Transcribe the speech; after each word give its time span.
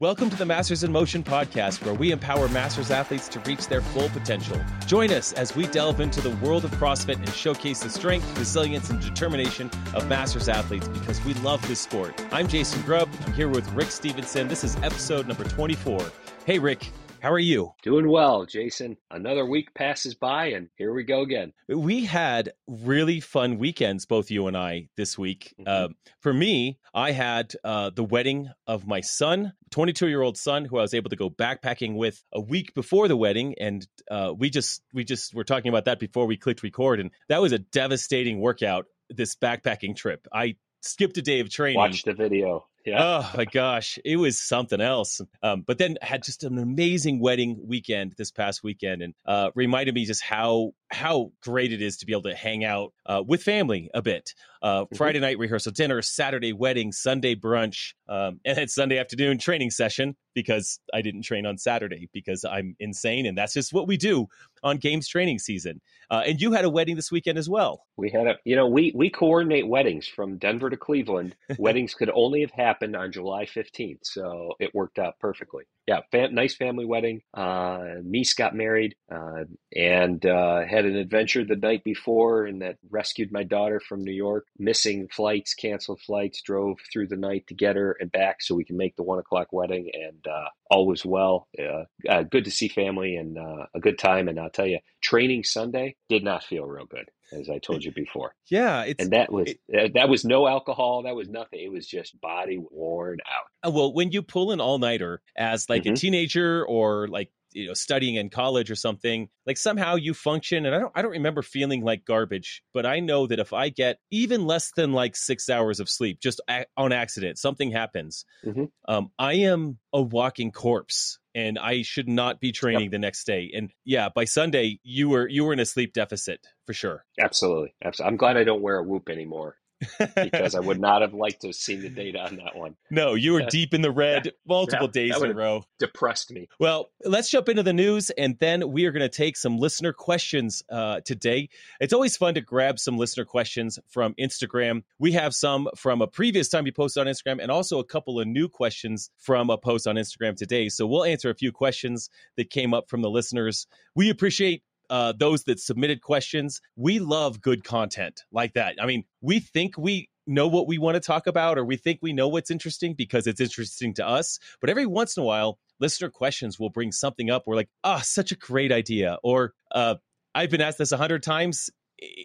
Welcome 0.00 0.30
to 0.30 0.36
the 0.36 0.46
Masters 0.46 0.84
in 0.84 0.92
Motion 0.92 1.24
podcast, 1.24 1.84
where 1.84 1.92
we 1.92 2.12
empower 2.12 2.48
Masters 2.50 2.92
athletes 2.92 3.28
to 3.30 3.40
reach 3.40 3.66
their 3.66 3.80
full 3.80 4.08
potential. 4.10 4.56
Join 4.86 5.10
us 5.10 5.32
as 5.32 5.56
we 5.56 5.66
delve 5.66 5.98
into 5.98 6.20
the 6.20 6.30
world 6.36 6.64
of 6.64 6.70
CrossFit 6.70 7.16
and 7.16 7.28
showcase 7.30 7.80
the 7.80 7.90
strength, 7.90 8.38
resilience, 8.38 8.90
and 8.90 9.00
determination 9.00 9.68
of 9.94 10.08
Masters 10.08 10.48
athletes 10.48 10.86
because 10.86 11.20
we 11.24 11.34
love 11.34 11.66
this 11.66 11.80
sport. 11.80 12.24
I'm 12.30 12.46
Jason 12.46 12.80
Grubb. 12.82 13.08
I'm 13.26 13.32
here 13.32 13.48
with 13.48 13.68
Rick 13.72 13.90
Stevenson. 13.90 14.46
This 14.46 14.62
is 14.62 14.76
episode 14.84 15.26
number 15.26 15.42
24. 15.42 16.12
Hey, 16.46 16.60
Rick. 16.60 16.92
How 17.20 17.32
are 17.32 17.38
you? 17.40 17.74
Doing 17.82 18.08
well, 18.08 18.46
Jason. 18.46 18.96
Another 19.10 19.44
week 19.44 19.74
passes 19.74 20.14
by, 20.14 20.50
and 20.50 20.68
here 20.76 20.94
we 20.94 21.02
go 21.02 21.22
again. 21.22 21.52
We 21.66 22.04
had 22.04 22.52
really 22.68 23.18
fun 23.18 23.58
weekends, 23.58 24.06
both 24.06 24.30
you 24.30 24.46
and 24.46 24.56
I, 24.56 24.88
this 24.96 25.18
week. 25.18 25.52
Mm-hmm. 25.58 25.64
Uh, 25.66 25.88
for 26.20 26.32
me, 26.32 26.78
I 26.94 27.10
had 27.10 27.54
uh, 27.64 27.90
the 27.90 28.04
wedding 28.04 28.50
of 28.68 28.86
my 28.86 29.00
son, 29.00 29.54
22 29.70 30.08
year 30.08 30.22
old 30.22 30.36
son, 30.36 30.64
who 30.64 30.78
I 30.78 30.82
was 30.82 30.94
able 30.94 31.10
to 31.10 31.16
go 31.16 31.30
backpacking 31.30 31.96
with 31.96 32.22
a 32.32 32.40
week 32.40 32.74
before 32.74 33.08
the 33.08 33.16
wedding, 33.16 33.54
and 33.60 33.86
uh, 34.10 34.34
we 34.36 34.50
just 34.50 34.82
we 34.92 35.04
just 35.04 35.34
were 35.34 35.44
talking 35.44 35.68
about 35.68 35.84
that 35.86 35.98
before 35.98 36.26
we 36.26 36.36
clicked 36.36 36.62
record, 36.62 37.00
and 37.00 37.10
that 37.28 37.40
was 37.40 37.52
a 37.52 37.58
devastating 37.58 38.40
workout. 38.40 38.86
This 39.10 39.34
backpacking 39.36 39.96
trip, 39.96 40.26
I 40.32 40.56
skipped 40.82 41.16
a 41.16 41.22
day 41.22 41.40
of 41.40 41.48
training. 41.48 41.76
Watch 41.76 42.02
the 42.02 42.12
video. 42.12 42.66
Yeah. 42.88 43.04
Oh 43.04 43.36
my 43.36 43.44
gosh, 43.44 43.98
it 44.04 44.16
was 44.16 44.38
something 44.38 44.80
else. 44.80 45.20
Um, 45.42 45.62
but 45.66 45.78
then 45.78 45.98
had 46.00 46.22
just 46.22 46.44
an 46.44 46.58
amazing 46.58 47.20
wedding 47.20 47.60
weekend 47.66 48.14
this 48.16 48.30
past 48.30 48.62
weekend, 48.62 49.02
and 49.02 49.14
uh, 49.26 49.50
reminded 49.54 49.94
me 49.94 50.04
just 50.04 50.22
how 50.22 50.72
how 50.90 51.32
great 51.42 51.72
it 51.72 51.82
is 51.82 51.98
to 51.98 52.06
be 52.06 52.12
able 52.12 52.22
to 52.22 52.34
hang 52.34 52.64
out 52.64 52.92
uh, 53.06 53.22
with 53.26 53.42
family 53.42 53.90
a 53.92 54.02
bit. 54.02 54.34
Uh, 54.60 54.84
mm-hmm. 54.84 54.96
Friday 54.96 55.20
night 55.20 55.38
rehearsal 55.38 55.72
dinner, 55.72 56.02
Saturday 56.02 56.52
wedding, 56.52 56.92
Sunday 56.92 57.34
brunch, 57.34 57.92
um, 58.08 58.40
and 58.44 58.56
then 58.56 58.68
Sunday 58.68 58.98
afternoon 58.98 59.38
training 59.38 59.70
session 59.70 60.16
because 60.34 60.80
I 60.92 61.02
didn't 61.02 61.22
train 61.22 61.46
on 61.46 61.58
Saturday 61.58 62.08
because 62.12 62.44
I'm 62.44 62.74
insane, 62.80 63.26
and 63.26 63.36
that's 63.36 63.54
just 63.54 63.72
what 63.72 63.86
we 63.86 63.96
do 63.96 64.28
on 64.62 64.76
games 64.78 65.08
training 65.08 65.38
season. 65.38 65.80
Uh, 66.10 66.22
and 66.26 66.40
you 66.40 66.52
had 66.52 66.64
a 66.64 66.70
wedding 66.70 66.96
this 66.96 67.12
weekend 67.12 67.38
as 67.38 67.48
well. 67.48 67.84
We 67.96 68.10
had 68.10 68.26
a, 68.26 68.36
you 68.44 68.56
know, 68.56 68.66
we 68.66 68.92
we 68.94 69.10
coordinate 69.10 69.66
weddings 69.66 70.06
from 70.08 70.38
Denver 70.38 70.70
to 70.70 70.76
Cleveland. 70.76 71.36
weddings 71.58 71.94
could 71.94 72.10
only 72.14 72.40
have 72.40 72.50
happened 72.50 72.96
on 72.96 73.12
July 73.12 73.44
15th, 73.44 74.00
so 74.02 74.54
it 74.58 74.74
worked 74.74 74.98
out 74.98 75.18
perfectly 75.18 75.64
yeah, 75.88 76.00
fam- 76.12 76.34
nice 76.34 76.54
family 76.54 76.84
wedding. 76.84 77.22
Uh, 77.32 77.94
niece 78.04 78.34
got 78.34 78.54
married 78.54 78.94
uh, 79.10 79.44
and 79.74 80.24
uh, 80.26 80.66
had 80.66 80.84
an 80.84 80.96
adventure 80.96 81.44
the 81.44 81.56
night 81.56 81.82
before, 81.82 82.44
and 82.44 82.60
that 82.60 82.76
rescued 82.90 83.32
my 83.32 83.42
daughter 83.42 83.80
from 83.80 84.04
New 84.04 84.12
York, 84.12 84.46
missing 84.58 85.08
flights, 85.08 85.54
canceled 85.54 86.02
flights, 86.02 86.42
drove 86.42 86.76
through 86.92 87.06
the 87.06 87.16
night 87.16 87.46
to 87.46 87.54
get 87.54 87.76
her 87.76 87.96
and 88.00 88.12
back 88.12 88.42
so 88.42 88.54
we 88.54 88.66
can 88.66 88.76
make 88.76 88.96
the 88.96 89.02
one 89.02 89.18
o'clock 89.18 89.48
wedding, 89.50 89.90
and 89.94 90.26
uh, 90.30 90.48
all 90.70 90.86
was 90.86 91.06
well. 91.06 91.48
Uh, 91.58 91.84
uh, 92.06 92.22
good 92.22 92.44
to 92.44 92.50
see 92.50 92.68
family 92.68 93.16
and 93.16 93.38
a 93.38 93.80
good 93.80 93.98
time. 93.98 94.28
And 94.28 94.38
I'll 94.48 94.52
tell 94.52 94.66
you, 94.66 94.78
training 95.02 95.44
Sunday 95.44 95.96
did 96.08 96.24
not 96.24 96.42
feel 96.42 96.64
real 96.64 96.86
good 96.86 97.10
as 97.32 97.50
I 97.50 97.58
told 97.58 97.84
you 97.84 97.92
before. 97.92 98.34
Yeah, 98.50 98.90
and 98.98 99.10
that 99.10 99.30
was 99.30 99.52
it, 99.68 99.92
that 99.94 100.08
was 100.08 100.24
no 100.24 100.48
alcohol. 100.48 101.02
That 101.02 101.14
was 101.14 101.28
nothing. 101.28 101.60
It 101.60 101.70
was 101.70 101.86
just 101.86 102.18
body 102.20 102.58
worn 102.70 103.18
out. 103.26 103.68
Uh, 103.68 103.70
well, 103.70 103.92
when 103.92 104.10
you 104.10 104.22
pull 104.22 104.52
an 104.52 104.60
all 104.60 104.78
nighter 104.78 105.20
as 105.36 105.68
like 105.68 105.82
mm-hmm. 105.82 105.92
a 105.92 105.96
teenager 105.96 106.64
or 106.64 107.08
like 107.08 107.30
you 107.58 107.66
know 107.66 107.74
studying 107.74 108.14
in 108.14 108.30
college 108.30 108.70
or 108.70 108.76
something 108.76 109.28
like 109.46 109.56
somehow 109.56 109.96
you 109.96 110.14
function 110.14 110.64
and 110.64 110.74
i 110.74 110.78
don't 110.78 110.92
i 110.94 111.02
don't 111.02 111.10
remember 111.10 111.42
feeling 111.42 111.82
like 111.82 112.04
garbage 112.04 112.62
but 112.72 112.86
i 112.86 113.00
know 113.00 113.26
that 113.26 113.40
if 113.40 113.52
i 113.52 113.68
get 113.68 113.98
even 114.10 114.46
less 114.46 114.70
than 114.76 114.92
like 114.92 115.16
six 115.16 115.50
hours 115.50 115.80
of 115.80 115.88
sleep 115.88 116.20
just 116.20 116.40
a- 116.48 116.66
on 116.76 116.92
accident 116.92 117.36
something 117.36 117.70
happens 117.70 118.24
mm-hmm. 118.44 118.64
um, 118.86 119.10
i 119.18 119.34
am 119.34 119.78
a 119.92 120.00
walking 120.00 120.52
corpse 120.52 121.18
and 121.34 121.58
i 121.58 121.82
should 121.82 122.08
not 122.08 122.40
be 122.40 122.52
training 122.52 122.84
yep. 122.84 122.90
the 122.92 122.98
next 122.98 123.24
day 123.24 123.50
and 123.54 123.70
yeah 123.84 124.08
by 124.14 124.24
sunday 124.24 124.78
you 124.84 125.08
were 125.08 125.28
you 125.28 125.44
were 125.44 125.52
in 125.52 125.60
a 125.60 125.66
sleep 125.66 125.92
deficit 125.92 126.46
for 126.66 126.72
sure 126.72 127.04
absolutely 127.18 127.74
absolutely 127.84 128.12
i'm 128.12 128.16
glad 128.16 128.36
i 128.36 128.44
don't 128.44 128.62
wear 128.62 128.76
a 128.76 128.82
whoop 128.84 129.08
anymore 129.08 129.56
because 129.98 130.54
I 130.54 130.60
would 130.60 130.80
not 130.88 131.02
have 131.02 131.14
liked 131.14 131.42
to 131.42 131.48
have 131.48 131.56
seen 131.56 131.80
the 131.80 131.88
data 131.88 132.20
on 132.20 132.36
that 132.36 132.56
one. 132.56 132.76
No, 132.90 133.14
you 133.14 133.32
were 133.32 133.42
deep 133.42 133.74
in 133.74 133.82
the 133.82 133.90
red 133.90 134.32
multiple 134.46 134.86
yeah, 134.86 135.08
days 135.12 135.22
in 135.22 135.30
a 135.30 135.34
row. 135.34 135.64
Depressed 135.78 136.32
me. 136.32 136.48
Well, 136.58 136.90
let's 137.04 137.30
jump 137.30 137.48
into 137.48 137.62
the 137.62 137.72
news, 137.72 138.10
and 138.10 138.36
then 138.38 138.72
we 138.72 138.86
are 138.86 138.92
going 138.92 139.08
to 139.08 139.08
take 139.08 139.36
some 139.36 139.58
listener 139.58 139.92
questions 139.92 140.62
uh, 140.70 141.00
today. 141.04 141.48
It's 141.80 141.92
always 141.92 142.16
fun 142.16 142.34
to 142.34 142.40
grab 142.40 142.78
some 142.78 142.98
listener 142.98 143.24
questions 143.24 143.78
from 143.88 144.14
Instagram. 144.14 144.82
We 144.98 145.12
have 145.12 145.34
some 145.34 145.68
from 145.76 146.02
a 146.02 146.06
previous 146.06 146.48
time 146.48 146.66
you 146.66 146.72
posted 146.72 147.06
on 147.06 147.12
Instagram, 147.12 147.40
and 147.40 147.50
also 147.50 147.78
a 147.78 147.84
couple 147.84 148.20
of 148.20 148.26
new 148.26 148.48
questions 148.48 149.10
from 149.18 149.50
a 149.50 149.58
post 149.58 149.86
on 149.86 149.96
Instagram 149.96 150.36
today. 150.36 150.68
So 150.68 150.86
we'll 150.86 151.04
answer 151.04 151.30
a 151.30 151.34
few 151.34 151.52
questions 151.52 152.10
that 152.36 152.50
came 152.50 152.74
up 152.74 152.88
from 152.88 153.02
the 153.02 153.10
listeners. 153.10 153.66
We 153.94 154.10
appreciate 154.10 154.62
uh, 154.90 155.12
those 155.18 155.44
that 155.44 155.60
submitted 155.60 156.02
questions. 156.02 156.60
We 156.76 156.98
love 156.98 157.40
good 157.40 157.64
content 157.64 158.22
like 158.32 158.54
that. 158.54 158.76
I 158.80 158.86
mean, 158.86 159.04
we 159.20 159.40
think 159.40 159.76
we 159.76 160.08
know 160.26 160.46
what 160.46 160.68
we 160.68 160.78
want 160.78 160.94
to 160.94 161.00
talk 161.00 161.26
about 161.26 161.58
or 161.58 161.64
we 161.64 161.76
think 161.76 162.00
we 162.02 162.12
know 162.12 162.28
what's 162.28 162.50
interesting 162.50 162.94
because 162.94 163.26
it's 163.26 163.40
interesting 163.40 163.94
to 163.94 164.06
us. 164.06 164.38
But 164.60 164.70
every 164.70 164.86
once 164.86 165.16
in 165.16 165.22
a 165.22 165.26
while, 165.26 165.58
listener 165.80 166.10
questions 166.10 166.58
will 166.58 166.70
bring 166.70 166.92
something 166.92 167.30
up. 167.30 167.44
We're 167.46 167.56
like, 167.56 167.70
ah, 167.84 167.98
oh, 167.98 168.02
such 168.04 168.32
a 168.32 168.36
great 168.36 168.70
idea. 168.70 169.18
Or 169.22 169.54
uh, 169.72 169.96
I've 170.34 170.50
been 170.50 170.60
asked 170.60 170.78
this 170.78 170.92
a 170.92 170.96
hundred 170.96 171.22
times 171.22 171.70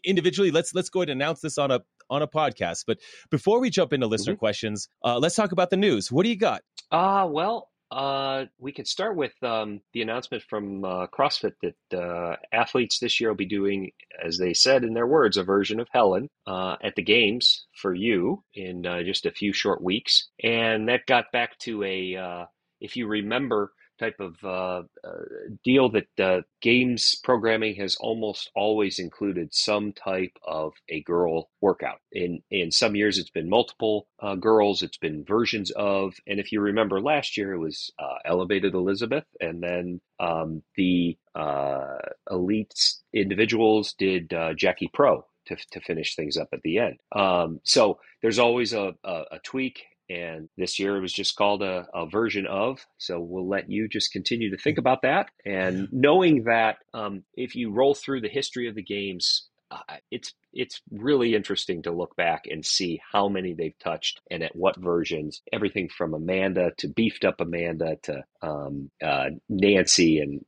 individually. 0.04 0.52
Let's 0.52 0.74
let's 0.74 0.90
go 0.90 1.00
ahead 1.00 1.10
and 1.10 1.22
announce 1.22 1.42
this 1.42 1.58
on 1.58 1.72
a 1.72 1.82
on 2.10 2.22
a 2.22 2.28
podcast. 2.28 2.84
But 2.86 3.00
before 3.32 3.60
we 3.60 3.70
jump 3.70 3.94
into 3.94 4.08
listener 4.08 4.34
mm-hmm. 4.34 4.40
questions, 4.40 4.90
uh, 5.04 5.18
let's 5.18 5.36
talk 5.36 5.52
about 5.52 5.70
the 5.70 5.78
news. 5.78 6.12
What 6.12 6.24
do 6.24 6.30
you 6.30 6.38
got? 6.38 6.62
Uh, 6.92 7.28
well, 7.30 7.70
uh, 7.94 8.46
we 8.58 8.72
could 8.72 8.88
start 8.88 9.16
with 9.16 9.32
um, 9.44 9.82
the 9.94 10.02
announcement 10.02 10.44
from 10.50 10.84
uh, 10.84 11.08
CrossFit 11.08 11.54
that 11.62 11.98
uh, 11.98 12.36
athletes 12.52 13.00
this 13.00 13.20
year 13.20 13.30
will 13.30 13.38
be 13.38 13.46
doing, 13.46 13.92
as 14.24 14.38
they 14.38 14.54
said 14.54 14.84
in 14.84 14.94
their 14.94 15.06
words, 15.06 15.38
a 15.38 15.44
version 15.44 15.80
of 15.80 15.88
Helen 15.92 16.28
uh, 16.48 16.76
at 16.84 16.96
the 16.96 17.04
games 17.04 17.68
for 17.80 17.94
you 17.94 18.44
in 18.56 18.86
uh, 18.86 19.04
just 19.04 19.28
a 19.28 19.32
few 19.32 19.54
short 19.54 19.82
weeks. 19.82 20.30
And 20.44 20.90
that 20.90 21.06
got 21.06 21.32
back 21.32 21.58
to 21.60 21.84
a, 21.84 22.16
uh, 22.16 22.46
if 22.82 22.98
you 22.98 23.08
remember, 23.08 23.72
type 24.04 24.20
of 24.20 24.36
uh, 24.44 24.84
uh, 25.08 25.24
deal 25.64 25.90
that 25.90 26.08
uh, 26.20 26.42
games 26.62 27.16
programming 27.24 27.76
has 27.76 27.96
almost 28.00 28.50
always 28.56 29.00
included 29.00 29.54
some 29.54 29.94
type 29.94 30.34
of 30.46 30.74
a 30.90 31.02
girl 31.04 31.50
workout. 31.62 32.00
In 32.12 32.42
in 32.52 32.72
some 32.72 32.96
years, 32.96 33.18
it's 33.18 33.30
been 33.30 33.50
multiple 33.50 34.08
uh, 34.22 34.36
girls. 34.36 34.84
It's 34.84 34.98
been 34.98 35.24
versions 35.24 35.72
of, 35.72 36.16
and 36.28 36.40
if 36.40 36.52
you 36.52 36.62
remember 36.62 37.02
last 37.02 37.38
year, 37.38 37.54
it 37.54 37.60
was 37.60 37.92
uh, 38.00 38.18
Elevated 38.26 38.74
Elizabeth, 38.74 39.26
and 39.40 39.64
then 39.64 40.02
um, 40.20 40.64
the 40.76 41.18
uh, 41.36 41.98
elite 42.30 42.74
individuals 43.14 43.94
did 43.98 44.34
Jackie 44.58 44.90
Pro 44.94 45.26
to, 45.48 45.56
to 45.72 45.82
finish 45.82 46.16
things 46.16 46.38
up 46.38 46.50
at 46.54 46.62
the 46.64 46.80
end. 46.80 46.98
Um, 47.12 47.60
so 47.64 48.00
there's 48.22 48.40
always 48.40 48.74
a, 48.74 48.94
a, 49.04 49.24
a, 49.32 49.40
tweak 49.44 49.84
and 50.10 50.50
this 50.58 50.80
year 50.80 50.98
it 50.98 51.02
was 51.02 51.14
just 51.14 51.36
called 51.36 51.64
a, 51.64 51.88
a, 51.94 52.06
version 52.08 52.46
of. 52.46 52.86
So 52.98 53.20
we'll 53.20 53.48
let 53.48 53.70
you 53.70 53.88
just 53.88 54.12
continue 54.12 54.52
to 54.52 54.62
think 54.62 54.78
about 54.78 55.02
that. 55.04 55.30
And 55.46 55.88
knowing 55.92 56.44
that 56.44 56.78
um, 56.94 57.24
if 57.36 57.56
you 57.56 57.72
roll 57.72 57.96
through 57.96 58.22
the 58.22 58.30
history 58.30 58.68
of 58.68 58.76
the 58.76 58.84
games, 58.84 59.48
uh, 59.72 59.98
it's 60.12 60.34
it's 60.54 60.82
really 60.92 61.36
interesting 61.36 61.84
to 61.84 61.92
look 61.92 62.16
back 62.16 62.46
and 62.50 62.66
see 62.66 63.02
how 63.12 63.28
many 63.28 63.54
they've 63.54 63.78
touched 63.80 64.22
and 64.32 64.44
at 64.44 64.56
what 64.56 64.78
versions. 64.78 65.42
Everything 65.52 65.90
from 65.90 66.14
Amanda 66.14 66.72
to 66.78 66.88
beefed 66.88 67.26
up 67.26 67.42
Amanda 67.42 67.98
to 68.04 68.24
um, 68.42 68.92
uh, 69.04 69.30
Nancy 69.50 70.20
and 70.20 70.46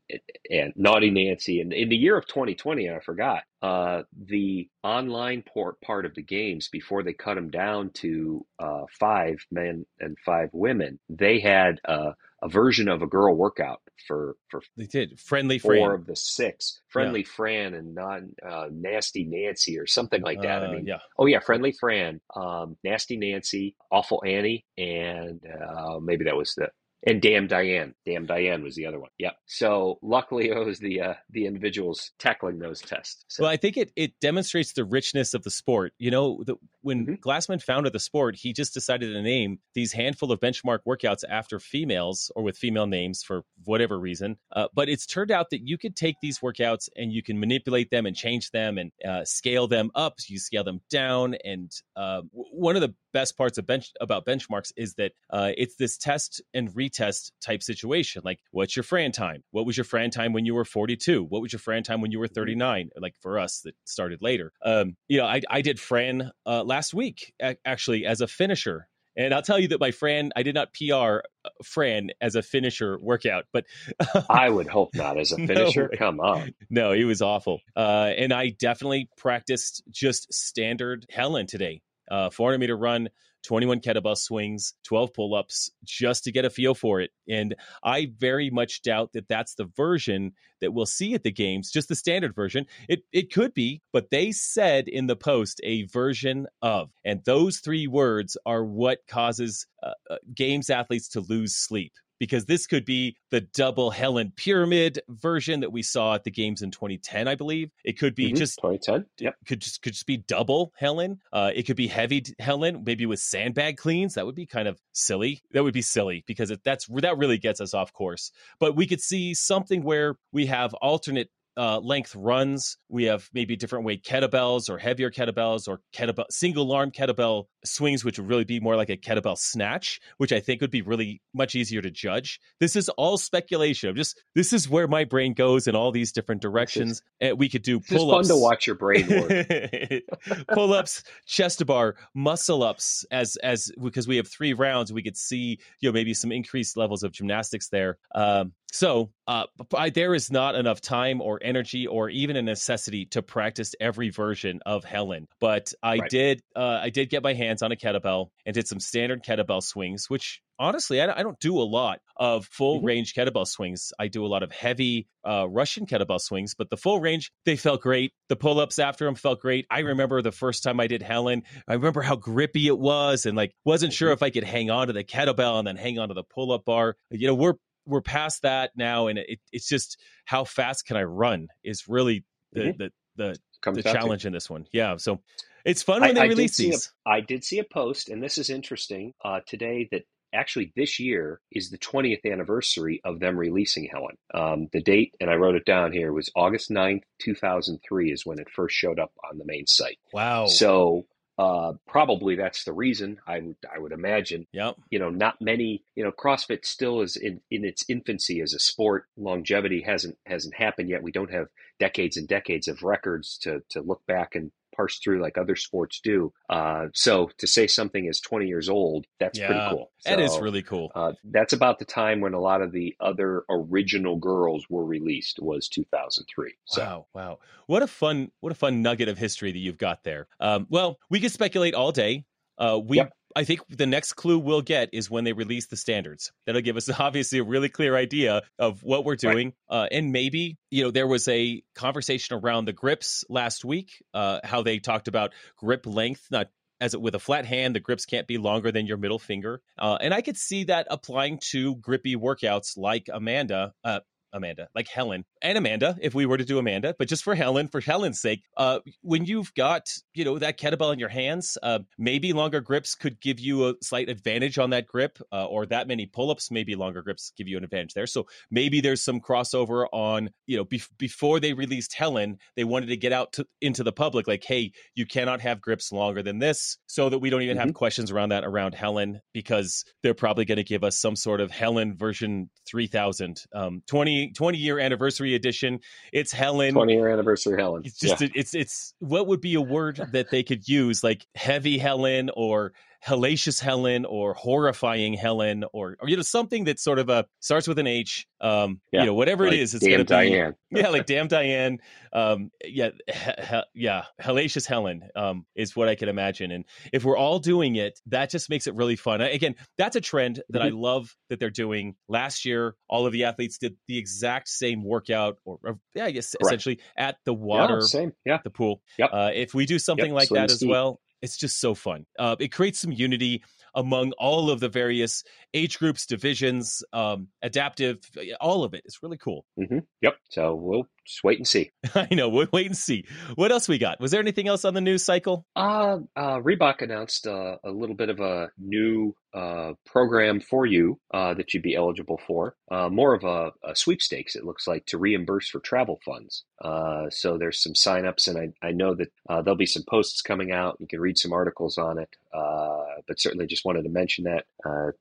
and 0.50 0.74
naughty 0.76 1.10
Nancy. 1.10 1.62
And 1.62 1.74
in 1.74 1.90
the 1.90 1.98
year 1.98 2.18
of 2.18 2.28
2020, 2.28 2.90
I 2.90 3.00
forgot 3.00 3.44
uh, 3.62 4.04
the 4.28 4.70
online 4.84 5.44
port 5.44 5.82
part 5.82 6.06
of 6.06 6.14
the 6.14 6.22
games 6.22 6.70
before 6.70 7.04
they 7.04 7.14
cut 7.14 7.36
them 7.36 7.50
down 7.50 7.90
to 7.92 8.46
uh, 8.60 8.84
five 9.00 9.38
men 9.52 9.86
and 10.00 10.18
five 10.26 10.50
women. 10.54 11.00
They 11.10 11.40
had 11.40 11.80
uh, 11.86 12.12
a 12.46 12.50
version 12.50 12.88
of 12.88 13.02
a 13.02 13.08
girl 13.08 13.36
workout 13.36 13.82
for 14.08 14.38
for 14.50 14.62
they 14.78 14.86
did 14.86 15.20
friendly 15.20 15.58
four 15.58 15.74
Fran. 15.74 15.92
of 15.92 16.06
the 16.06 16.16
six 16.16 16.82
friendly 16.90 17.22
yeah. 17.22 17.28
Fran 17.36 17.74
and 17.74 17.96
not 17.96 18.22
uh, 18.48 18.68
nasty 18.72 19.24
Nancy 19.24 19.80
or 19.80 19.88
something 19.88 20.22
like 20.22 20.42
that. 20.44 20.62
Uh, 20.62 20.68
I 20.68 20.72
mean, 20.72 20.86
yeah. 20.86 21.00
oh 21.18 21.26
yeah, 21.26 21.40
friendly 21.40 21.72
Fran, 21.72 22.22
um, 22.36 22.78
nasty 22.84 23.18
Nancy, 23.18 23.76
awful 23.92 24.22
Annie, 24.26 24.64
and 24.78 25.42
uh, 25.46 26.00
maybe 26.00 26.26
that 26.26 26.38
was 26.38 26.54
the 26.54 26.70
and 27.06 27.22
Damn 27.22 27.48
Diane. 27.48 27.94
Damn 28.06 28.26
Diane 28.26 28.64
was 28.64 28.76
the 28.76 28.86
other 28.86 29.00
one. 29.00 29.10
Yeah. 29.18 29.32
So 29.46 30.00
luckily, 30.02 30.50
it 30.50 30.66
was 30.66 30.80
the 30.80 31.02
uh, 31.02 31.14
the 31.30 31.46
individuals 31.46 32.12
tackling 32.20 32.60
those 32.60 32.82
tests. 32.82 33.24
So. 33.28 33.44
Well, 33.44 33.52
I 33.52 33.58
think 33.58 33.78
it 33.78 33.92
it 33.96 34.20
demonstrates 34.20 34.74
the 34.74 34.86
richness 34.86 35.34
of 35.34 35.44
the 35.44 35.52
sport. 35.52 35.94
You 36.00 36.12
know, 36.12 36.44
the, 36.46 36.56
when 36.82 37.06
mm-hmm. 37.06 37.14
Glassman 37.16 37.62
founded 37.62 37.94
the 37.94 38.00
sport, 38.00 38.36
he 38.36 38.54
just 38.54 38.74
decided 38.74 39.14
to 39.14 39.22
name 39.22 39.60
these 39.74 39.92
handful 39.92 40.32
of 40.32 40.40
benchmark 40.40 40.80
workouts 40.88 41.24
after 41.30 41.60
females 41.60 42.32
or 42.36 42.44
with 42.44 42.58
female 42.58 42.88
names 42.88 43.24
for 43.24 43.44
whatever 43.64 44.00
reason. 44.00 44.38
Uh, 44.52 44.68
but 44.74 44.90
it's 44.90 45.06
turned 45.06 45.32
out 45.32 45.50
that 45.52 45.68
you 45.68 45.78
could 45.78 45.96
take 45.96 46.16
these 46.22 46.40
workouts 46.40 46.90
and 46.96 47.12
you 47.12 47.22
can 47.22 47.40
manipulate 47.40 47.92
them 47.92 48.06
and 48.06 48.16
change 48.16 48.52
them 48.52 48.78
and 48.78 48.92
uh, 49.08 49.24
scale 49.26 49.68
them 49.68 49.92
up. 49.96 50.16
You 50.28 50.40
scale 50.40 50.64
them 50.64 50.82
down. 50.90 51.36
And 51.44 51.72
uh, 51.96 52.22
one 52.32 52.76
of 52.76 52.82
the 52.82 52.94
best 53.16 53.38
parts 53.38 53.58
of 53.58 53.66
bench 53.66 53.94
about 54.02 54.26
benchmarks 54.26 54.74
is 54.76 54.96
that 54.96 55.14
uh, 55.30 55.52
it's 55.56 55.78
this 55.78 55.98
test 55.98 56.42
and 56.54 56.70
retest 56.74 57.32
type 57.42 57.64
situation. 57.64 58.22
Like, 58.26 58.40
what's 58.52 58.76
your 58.76 58.84
Fran 58.84 59.14
time? 59.14 59.42
What 59.52 59.66
was 59.66 59.78
your 59.78 59.86
Fran 59.86 60.10
time 60.10 60.34
when 60.34 60.46
you 60.46 60.54
were 60.54 60.66
42? 60.66 61.24
What 61.24 61.42
was 61.42 61.54
your 61.54 61.62
Fran 61.62 61.84
time 61.84 62.02
when 62.02 62.12
you 62.12 62.20
were 62.20 62.28
39? 62.28 62.90
Like 62.98 63.16
for 63.22 63.40
us 63.40 63.62
that 63.62 63.74
started 63.86 64.22
later. 64.22 64.52
Um, 64.66 64.98
you 65.08 65.20
know, 65.20 65.26
I, 65.26 65.40
I 65.50 65.62
did 65.62 65.80
Fran 65.80 66.30
uh, 66.46 66.64
last 66.66 66.94
week 66.94 67.34
actually 67.66 68.06
as 68.06 68.20
a 68.20 68.28
finisher 68.28 68.90
and 69.18 69.34
I'll 69.34 69.42
tell 69.42 69.60
you 69.60 69.70
that 69.70 69.80
my 69.80 69.92
Fran, 69.92 70.32
I 70.36 70.44
did 70.44 70.56
not 70.56 70.74
PR 70.74 71.20
uh, 71.46 71.50
Fran 71.64 72.12
as 72.20 72.36
a 72.36 72.42
finisher 72.42 73.00
workout, 73.00 73.46
but 73.54 73.66
I 74.30 74.50
would 74.50 74.68
hope 74.68 74.90
not 74.94 75.18
as 75.18 75.32
a 75.32 75.38
finisher. 75.38 75.90
No, 75.92 75.98
Come 75.98 76.20
on. 76.20 76.54
No, 76.70 76.92
he 76.92 77.06
was 77.06 77.22
awful. 77.22 77.62
Uh, 77.76 78.12
and 78.18 78.34
I 78.34 78.50
definitely 78.50 79.10
practiced 79.18 79.84
just 79.90 80.34
standard 80.34 81.06
Helen 81.10 81.48
today. 81.48 81.82
Uh, 82.10 82.30
400 82.30 82.60
meter 82.60 82.78
run, 82.78 83.10
21 83.46 83.80
kettlebell 83.80 84.18
swings, 84.18 84.74
12 84.84 85.14
pull 85.14 85.36
ups, 85.36 85.70
just 85.84 86.24
to 86.24 86.32
get 86.32 86.46
a 86.46 86.50
feel 86.50 86.74
for 86.74 87.00
it. 87.00 87.12
And 87.30 87.56
I 87.84 88.12
very 88.18 88.50
much 88.50 88.82
doubt 88.82 89.14
that 89.14 89.28
that's 89.28 89.56
the 89.56 89.66
version 89.78 90.34
that 90.62 90.74
we'll 90.74 90.86
see 90.86 91.14
at 91.14 91.24
the 91.24 91.32
games, 91.32 91.72
just 91.72 91.88
the 91.88 91.96
standard 91.96 92.34
version. 92.36 92.66
It, 92.90 93.04
it 93.12 93.32
could 93.32 93.54
be, 93.54 93.82
but 93.94 94.10
they 94.10 94.32
said 94.32 94.88
in 94.88 95.08
the 95.08 95.16
post 95.16 95.62
a 95.64 95.84
version 95.84 96.48
of. 96.62 96.90
And 97.04 97.24
those 97.26 97.60
three 97.60 97.88
words 97.88 98.36
are 98.46 98.64
what 98.64 99.00
causes 99.08 99.68
uh, 99.84 99.92
uh, 100.10 100.18
games 100.34 100.70
athletes 100.70 101.10
to 101.10 101.22
lose 101.22 101.56
sleep 101.56 101.94
because 102.20 102.46
this 102.46 102.68
could 102.68 102.86
be 102.86 103.18
the 103.32 103.42
double 103.42 103.92
Helen 103.92 104.32
pyramid 104.36 105.00
version 105.10 105.62
that 105.62 105.72
we 105.72 105.82
saw 105.82 106.16
at 106.16 106.24
the 106.24 106.32
games 106.32 106.62
in 106.62 106.72
2010, 106.72 107.28
I 107.28 107.36
believe. 107.36 107.72
It 107.84 108.00
could 108.00 108.16
be 108.16 108.28
mm-hmm. 108.28 108.36
just 108.36 108.60
2010. 108.62 109.06
Yep. 109.20 109.36
Could 109.48 109.62
just 109.62 109.82
could 109.82 109.94
just 109.94 110.06
be 110.06 110.18
double 110.18 110.74
Helen. 110.78 111.20
Uh, 111.32 111.52
it 111.54 111.64
could 111.64 111.76
be 111.76 111.88
heavy 111.88 112.24
Helen, 112.40 112.84
maybe 112.86 113.06
with 113.06 113.20
sandbag 113.20 113.78
cleans. 113.78 114.16
That 114.16 114.26
would 114.26 114.36
be 114.36 114.46
kind 114.46 114.68
of 114.68 114.80
silly. 114.94 115.42
That 115.52 115.64
would 115.64 115.74
be 115.74 115.82
silly 115.82 116.24
because 116.28 116.52
it, 116.52 116.62
that's 116.64 116.88
that 116.88 117.18
really 117.18 117.38
gets 117.38 117.62
us 117.62 117.74
off 117.74 117.94
course. 117.94 118.32
But 118.60 118.76
we 118.76 118.88
could 118.88 119.02
see 119.02 119.34
something 119.34 119.84
where 119.84 120.16
we 120.32 120.46
have 120.48 120.74
alternate 120.76 121.30
uh, 121.58 121.80
length 121.80 122.16
runs. 122.16 122.78
We 122.90 123.06
have 123.06 123.30
maybe 123.34 123.56
different 123.56 123.86
weight 123.86 124.04
kettlebells 124.04 124.70
or 124.70 124.78
heavier 124.78 125.10
kettlebells 125.10 125.68
or 125.68 125.82
kettlebell 125.94 126.26
single 126.30 126.72
arm 126.72 126.92
kettlebell 126.92 127.46
swings, 127.64 128.04
which 128.04 128.20
would 128.20 128.28
really 128.28 128.44
be 128.44 128.60
more 128.60 128.76
like 128.76 128.90
a 128.90 128.98
kettlebell 128.98 129.38
snatch, 129.38 130.00
which 130.18 130.32
I 130.32 130.40
think 130.40 130.62
would 130.62 130.72
be 130.72 130.82
really 130.82 131.22
much 131.34 131.56
easier 131.56 131.82
to 131.82 131.92
judge. 131.92 132.40
This 132.60 132.76
is 132.76 132.90
all 132.90 133.18
speculation. 133.18 133.96
Just 133.96 134.22
this 134.34 134.54
is 134.54 134.70
where 134.70 134.88
my 134.88 135.04
brain 135.04 135.34
goes 135.34 135.68
in 135.68 135.76
all 135.76 135.92
these 135.92 136.12
different 136.12 136.42
directions. 136.42 137.02
And 137.22 137.40
we 137.40 137.50
could 137.50 137.64
do 137.64 137.80
pull 137.80 138.12
ups. 138.12 138.28
fun 138.28 138.38
to 138.38 138.42
watch 138.42 138.68
your 138.68 138.76
brain 138.76 139.08
work. 139.08 140.04
pull 140.54 140.74
ups, 140.74 141.04
chest 141.26 141.60
to 141.60 141.66
bar, 141.66 141.96
muscle 142.14 142.64
ups. 142.64 143.06
As 143.12 143.38
as 143.38 143.72
because 143.82 144.08
we 144.08 144.18
have 144.18 144.28
three 144.28 144.54
rounds, 144.54 144.92
we 144.92 145.04
could 145.04 145.18
see 145.18 145.60
you 145.80 145.90
know 145.90 145.94
maybe 145.94 146.14
some 146.14 146.32
increased 146.32 146.78
levels 146.78 147.04
of 147.04 147.12
gymnastics 147.12 147.70
there. 147.70 147.98
Um, 148.14 148.54
so 148.76 149.10
uh, 149.26 149.46
I, 149.74 149.90
there 149.90 150.14
is 150.14 150.30
not 150.30 150.56
enough 150.56 150.82
time 150.82 151.22
or 151.22 151.40
energy 151.42 151.88
or 151.88 152.10
even 152.10 152.36
a 152.36 152.42
necessity 152.42 153.06
to 153.08 153.22
practice 153.22 153.74
every 153.80 154.10
version 154.10 154.60
of 154.66 154.84
Helen. 154.84 155.30
But 155.40 155.74
I 155.82 155.98
right. 155.98 156.10
did 156.10 156.42
uh, 156.58 156.80
I 156.84 156.90
did 156.90 157.10
get 157.10 157.24
my 157.24 157.34
hands 157.34 157.64
on 157.64 157.72
a 157.72 157.78
kettlebell 157.78 158.28
and 158.46 158.54
did 158.54 158.68
some 158.68 158.82
standard 158.82 159.24
kettlebell 159.24 159.64
swings, 159.64 160.10
which 160.10 160.42
honestly 160.60 161.02
I, 161.02 161.20
I 161.20 161.24
don't 161.24 161.40
do 161.40 161.58
a 161.58 161.64
lot 161.64 162.00
of 162.18 162.46
full 162.48 162.80
mm-hmm. 162.80 162.88
range 162.88 163.14
kettlebell 163.14 163.48
swings. 163.48 163.94
I 163.98 164.10
do 164.10 164.26
a 164.26 164.28
lot 164.28 164.44
of 164.44 164.52
heavy 164.52 165.08
uh, 165.26 165.48
Russian 165.48 165.86
kettlebell 165.86 166.20
swings, 166.20 166.54
but 166.54 166.70
the 166.70 166.78
full 166.78 167.00
range 167.00 167.32
they 167.46 167.56
felt 167.56 167.82
great. 167.82 168.12
The 168.28 168.36
pull 168.36 168.60
ups 168.60 168.78
after 168.78 169.06
them 169.06 169.16
felt 169.16 169.40
great. 169.40 169.66
I 169.72 169.80
remember 169.80 170.22
the 170.22 170.34
first 170.34 170.64
time 170.64 170.82
I 170.82 170.88
did 170.88 171.02
Helen. 171.02 171.44
I 171.66 171.76
remember 171.76 172.02
how 172.02 172.18
grippy 172.18 172.68
it 172.68 172.78
was 172.78 173.26
and 173.26 173.38
like 173.38 173.54
wasn't 173.64 173.94
sure 173.94 174.10
mm-hmm. 174.10 174.16
if 174.16 174.24
I 174.24 174.32
could 174.32 174.44
hang 174.44 174.70
on 174.70 174.88
to 174.88 174.94
the 174.94 175.06
kettlebell 175.06 175.60
and 175.60 175.68
then 175.68 175.78
hang 175.78 175.98
on 175.98 176.10
to 176.10 176.14
the 176.14 176.24
pull 176.24 176.52
up 176.52 176.66
bar. 176.66 176.98
You 177.10 177.28
know, 177.28 177.36
we're 177.36 177.56
we're 177.86 178.02
past 178.02 178.42
that 178.44 178.72
now, 178.76 179.08
and 179.08 179.20
it, 179.20 179.40
it's 179.52 179.68
just 179.68 179.98
how 180.26 180.44
fast 180.44 180.86
can 180.86 180.98
I 180.98 181.04
run 181.04 181.48
is 181.64 181.88
really 181.88 182.24
the 182.54 182.62
mm-hmm. 182.62 182.78
the 183.18 183.38
the, 183.64 183.72
the 183.72 183.84
challenge 183.84 184.26
in 184.26 184.34
this 184.34 184.50
one. 184.50 184.66
Yeah, 184.72 184.98
so 184.98 185.22
it's 185.64 185.84
fun 185.84 186.02
when 186.02 186.12
I, 186.12 186.14
they 186.14 186.22
I 186.22 186.26
release 186.26 186.58
these. 186.58 186.92
A, 187.06 187.10
I 187.10 187.22
did 187.22 187.44
see 187.44 187.60
a 187.60 187.64
post, 187.64 188.10
and 188.10 188.22
this 188.22 188.38
is 188.38 188.50
interesting 188.50 189.14
uh, 189.24 189.40
today 189.48 189.88
that 189.92 190.04
actually 190.34 190.72
this 190.76 191.00
year 191.00 191.40
is 191.52 191.70
the 191.70 191.78
20th 191.78 192.30
anniversary 192.30 193.02
of 193.06 193.20
them 193.20 193.38
releasing 193.38 193.86
Helen. 193.86 194.18
Um, 194.34 194.68
the 194.74 194.82
date, 194.82 195.16
and 195.20 195.30
I 195.30 195.36
wrote 195.36 195.56
it 195.56 195.66
down 195.66 195.92
here, 195.92 196.12
was 196.12 196.30
August 196.36 196.70
9th, 196.70 197.04
2003 197.22 198.12
is 198.12 198.26
when 198.26 198.40
it 198.40 198.50
first 198.50 198.76
showed 198.76 199.00
up 199.00 199.12
on 199.30 199.38
the 199.38 199.46
main 199.46 199.66
site. 199.66 199.98
Wow. 200.14 200.48
So 200.48 201.06
uh, 201.38 201.74
probably 201.88 202.36
that's 202.36 202.64
the 202.64 202.74
reason 202.74 203.20
I 203.28 203.40
would 203.40 203.58
I 203.74 203.80
would 203.80 203.92
imagine. 203.92 204.48
Yep. 204.54 204.78
You 204.90 205.00
know, 205.00 205.10
not 205.10 205.42
many. 205.42 205.84
You 205.96 206.04
know, 206.04 206.12
CrossFit 206.12 206.66
still 206.66 207.02
is 207.02 207.18
in, 207.18 207.42
in 207.52 207.66
its 207.66 207.84
infancy 207.90 208.42
as 208.42 208.54
a 208.54 208.60
sport. 208.60 209.08
Longevity 209.18 209.82
hasn't 209.82 210.18
hasn't 210.26 210.56
happened 210.56 210.90
yet. 210.90 211.04
We 211.04 211.12
don't 211.12 211.34
have 211.34 211.48
decades 211.80 212.16
and 212.16 212.28
decades 212.28 212.68
of 212.68 212.84
records 212.84 213.38
to 213.40 213.62
to 213.70 213.82
look 213.82 214.06
back 214.06 214.36
and 214.36 214.52
parse 214.76 215.00
through 215.00 215.22
like 215.22 215.38
other 215.38 215.56
sports 215.56 216.00
do. 216.04 216.34
Uh, 216.50 216.88
so 216.94 217.30
to 217.38 217.48
say 217.48 217.68
something 217.68 218.06
is 218.06 218.20
20 218.20 218.48
years 218.48 218.70
old, 218.70 219.06
that's 219.20 219.40
yeah, 219.40 219.48
pretty 219.48 219.62
cool. 219.70 219.92
So, 220.00 220.10
that 220.10 220.20
is 220.20 220.38
really 220.40 220.62
cool. 220.62 220.92
Uh, 220.96 221.14
that's 221.26 221.54
about 221.54 221.80
the 221.80 221.86
time 221.86 222.22
when 222.22 222.34
a 222.34 222.40
lot 222.40 222.62
of 222.62 222.72
the 222.72 222.96
other 223.00 223.44
original 223.50 224.18
girls 224.18 224.66
were 224.70 224.86
released 224.86 225.40
was 225.40 225.68
2003. 225.70 226.54
So. 226.66 226.82
Wow, 226.82 227.06
wow, 227.14 227.40
what 227.68 227.84
a 227.84 227.88
fun, 227.88 228.32
what 228.42 228.52
a 228.52 228.56
fun 228.56 228.82
nugget 228.82 229.10
of 229.10 229.18
history 229.18 229.52
that 229.52 229.60
you've 229.60 229.78
got 229.78 230.04
there. 230.04 230.28
Um, 230.40 230.68
well, 230.70 231.00
we 231.10 231.20
could 231.20 231.32
speculate 231.32 231.74
all 231.74 231.92
day. 231.92 232.26
Uh, 232.58 232.80
we 232.84 232.98
yep. 232.98 233.14
I 233.36 233.44
think 233.44 233.62
the 233.70 233.86
next 233.86 234.14
clue 234.14 234.40
we'll 234.40 234.62
get 234.62 234.90
is 234.94 235.10
when 235.10 235.26
they 235.26 235.34
release 235.34 235.68
the 235.68 235.76
standards. 235.76 236.32
That'll 236.46 236.62
give 236.62 236.78
us 236.78 236.90
obviously 237.00 237.40
a 237.40 237.44
really 237.44 237.70
clear 237.70 237.96
idea 237.96 238.44
of 238.58 238.82
what 238.82 239.04
we're 239.04 239.18
doing. 239.18 239.54
Right. 239.70 239.84
Uh, 239.84 239.88
and 239.92 240.12
maybe, 240.12 240.58
you 240.72 240.84
know, 240.84 240.92
there 240.92 241.08
was 241.08 241.28
a 241.28 241.62
conversation 241.74 242.38
around 242.38 242.66
the 242.66 242.74
grips 242.74 243.26
last 243.30 243.66
week, 243.66 244.04
uh, 244.14 244.40
how 244.44 244.64
they 244.64 244.80
talked 244.80 245.08
about 245.08 245.34
grip 245.58 245.86
length, 245.86 246.28
not 246.32 246.48
as 246.82 246.94
it, 246.94 247.02
with 247.02 247.16
a 247.16 247.20
flat 247.20 247.46
hand, 247.46 247.76
the 247.76 247.80
grips 247.80 248.06
can't 248.06 248.28
be 248.28 248.38
longer 248.38 248.72
than 248.72 248.86
your 248.86 248.98
middle 248.98 249.20
finger. 249.20 249.62
Uh, 249.78 249.98
and 250.00 250.14
I 250.14 250.22
could 250.22 250.38
see 250.38 250.66
that 250.66 250.88
applying 250.90 251.40
to 251.52 251.76
grippy 251.76 252.16
workouts 252.16 252.78
like 252.78 253.10
Amanda, 253.12 253.74
uh, 253.84 254.02
Amanda, 254.36 254.68
like 254.76 254.88
Helen 254.88 255.24
and 255.42 255.58
Amanda, 255.58 255.98
if 256.02 256.14
we 256.14 256.26
were 256.26 256.38
to 256.38 256.46
do 256.46 256.60
Amanda, 256.60 256.94
but 257.00 257.08
just 257.08 257.24
for 257.24 257.34
Helen, 257.34 257.70
for 257.70 257.80
Helen's 257.80 258.20
sake, 258.20 258.44
uh, 258.58 258.80
when 259.02 259.26
you've 259.26 259.54
got, 259.56 259.88
you 260.14 260.26
know, 260.26 260.38
that 260.38 260.60
kettlebell 260.60 260.94
in 260.94 261.00
your 261.00 261.10
hands, 261.10 261.58
uh, 261.64 261.80
maybe 261.98 262.34
longer 262.34 262.62
grips 262.62 262.96
could 262.96 263.20
give 263.22 263.40
you 263.40 263.70
a 263.70 263.74
slight 263.82 264.10
advantage 264.10 264.60
on 264.60 264.72
that 264.72 264.86
grip, 264.86 265.18
uh, 265.32 265.46
or 265.46 265.66
that 265.66 265.88
many 265.88 266.06
pull-ups, 266.06 266.52
maybe 266.52 266.76
longer 266.76 267.02
grips 267.02 267.32
give 267.38 267.48
you 267.48 267.58
an 267.58 267.64
advantage 267.64 267.94
there. 267.94 268.08
So 268.08 268.28
maybe 268.52 268.82
there's 268.82 269.04
some 269.04 269.22
crossover 269.22 269.88
on, 269.94 270.30
you 270.46 270.58
know, 270.58 270.66
be- 270.66 270.82
before 270.98 271.40
they 271.40 271.54
released 271.54 271.94
Helen, 271.94 272.38
they 272.56 272.64
wanted 272.66 272.88
to 272.88 272.98
get 272.98 273.14
out 273.14 273.34
to, 273.34 273.48
into 273.62 273.84
the 273.84 273.94
public, 273.94 274.28
like, 274.28 274.44
hey, 274.44 274.72
you 274.94 275.06
cannot 275.06 275.42
have 275.42 275.62
grips 275.62 275.92
longer 275.92 276.22
than 276.22 276.40
this, 276.40 276.78
so 276.88 277.10
that 277.10 277.20
we 277.20 277.30
don't 277.30 277.42
even 277.42 277.58
mm-hmm. 277.58 277.68
have 277.68 277.74
questions 277.74 278.12
around 278.12 278.30
that 278.30 278.44
around 278.44 278.76
Helen, 278.76 279.22
because 279.34 279.86
they're 280.04 280.14
probably 280.14 280.46
going 280.46 280.58
to 280.58 280.64
give 280.64 280.84
us 280.84 281.00
some 281.00 281.16
sort 281.16 281.40
of 281.40 281.52
Helen 281.52 281.96
version 281.96 282.50
3000, 282.68 283.44
um, 283.54 283.82
20 283.88 284.25
20, 284.34 284.58
year 284.58 284.80
anniversary 284.80 285.36
edition. 285.36 285.80
It's 286.14 286.32
Helen. 286.32 286.74
20 286.74 286.94
year 286.94 287.10
anniversary 287.10 287.60
Helen. 287.60 287.84
It's 287.86 288.00
just 288.00 288.22
yeah. 288.22 288.30
it's 288.34 288.54
it's 288.54 288.94
what 289.00 289.28
would 289.28 289.42
be 289.42 289.56
a 289.56 289.62
word 289.62 289.98
that 290.12 290.32
they 290.32 290.44
could 290.44 290.68
use 290.68 291.04
like 291.04 291.26
heavy 291.36 291.78
Helen 291.78 292.30
or 292.36 292.74
hellacious 293.06 293.60
Helen 293.60 294.06
or 294.06 294.34
horrifying 294.34 295.14
Helen 295.14 295.64
or, 295.74 295.98
or 296.00 296.10
you 296.10 296.16
know 296.16 296.22
something 296.22 296.66
that 296.66 296.80
sort 296.80 297.00
of 297.00 297.10
a 297.10 297.14
uh, 297.14 297.24
starts 297.40 297.68
with 297.68 297.80
an 297.80 297.88
H. 297.88 298.28
Um, 298.42 298.82
yeah. 298.92 299.02
you 299.02 299.06
know 299.08 299.14
whatever 299.14 299.46
like 299.46 299.54
it 299.54 299.60
is, 299.60 299.74
it's 299.74 299.86
going 299.86 300.06
to 300.06 300.18
be 300.18 300.54
yeah, 300.80 300.90
like 300.90 301.06
damn 301.06 301.28
Diane. 301.28 301.80
Um, 302.14 302.52
yeah, 302.64 302.90
he, 303.08 303.14
he, 303.14 303.62
yeah, 303.74 304.04
hellacious 304.22 304.66
Helen 304.66 305.04
um, 305.16 305.46
is 305.56 305.76
what 305.76 305.90
I 305.90 305.96
can 305.96 306.10
imagine. 306.10 306.52
And 306.52 306.66
if 306.94 307.04
we're 307.04 307.18
all 307.18 307.40
doing 307.40 307.76
it, 307.76 308.00
that 308.08 308.30
just 308.30 308.50
makes 308.50 308.68
it 308.68 308.76
really 308.76 308.96
fun. 308.96 309.22
Again, 309.22 309.56
that's 309.78 309.96
a 309.96 310.02
trend 310.02 310.42
that 310.50 310.60
mm-hmm. 310.60 310.68
I 310.68 310.80
love 310.80 311.16
that 311.30 311.40
they're 311.40 311.50
doing. 311.50 311.96
Last 312.08 312.46
year, 312.46 312.76
all 312.90 313.06
of 313.06 313.14
the 313.14 313.26
athletes 313.26 313.58
did 313.58 313.76
the 313.88 313.98
exact 313.98 314.50
same 314.50 314.84
workout, 314.84 315.38
or, 315.46 315.60
or 315.64 315.80
yeah, 315.94 316.06
I 316.06 316.12
guess 316.12 316.32
Correct. 316.32 316.46
essentially 316.46 316.80
at 316.98 317.18
the 317.26 317.34
water, 317.34 317.76
yeah, 317.76 317.88
same, 317.88 318.14
yeah, 318.26 318.40
the 318.44 318.50
pool. 318.50 318.82
Yep. 318.98 319.10
Uh, 319.12 319.32
if 319.34 319.54
we 319.54 319.66
do 319.66 319.80
something 319.80 320.08
yep. 320.08 320.16
like 320.16 320.28
Swim 320.28 320.42
that 320.42 320.52
as 320.52 320.64
well, 320.66 321.00
it's 321.26 321.38
just 321.38 321.60
so 321.60 321.74
fun. 321.74 322.06
Uh, 322.18 322.36
it 322.40 322.50
creates 322.50 322.80
some 322.80 322.92
unity 322.92 323.44
among 323.74 324.14
all 324.14 324.50
of 324.50 324.60
the 324.62 324.70
various 324.70 325.24
age 325.54 325.78
groups, 325.80 326.06
divisions, 326.06 326.84
um, 326.94 327.28
adaptive, 327.42 327.98
all 328.40 328.64
of 328.64 328.74
it. 328.74 328.84
It's 328.86 329.04
really 329.04 329.18
cool. 329.18 329.44
Mm-hmm. 329.60 329.80
Yep. 330.02 330.16
So 330.30 330.56
we'll 330.56 330.88
just 331.06 331.24
wait 331.24 331.38
and 331.38 331.48
see. 331.48 331.72
I 331.96 332.08
know. 332.12 332.30
We'll 332.30 332.48
wait 332.52 332.68
and 332.68 332.78
see. 332.78 333.06
What 333.36 333.52
else 333.52 333.68
we 333.68 333.78
got? 333.78 334.00
Was 334.00 334.12
there 334.12 334.22
anything 334.22 334.48
else 334.48 334.66
on 334.66 334.74
the 334.74 334.82
news 334.82 335.04
cycle? 335.04 335.46
Uh, 335.56 336.00
uh 336.16 336.40
Reebok 336.40 336.82
announced 336.82 337.28
uh, 337.28 337.58
a 337.64 337.72
little 337.72 337.96
bit 337.96 338.10
of 338.10 338.20
a 338.20 338.50
new 338.58 339.16
uh, 339.36 339.74
program 339.86 340.40
for 340.40 340.66
you 340.66 340.98
uh, 341.14 341.34
that 341.34 341.54
you'd 341.54 341.62
be 341.62 341.76
eligible 341.76 342.20
for. 342.26 342.56
Uh, 342.72 342.88
more 342.88 343.14
of 343.14 343.26
a, 343.26 343.52
a, 343.70 343.76
sweepstakes, 343.76 344.34
it 344.36 344.46
looks 344.46 344.66
like, 344.66 344.86
to 344.86 344.98
reimburse 344.98 345.50
for 345.50 345.60
travel 345.60 346.00
funds. 346.06 346.46
Uh, 346.64 347.10
so 347.10 347.38
there's 347.38 347.62
some 347.62 347.74
signups, 347.74 348.30
and 348.30 348.54
I, 348.64 348.68
I 348.68 348.72
know 348.72 348.96
that 348.96 349.12
uh, 349.30 349.42
there'll 349.42 349.58
be 349.58 349.66
some 349.66 349.84
posts 349.90 350.22
coming 350.22 350.54
out. 350.54 350.78
You 350.80 350.88
can 350.88 351.02
read 351.02 351.18
some 351.18 351.34
articles 351.34 351.78
on 351.78 352.00
it, 352.00 352.10
uh, 352.34 353.02
but 353.08 353.20
certainly 353.20 353.46
just 353.46 353.66
wanted 353.66 353.84
to 353.84 353.90
mention 353.90 354.24
that 354.24 354.46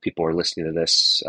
people 0.01 0.25
are 0.25 0.33
listening 0.33 0.65
to 0.65 0.73
this. 0.73 1.23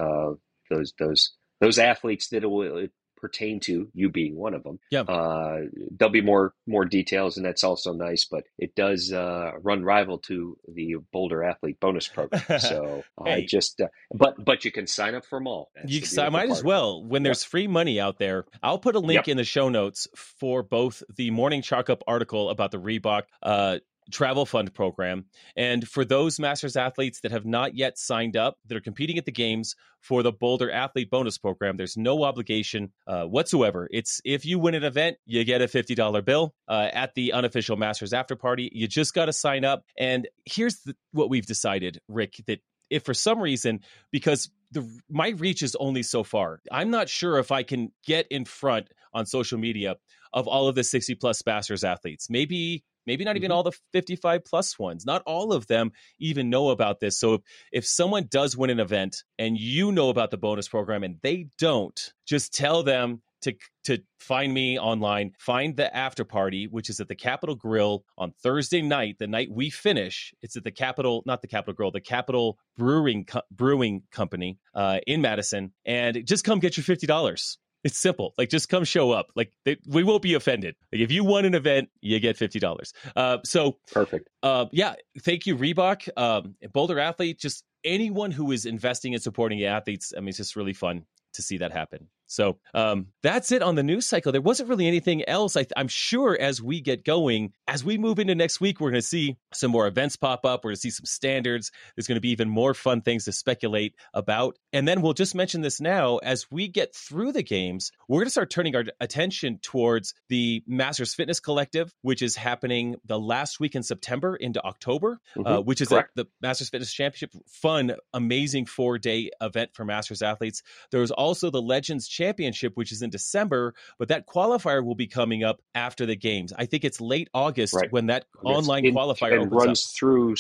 those 0.69 0.93
those 0.99 1.33
those 1.61 1.79
athletes 1.79 2.29
that 2.31 2.45
will 2.45 2.89
pertain 3.17 3.61
to, 3.61 3.89
you 3.95 4.09
being 4.09 4.37
one 4.37 4.55
of 4.55 4.63
them. 4.63 4.79
Yeah. 4.91 5.03
Uh, 5.03 5.63
there'll 5.91 6.13
be 6.13 6.23
more 6.23 6.55
more 6.67 6.85
details, 6.85 7.37
and 7.37 7.47
that's 7.47 7.65
also 7.65 7.93
nice. 7.93 8.25
But 8.25 8.45
it 8.59 8.75
does 8.75 9.13
uh, 9.13 9.53
run 9.63 9.83
rival 9.85 10.19
to 10.27 10.57
the 10.69 10.97
Boulder 11.13 11.43
Athlete 11.43 11.81
Bonus 11.81 12.09
Program. 12.09 12.43
So 12.67 13.03
hey. 13.25 13.33
I 13.33 13.47
just, 13.47 13.81
uh, 13.81 13.89
but 14.13 14.43
but 14.43 14.65
you 14.65 14.73
can 14.73 14.87
sign 14.87 15.15
up 15.15 15.25
for 15.25 15.39
them 15.39 15.47
all. 15.47 15.71
That's 15.75 16.17
you 16.17 16.23
I 16.23 16.31
might 16.31 16.51
as 16.51 16.65
well. 16.65 17.05
When 17.05 17.23
there's 17.23 17.43
yep. 17.43 17.51
free 17.51 17.67
money 17.67 18.01
out 18.01 18.19
there, 18.19 18.45
I'll 18.63 18.79
put 18.79 18.97
a 18.97 18.99
link 18.99 19.27
yep. 19.27 19.29
in 19.29 19.37
the 19.37 19.45
show 19.45 19.69
notes 19.69 20.09
for 20.17 20.63
both 20.63 21.03
the 21.15 21.31
Morning 21.31 21.63
Chalk 21.63 21.91
Up 21.91 22.03
article 22.07 22.51
about 22.51 22.71
the 22.71 22.81
Reebok 22.81 23.23
uh, 23.43 23.79
travel 24.11 24.47
fund 24.47 24.73
program. 24.75 25.27
And 25.57 25.87
for 25.87 26.05
those 26.05 26.39
Masters 26.39 26.77
athletes 26.77 27.21
that 27.21 27.33
have 27.33 27.45
not 27.45 27.75
yet 27.75 27.99
signed 27.99 28.37
up, 28.37 28.59
that 28.67 28.77
are 28.77 28.81
competing 28.81 29.19
at 29.19 29.25
the 29.25 29.33
games 29.33 29.77
for 30.01 30.23
the 30.23 30.33
Boulder 30.33 30.71
Athlete 30.71 31.11
Bonus 31.11 31.39
Program, 31.39 31.77
there's 31.77 31.97
no 31.97 32.25
obligation 32.25 32.93
uh, 33.07 33.25
whatsoever. 33.25 33.89
It's 33.91 34.21
if 34.25 34.45
you 34.45 34.59
win 34.59 34.75
an 34.75 34.85
event, 34.85 35.17
you 35.27 35.45
get 35.45 35.63
a 35.63 35.67
$50 35.67 36.25
bill 36.25 36.55
uh, 36.69 36.89
at 36.93 37.15
the 37.15 37.33
unofficial 37.33 37.77
Masters 37.77 38.13
after 38.13 38.37
party. 38.37 38.71
You 38.73 38.87
just 38.87 39.15
got 39.15 39.27
to 39.27 39.33
sign 39.33 39.65
up. 39.65 39.85
And 39.99 40.29
here's 40.45 40.81
the, 40.81 40.97
what 41.13 41.31
we've 41.31 41.47
decided, 41.47 42.01
Rick, 42.09 42.43
that 42.47 42.61
if 42.91 43.05
for 43.05 43.15
some 43.15 43.41
reason, 43.41 43.81
because 44.13 44.51
the 44.71 44.89
my 45.09 45.31
reach 45.31 45.63
is 45.63 45.77
only 45.77 46.03
so 46.03 46.23
far. 46.23 46.61
I'm 46.71 46.91
not 46.91 47.09
sure 47.09 47.39
if 47.39 47.53
I 47.53 47.63
can 47.63 47.93
get 48.05 48.27
in 48.31 48.45
front 48.45 48.89
on 49.17 49.27
social 49.27 49.59
media 49.59 49.97
of 50.33 50.47
all 50.47 50.69
of 50.69 50.75
the 50.75 50.85
60 50.85 51.15
plus 51.17 51.43
Masters 51.45 51.83
athletes. 51.83 52.29
Maybe 52.31 52.85
maybe 53.07 53.25
not 53.25 53.37
even 53.37 53.51
mm-hmm. 53.51 53.57
all 53.57 53.63
the 53.63 53.73
55 53.93 54.45
plus 54.45 54.79
ones. 54.79 55.07
Not 55.07 55.23
all 55.27 55.53
of 55.53 55.67
them 55.69 55.93
even 56.19 56.51
know 56.51 56.71
about 56.71 57.01
this. 57.01 57.19
So 57.19 57.35
if, 57.35 57.41
if 57.73 57.87
someone 57.87 58.27
does 58.29 58.57
win 58.57 58.71
an 58.71 58.81
event 58.81 59.23
and 59.39 59.57
you 59.57 59.93
know 59.93 60.11
about 60.11 60.31
the 60.31 60.37
bonus 60.37 60.69
program 60.69 61.05
and 61.05 61.17
they 61.23 61.47
don't, 61.59 61.99
just 62.27 62.53
tell 62.53 62.83
them 62.83 63.23
to 63.43 63.55
to 63.85 63.99
find 64.19 64.53
me 64.53 64.79
online. 64.79 65.33
Find 65.39 65.77
the 65.77 65.95
after 65.95 66.25
party, 66.25 66.67
which 66.67 66.91
is 66.91 67.01
at 67.01 67.09
the 67.09 67.15
Capital 67.15 67.55
grill 67.55 68.05
on 68.19 68.33
Thursday 68.43 68.83
night, 68.83 69.17
the 69.19 69.27
night 69.27 69.49
we 69.51 69.71
finish. 69.71 70.35
It's 70.43 70.57
at 70.57 70.65
the 70.65 70.73
Capital, 70.73 71.23
not 71.27 71.43
the 71.43 71.49
Capital 71.49 71.75
grill 71.75 71.91
the 71.91 72.01
Capital 72.01 72.59
Brewing 72.77 73.25
Co- 73.25 73.43
Brewing 73.51 74.03
Company 74.11 74.59
uh, 74.75 74.99
in 75.07 75.21
Madison, 75.21 75.73
and 75.85 76.27
just 76.27 76.45
come 76.45 76.59
get 76.59 76.77
your 76.77 76.85
fifty 76.85 77.07
dollars. 77.07 77.59
It's 77.87 77.99
simple. 77.99 78.35
Like, 78.37 78.51
just 78.51 78.69
come 78.69 78.83
show 78.83 79.13
up. 79.13 79.29
Like, 79.37 79.53
they, 79.65 79.77
we 79.87 80.03
won't 80.03 80.21
be 80.21 80.35
offended. 80.35 80.75
Like, 80.93 81.03
if 81.03 81.13
you 81.13 81.23
won 81.23 81.45
an 81.45 81.55
event, 81.55 81.89
you 82.01 82.19
get 82.19 82.37
fifty 82.37 82.59
dollars. 82.59 82.93
Uh, 83.15 83.39
so 83.45 83.79
perfect. 83.93 84.29
Uh, 84.43 84.67
yeah, 84.73 84.95
thank 85.21 85.47
you, 85.47 85.57
Reebok, 85.57 86.09
um, 86.17 86.57
Boulder 86.73 86.99
Athlete. 86.99 87.39
Just 87.39 87.63
anyone 87.85 88.33
who 88.33 88.51
is 88.51 88.67
investing 88.67 89.15
and 89.15 89.23
supporting 89.23 89.63
athletes. 89.63 90.13
I 90.17 90.19
mean, 90.19 90.31
it's 90.31 90.39
just 90.39 90.57
really 90.57 90.73
fun 90.73 91.05
to 91.35 91.43
see 91.43 91.59
that 91.59 91.71
happen. 91.71 92.09
So 92.27 92.59
um, 92.75 93.09
that's 93.23 93.53
it 93.53 93.63
on 93.63 93.75
the 93.75 93.83
news 93.83 94.07
cycle. 94.07 94.33
There 94.33 94.41
wasn't 94.41 94.69
really 94.69 94.87
anything 94.87 95.29
else. 95.29 95.57
I, 95.57 95.67
am 95.77 95.89
sure 95.89 96.37
as 96.39 96.61
we 96.61 96.81
get 96.81 97.05
going, 97.05 97.53
as 97.69 97.85
we 97.85 97.99
move 97.99 98.19
into 98.19 98.35
next 98.35 98.61
week, 98.61 98.81
we're 98.81 98.91
going 98.91 99.01
to 99.01 99.07
see 99.07 99.37
some 99.53 99.71
more 99.71 99.87
events 99.87 100.17
pop 100.17 100.45
up. 100.45 100.65
We're 100.65 100.71
going 100.71 100.77
to 100.77 100.81
see 100.81 100.91
some 100.91 101.07
standards. 101.07 101.71
There's 101.95 102.07
going 102.07 102.17
to 102.17 102.21
be 102.21 102.31
even 102.31 102.49
more 102.49 102.75
fun 102.75 103.01
things 103.01 103.25
to 103.25 103.33
speculate 103.33 103.95
about. 104.13 104.59
And 104.73 104.87
then 104.87 105.03
we'll 105.03 105.13
just 105.13 105.35
mention 105.35 105.61
this 105.61 105.81
now 105.81 106.19
as 106.19 106.51
we 106.51 106.69
get 106.69 106.95
through 106.95 107.33
the 107.33 107.43
games, 107.43 107.93
we're 108.09 108.19
going 108.19 108.27
to 108.27 108.31
start 108.31 108.51
turning 108.51 108.75
our 108.77 108.85
attention 109.01 109.59
towards 109.63 110.15
the 110.29 110.63
Masters 110.67 111.15
Fitness 111.15 111.41
Collective, 111.41 111.95
which 112.03 112.23
is 112.23 112.37
happening 112.37 112.97
the 113.05 113.19
last 113.19 113.61
week 113.61 113.75
in 113.75 113.83
September 113.83 114.35
into 114.37 114.63
October, 114.65 115.21
uh, 115.37 115.39
mm-hmm. 115.39 115.47
uh, 115.47 115.61
which 115.61 115.81
is 115.81 115.93
a, 115.93 116.07
the 116.15 116.27
Masters 116.43 116.71
Fitness 116.71 116.93
Championship. 116.93 117.33
Fun, 117.47 117.95
amazing 118.13 118.67
four 118.67 118.99
day 118.99 119.31
event 119.41 119.71
for 119.75 119.85
Masters 119.85 120.23
athletes. 120.23 120.63
There 120.91 121.01
was 121.01 121.11
also 121.11 121.51
the 121.51 121.63
Legends 121.63 122.09
Championship, 122.17 122.73
which 122.77 122.93
is 122.93 123.03
in 123.03 123.11
December, 123.11 123.75
but 123.99 124.09
that 124.09 124.27
qualifier 124.27 124.85
will 124.85 124.95
be 124.95 125.07
coming 125.07 125.45
up 125.45 125.61
after 125.75 126.07
the 126.07 126.17
games. 126.17 126.53
I 126.57 126.67
think 126.67 126.85
it's 126.85 127.01
late 127.01 127.29
August 127.35 127.75
right. 127.75 127.91
when 127.93 128.07
that 128.07 128.25
yes. 128.43 128.57
online 128.57 128.87
it, 128.87 128.95
qualifier 128.95 129.43
it 129.43 129.47
runs 129.47 129.85
up. 129.85 129.97
through 129.97 130.35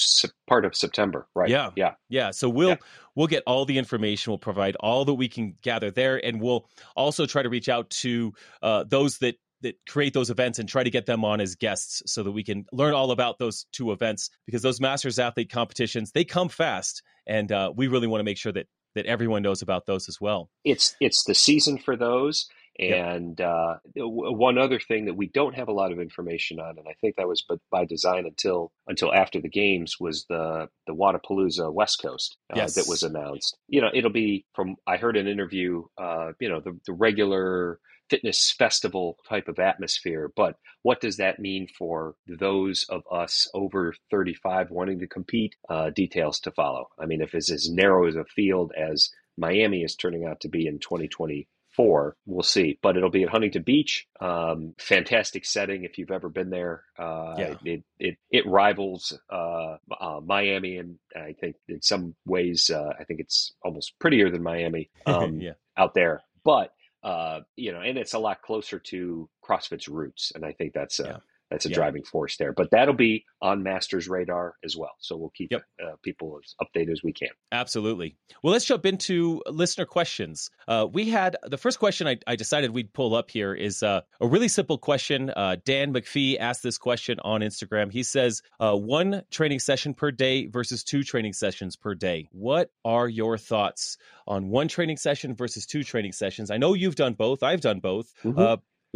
part 0.47 0.64
of 0.64 0.75
September, 0.75 1.28
right? 1.35 1.49
Yeah, 1.49 1.71
yeah, 1.76 1.92
yeah. 2.09 2.30
So 2.30 2.49
we'll 2.49 2.71
yeah. 2.71 2.76
we'll 3.14 3.26
get 3.26 3.42
all 3.47 3.64
the 3.64 3.78
information. 3.78 4.30
We'll 4.30 4.38
provide 4.38 4.76
all 4.76 5.04
that 5.04 5.14
we 5.14 5.28
can 5.28 5.56
gather 5.62 5.90
there, 5.90 6.25
and 6.25 6.40
we'll 6.40 6.68
also 6.95 7.26
try 7.26 7.42
to 7.42 7.49
reach 7.49 7.68
out 7.68 7.90
to 7.90 8.33
uh, 8.62 8.85
those 8.88 9.18
that 9.18 9.37
that 9.62 9.76
create 9.88 10.12
those 10.12 10.30
events 10.30 10.59
and 10.59 10.68
try 10.68 10.85
to 10.85 10.90
get 10.90 11.06
them 11.06 11.25
on 11.25 11.40
as 11.40 11.54
guests 11.54 12.02
so 12.06 12.23
that 12.23 12.33
we 12.33 12.42
can 12.42 12.66
learn 12.73 12.95
all 12.95 13.11
about 13.11 13.38
those 13.38 13.66
two 13.73 13.90
events 13.90 14.30
because 14.45 14.62
those 14.62 14.80
masters 14.80 15.18
athlete 15.18 15.50
competitions 15.50 16.12
they 16.12 16.25
come 16.25 16.49
fast 16.49 17.02
and 17.26 17.50
uh, 17.50 17.73
we 17.75 17.88
really 17.88 18.06
want 18.06 18.21
to 18.21 18.25
make 18.25 18.37
sure 18.37 18.52
that 18.52 18.66
that 18.96 19.06
everyone 19.06 19.42
knows 19.42 19.62
about 19.62 19.86
those 19.86 20.08
as 20.08 20.20
well. 20.20 20.50
It's 20.64 20.96
it's 21.00 21.24
the 21.24 21.34
season 21.34 21.78
for 21.78 21.96
those. 21.96 22.48
And 22.78 23.38
yep. 23.38 23.48
uh, 23.48 23.76
one 23.96 24.58
other 24.58 24.78
thing 24.78 25.06
that 25.06 25.14
we 25.14 25.28
don't 25.28 25.54
have 25.54 25.68
a 25.68 25.72
lot 25.72 25.92
of 25.92 25.98
information 25.98 26.60
on, 26.60 26.78
and 26.78 26.86
I 26.86 26.92
think 27.00 27.16
that 27.16 27.26
was 27.26 27.42
but 27.48 27.58
by 27.70 27.86
design 27.86 28.26
until 28.26 28.70
until 28.86 29.14
after 29.14 29.40
the 29.40 29.48
games, 29.48 29.96
was 29.98 30.26
the 30.28 30.68
the 30.86 30.94
Wodapalooza 30.94 31.72
West 31.72 32.02
Coast 32.02 32.36
uh, 32.52 32.56
yes. 32.56 32.74
that 32.74 32.86
was 32.86 33.02
announced. 33.02 33.56
You 33.68 33.80
know, 33.80 33.88
it'll 33.94 34.10
be 34.10 34.44
from 34.54 34.76
I 34.86 34.98
heard 34.98 35.16
an 35.16 35.26
interview. 35.26 35.84
Uh, 35.96 36.32
you 36.38 36.50
know, 36.50 36.60
the 36.60 36.78
the 36.86 36.92
regular 36.92 37.78
fitness 38.08 38.54
festival 38.56 39.18
type 39.28 39.48
of 39.48 39.58
atmosphere. 39.58 40.30
But 40.34 40.56
what 40.82 41.00
does 41.00 41.16
that 41.16 41.38
mean 41.38 41.68
for 41.76 42.14
those 42.26 42.84
of 42.88 43.02
us 43.10 43.48
over 43.54 43.94
35 44.10 44.70
wanting 44.70 45.00
to 45.00 45.06
compete? 45.06 45.56
Uh, 45.68 45.90
details 45.90 46.40
to 46.40 46.50
follow. 46.50 46.88
I 46.98 47.06
mean, 47.06 47.20
if 47.20 47.34
it's 47.34 47.50
as 47.50 47.68
narrow 47.70 48.06
as 48.06 48.16
a 48.16 48.25
field 48.25 48.72
as 48.76 49.10
Miami 49.36 49.82
is 49.82 49.94
turning 49.96 50.25
out 50.25 50.40
to 50.40 50.48
be 50.48 50.66
in 50.66 50.78
2024, 50.78 52.16
we'll 52.26 52.42
see. 52.42 52.78
But 52.82 52.96
it'll 52.96 53.10
be 53.10 53.25
at 53.25 53.28
Huntington 53.28 53.62
Beach. 53.62 54.06
Um, 54.20 54.75
fantastic 54.78 55.44
setting 55.44 55.84
if 55.84 55.98
you've 55.98 56.10
ever 56.10 56.28
been 56.28 56.50
there. 56.50 56.84
Uh, 56.98 57.34
yeah. 57.38 57.54
it, 57.64 57.84
it, 57.98 58.16
it 58.30 58.46
rivals 58.46 59.18
uh, 59.30 59.76
uh, 60.00 60.20
Miami, 60.25 60.78
and 60.78 60.98
I 61.14 61.34
think 61.38 61.56
in 61.68 61.82
some 61.82 62.14
ways, 62.25 62.70
uh, 62.72 62.92
I 62.98 63.04
think 63.04 63.20
it's 63.20 63.52
almost 63.62 63.98
prettier 63.98 64.30
than 64.30 64.42
Miami 64.42 64.90
um, 65.06 65.40
yeah. 65.40 65.52
out 65.76 65.94
there. 65.94 66.22
But 66.44 66.72
uh, 67.06 67.40
you 67.54 67.72
know, 67.72 67.80
and 67.80 67.96
it's 67.96 68.14
a 68.14 68.18
lot 68.18 68.42
closer 68.42 68.80
to 68.80 69.28
CrossFit's 69.42 69.86
roots, 69.86 70.32
and 70.34 70.44
I 70.44 70.50
think 70.50 70.72
that's 70.72 70.98
a 70.98 71.04
yeah. 71.04 71.16
That's 71.50 71.66
a 71.66 71.68
yeah. 71.68 71.74
driving 71.74 72.02
force 72.02 72.36
there. 72.36 72.52
But 72.52 72.70
that'll 72.70 72.94
be 72.94 73.24
on 73.40 73.62
Masters 73.62 74.08
radar 74.08 74.54
as 74.64 74.76
well, 74.76 74.92
so 74.98 75.16
we'll 75.16 75.32
keep 75.34 75.52
yep. 75.52 75.62
uh, 75.82 75.92
people 76.02 76.40
as 76.42 76.54
updated 76.66 76.92
as 76.92 77.02
we 77.02 77.12
can. 77.12 77.28
Absolutely. 77.52 78.16
Well, 78.42 78.52
let's 78.52 78.64
jump 78.64 78.86
into 78.86 79.42
listener 79.46 79.86
questions. 79.86 80.50
Uh, 80.66 80.86
we 80.90 81.08
had 81.08 81.36
the 81.44 81.58
first 81.58 81.78
question 81.78 82.06
I, 82.06 82.18
I, 82.26 82.36
decided 82.36 82.70
we'd 82.70 82.92
pull 82.92 83.14
up 83.14 83.30
here 83.30 83.54
is 83.54 83.82
uh, 83.82 84.00
a 84.20 84.26
really 84.26 84.48
simple 84.48 84.78
question. 84.78 85.30
Uh, 85.30 85.56
Dan 85.64 85.92
McPhee 85.92 86.38
asked 86.38 86.62
this 86.62 86.78
question 86.78 87.18
on 87.22 87.40
Instagram. 87.40 87.92
He 87.92 88.02
says, 88.02 88.42
uh, 88.60 88.74
"One 88.74 89.22
training 89.30 89.60
session 89.60 89.94
per 89.94 90.10
day 90.10 90.46
versus 90.46 90.82
two 90.84 91.02
training 91.02 91.32
sessions 91.32 91.76
per 91.76 91.94
day. 91.94 92.28
What 92.32 92.70
are 92.84 93.08
your 93.08 93.38
thoughts?" 93.38 93.98
on 94.26 94.48
one 94.48 94.68
training 94.68 94.96
session 94.96 95.34
versus 95.34 95.66
two 95.66 95.84
training 95.84 96.12
sessions. 96.12 96.50
I 96.50 96.56
know 96.56 96.74
you've 96.74 96.96
done 96.96 97.14
both. 97.14 97.42
I've 97.42 97.60
done 97.60 97.80
both. 97.80 98.12
Mm-hmm. 98.24 98.40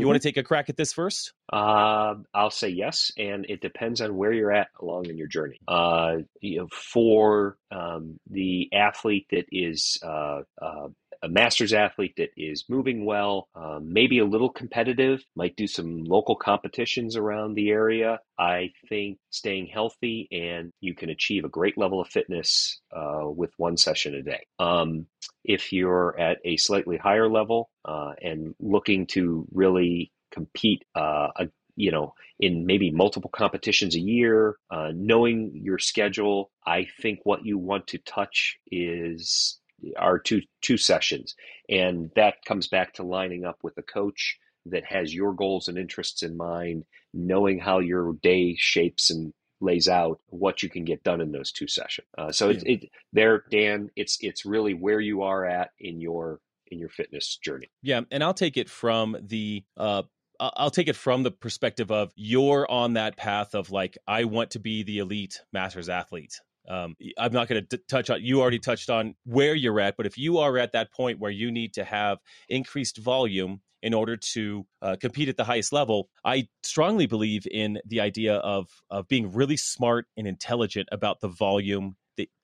You 0.00 0.04
mm-hmm. 0.04 0.12
want 0.12 0.22
to 0.22 0.28
take 0.28 0.38
a 0.38 0.42
crack 0.42 0.70
at 0.70 0.76
this 0.78 0.94
first? 0.94 1.34
Uh, 1.52 2.14
I'll 2.32 2.50
say 2.50 2.68
yes, 2.70 3.12
and 3.18 3.44
it 3.50 3.60
depends 3.60 4.00
on 4.00 4.16
where 4.16 4.32
you're 4.32 4.50
at 4.50 4.68
along 4.80 5.06
in 5.10 5.18
your 5.18 5.26
journey. 5.26 5.60
Uh, 5.68 6.18
you 6.40 6.60
know, 6.60 6.68
for 6.72 7.58
um, 7.70 8.18
the 8.30 8.70
athlete 8.72 9.26
that 9.30 9.44
is 9.52 9.98
uh, 10.02 10.40
uh 10.60 10.88
a 11.22 11.28
masters 11.28 11.72
athlete 11.72 12.14
that 12.16 12.30
is 12.36 12.64
moving 12.68 13.04
well, 13.04 13.48
um, 13.54 13.92
maybe 13.92 14.18
a 14.18 14.24
little 14.24 14.48
competitive, 14.50 15.22
might 15.36 15.56
do 15.56 15.66
some 15.66 16.04
local 16.04 16.36
competitions 16.36 17.16
around 17.16 17.54
the 17.54 17.70
area. 17.70 18.20
I 18.38 18.72
think 18.88 19.18
staying 19.30 19.66
healthy 19.66 20.28
and 20.32 20.72
you 20.80 20.94
can 20.94 21.10
achieve 21.10 21.44
a 21.44 21.48
great 21.48 21.76
level 21.76 22.00
of 22.00 22.08
fitness 22.08 22.80
uh, 22.94 23.28
with 23.28 23.50
one 23.58 23.76
session 23.76 24.14
a 24.14 24.22
day. 24.22 24.46
Um, 24.58 25.06
if 25.44 25.72
you're 25.72 26.18
at 26.18 26.38
a 26.44 26.56
slightly 26.56 26.96
higher 26.96 27.28
level 27.28 27.70
uh, 27.84 28.12
and 28.22 28.54
looking 28.58 29.06
to 29.08 29.46
really 29.52 30.12
compete 30.30 30.84
uh, 30.94 31.28
a, 31.36 31.48
you 31.76 31.90
know, 31.90 32.14
in 32.38 32.64
maybe 32.66 32.90
multiple 32.90 33.30
competitions 33.30 33.94
a 33.94 34.00
year, 34.00 34.56
uh, 34.70 34.90
knowing 34.94 35.52
your 35.54 35.78
schedule, 35.78 36.50
I 36.66 36.86
think 37.00 37.20
what 37.24 37.44
you 37.44 37.58
want 37.58 37.88
to 37.88 37.98
touch 37.98 38.58
is 38.70 39.59
our 39.96 40.18
two 40.18 40.42
two 40.60 40.76
sessions, 40.76 41.34
and 41.68 42.10
that 42.16 42.44
comes 42.44 42.68
back 42.68 42.94
to 42.94 43.02
lining 43.02 43.44
up 43.44 43.58
with 43.62 43.76
a 43.78 43.82
coach 43.82 44.38
that 44.66 44.84
has 44.84 45.14
your 45.14 45.32
goals 45.32 45.68
and 45.68 45.78
interests 45.78 46.22
in 46.22 46.36
mind, 46.36 46.84
knowing 47.14 47.58
how 47.58 47.78
your 47.78 48.14
day 48.22 48.56
shapes 48.58 49.10
and 49.10 49.32
lays 49.60 49.88
out 49.88 50.20
what 50.28 50.62
you 50.62 50.70
can 50.70 50.84
get 50.84 51.02
done 51.02 51.20
in 51.20 51.32
those 51.32 51.52
two 51.52 51.66
sessions. 51.66 52.06
Uh, 52.16 52.32
so 52.32 52.50
it, 52.50 52.62
it 52.64 52.90
there, 53.12 53.44
Dan, 53.50 53.90
it's 53.96 54.18
it's 54.20 54.44
really 54.44 54.74
where 54.74 55.00
you 55.00 55.22
are 55.22 55.44
at 55.44 55.70
in 55.78 56.00
your 56.00 56.40
in 56.68 56.78
your 56.78 56.88
fitness 56.88 57.36
journey. 57.36 57.68
Yeah, 57.82 58.02
and 58.10 58.22
I'll 58.22 58.34
take 58.34 58.56
it 58.56 58.68
from 58.68 59.16
the 59.20 59.64
uh, 59.76 60.02
I'll 60.38 60.70
take 60.70 60.88
it 60.88 60.96
from 60.96 61.22
the 61.22 61.30
perspective 61.30 61.90
of 61.90 62.12
you're 62.16 62.70
on 62.70 62.94
that 62.94 63.16
path 63.16 63.54
of 63.54 63.70
like 63.70 63.98
I 64.06 64.24
want 64.24 64.52
to 64.52 64.58
be 64.58 64.82
the 64.82 64.98
elite 64.98 65.40
masters 65.52 65.88
athlete. 65.88 66.40
Um, 66.68 66.96
I'm 67.18 67.32
not 67.32 67.48
going 67.48 67.66
to 67.66 67.78
touch 67.88 68.10
on. 68.10 68.22
You 68.22 68.40
already 68.40 68.58
touched 68.58 68.90
on 68.90 69.14
where 69.24 69.54
you're 69.54 69.80
at, 69.80 69.96
but 69.96 70.06
if 70.06 70.16
you 70.18 70.38
are 70.38 70.58
at 70.58 70.72
that 70.72 70.92
point 70.92 71.18
where 71.18 71.30
you 71.30 71.50
need 71.50 71.74
to 71.74 71.84
have 71.84 72.18
increased 72.48 72.98
volume 72.98 73.60
in 73.82 73.94
order 73.94 74.16
to 74.16 74.66
uh, 74.82 74.96
compete 75.00 75.28
at 75.28 75.36
the 75.36 75.44
highest 75.44 75.72
level, 75.72 76.08
I 76.24 76.48
strongly 76.62 77.06
believe 77.06 77.46
in 77.50 77.78
the 77.86 78.00
idea 78.00 78.36
of 78.36 78.68
of 78.90 79.08
being 79.08 79.32
really 79.32 79.56
smart 79.56 80.06
and 80.16 80.26
intelligent 80.26 80.88
about 80.92 81.20
the 81.20 81.28
volume 81.28 81.96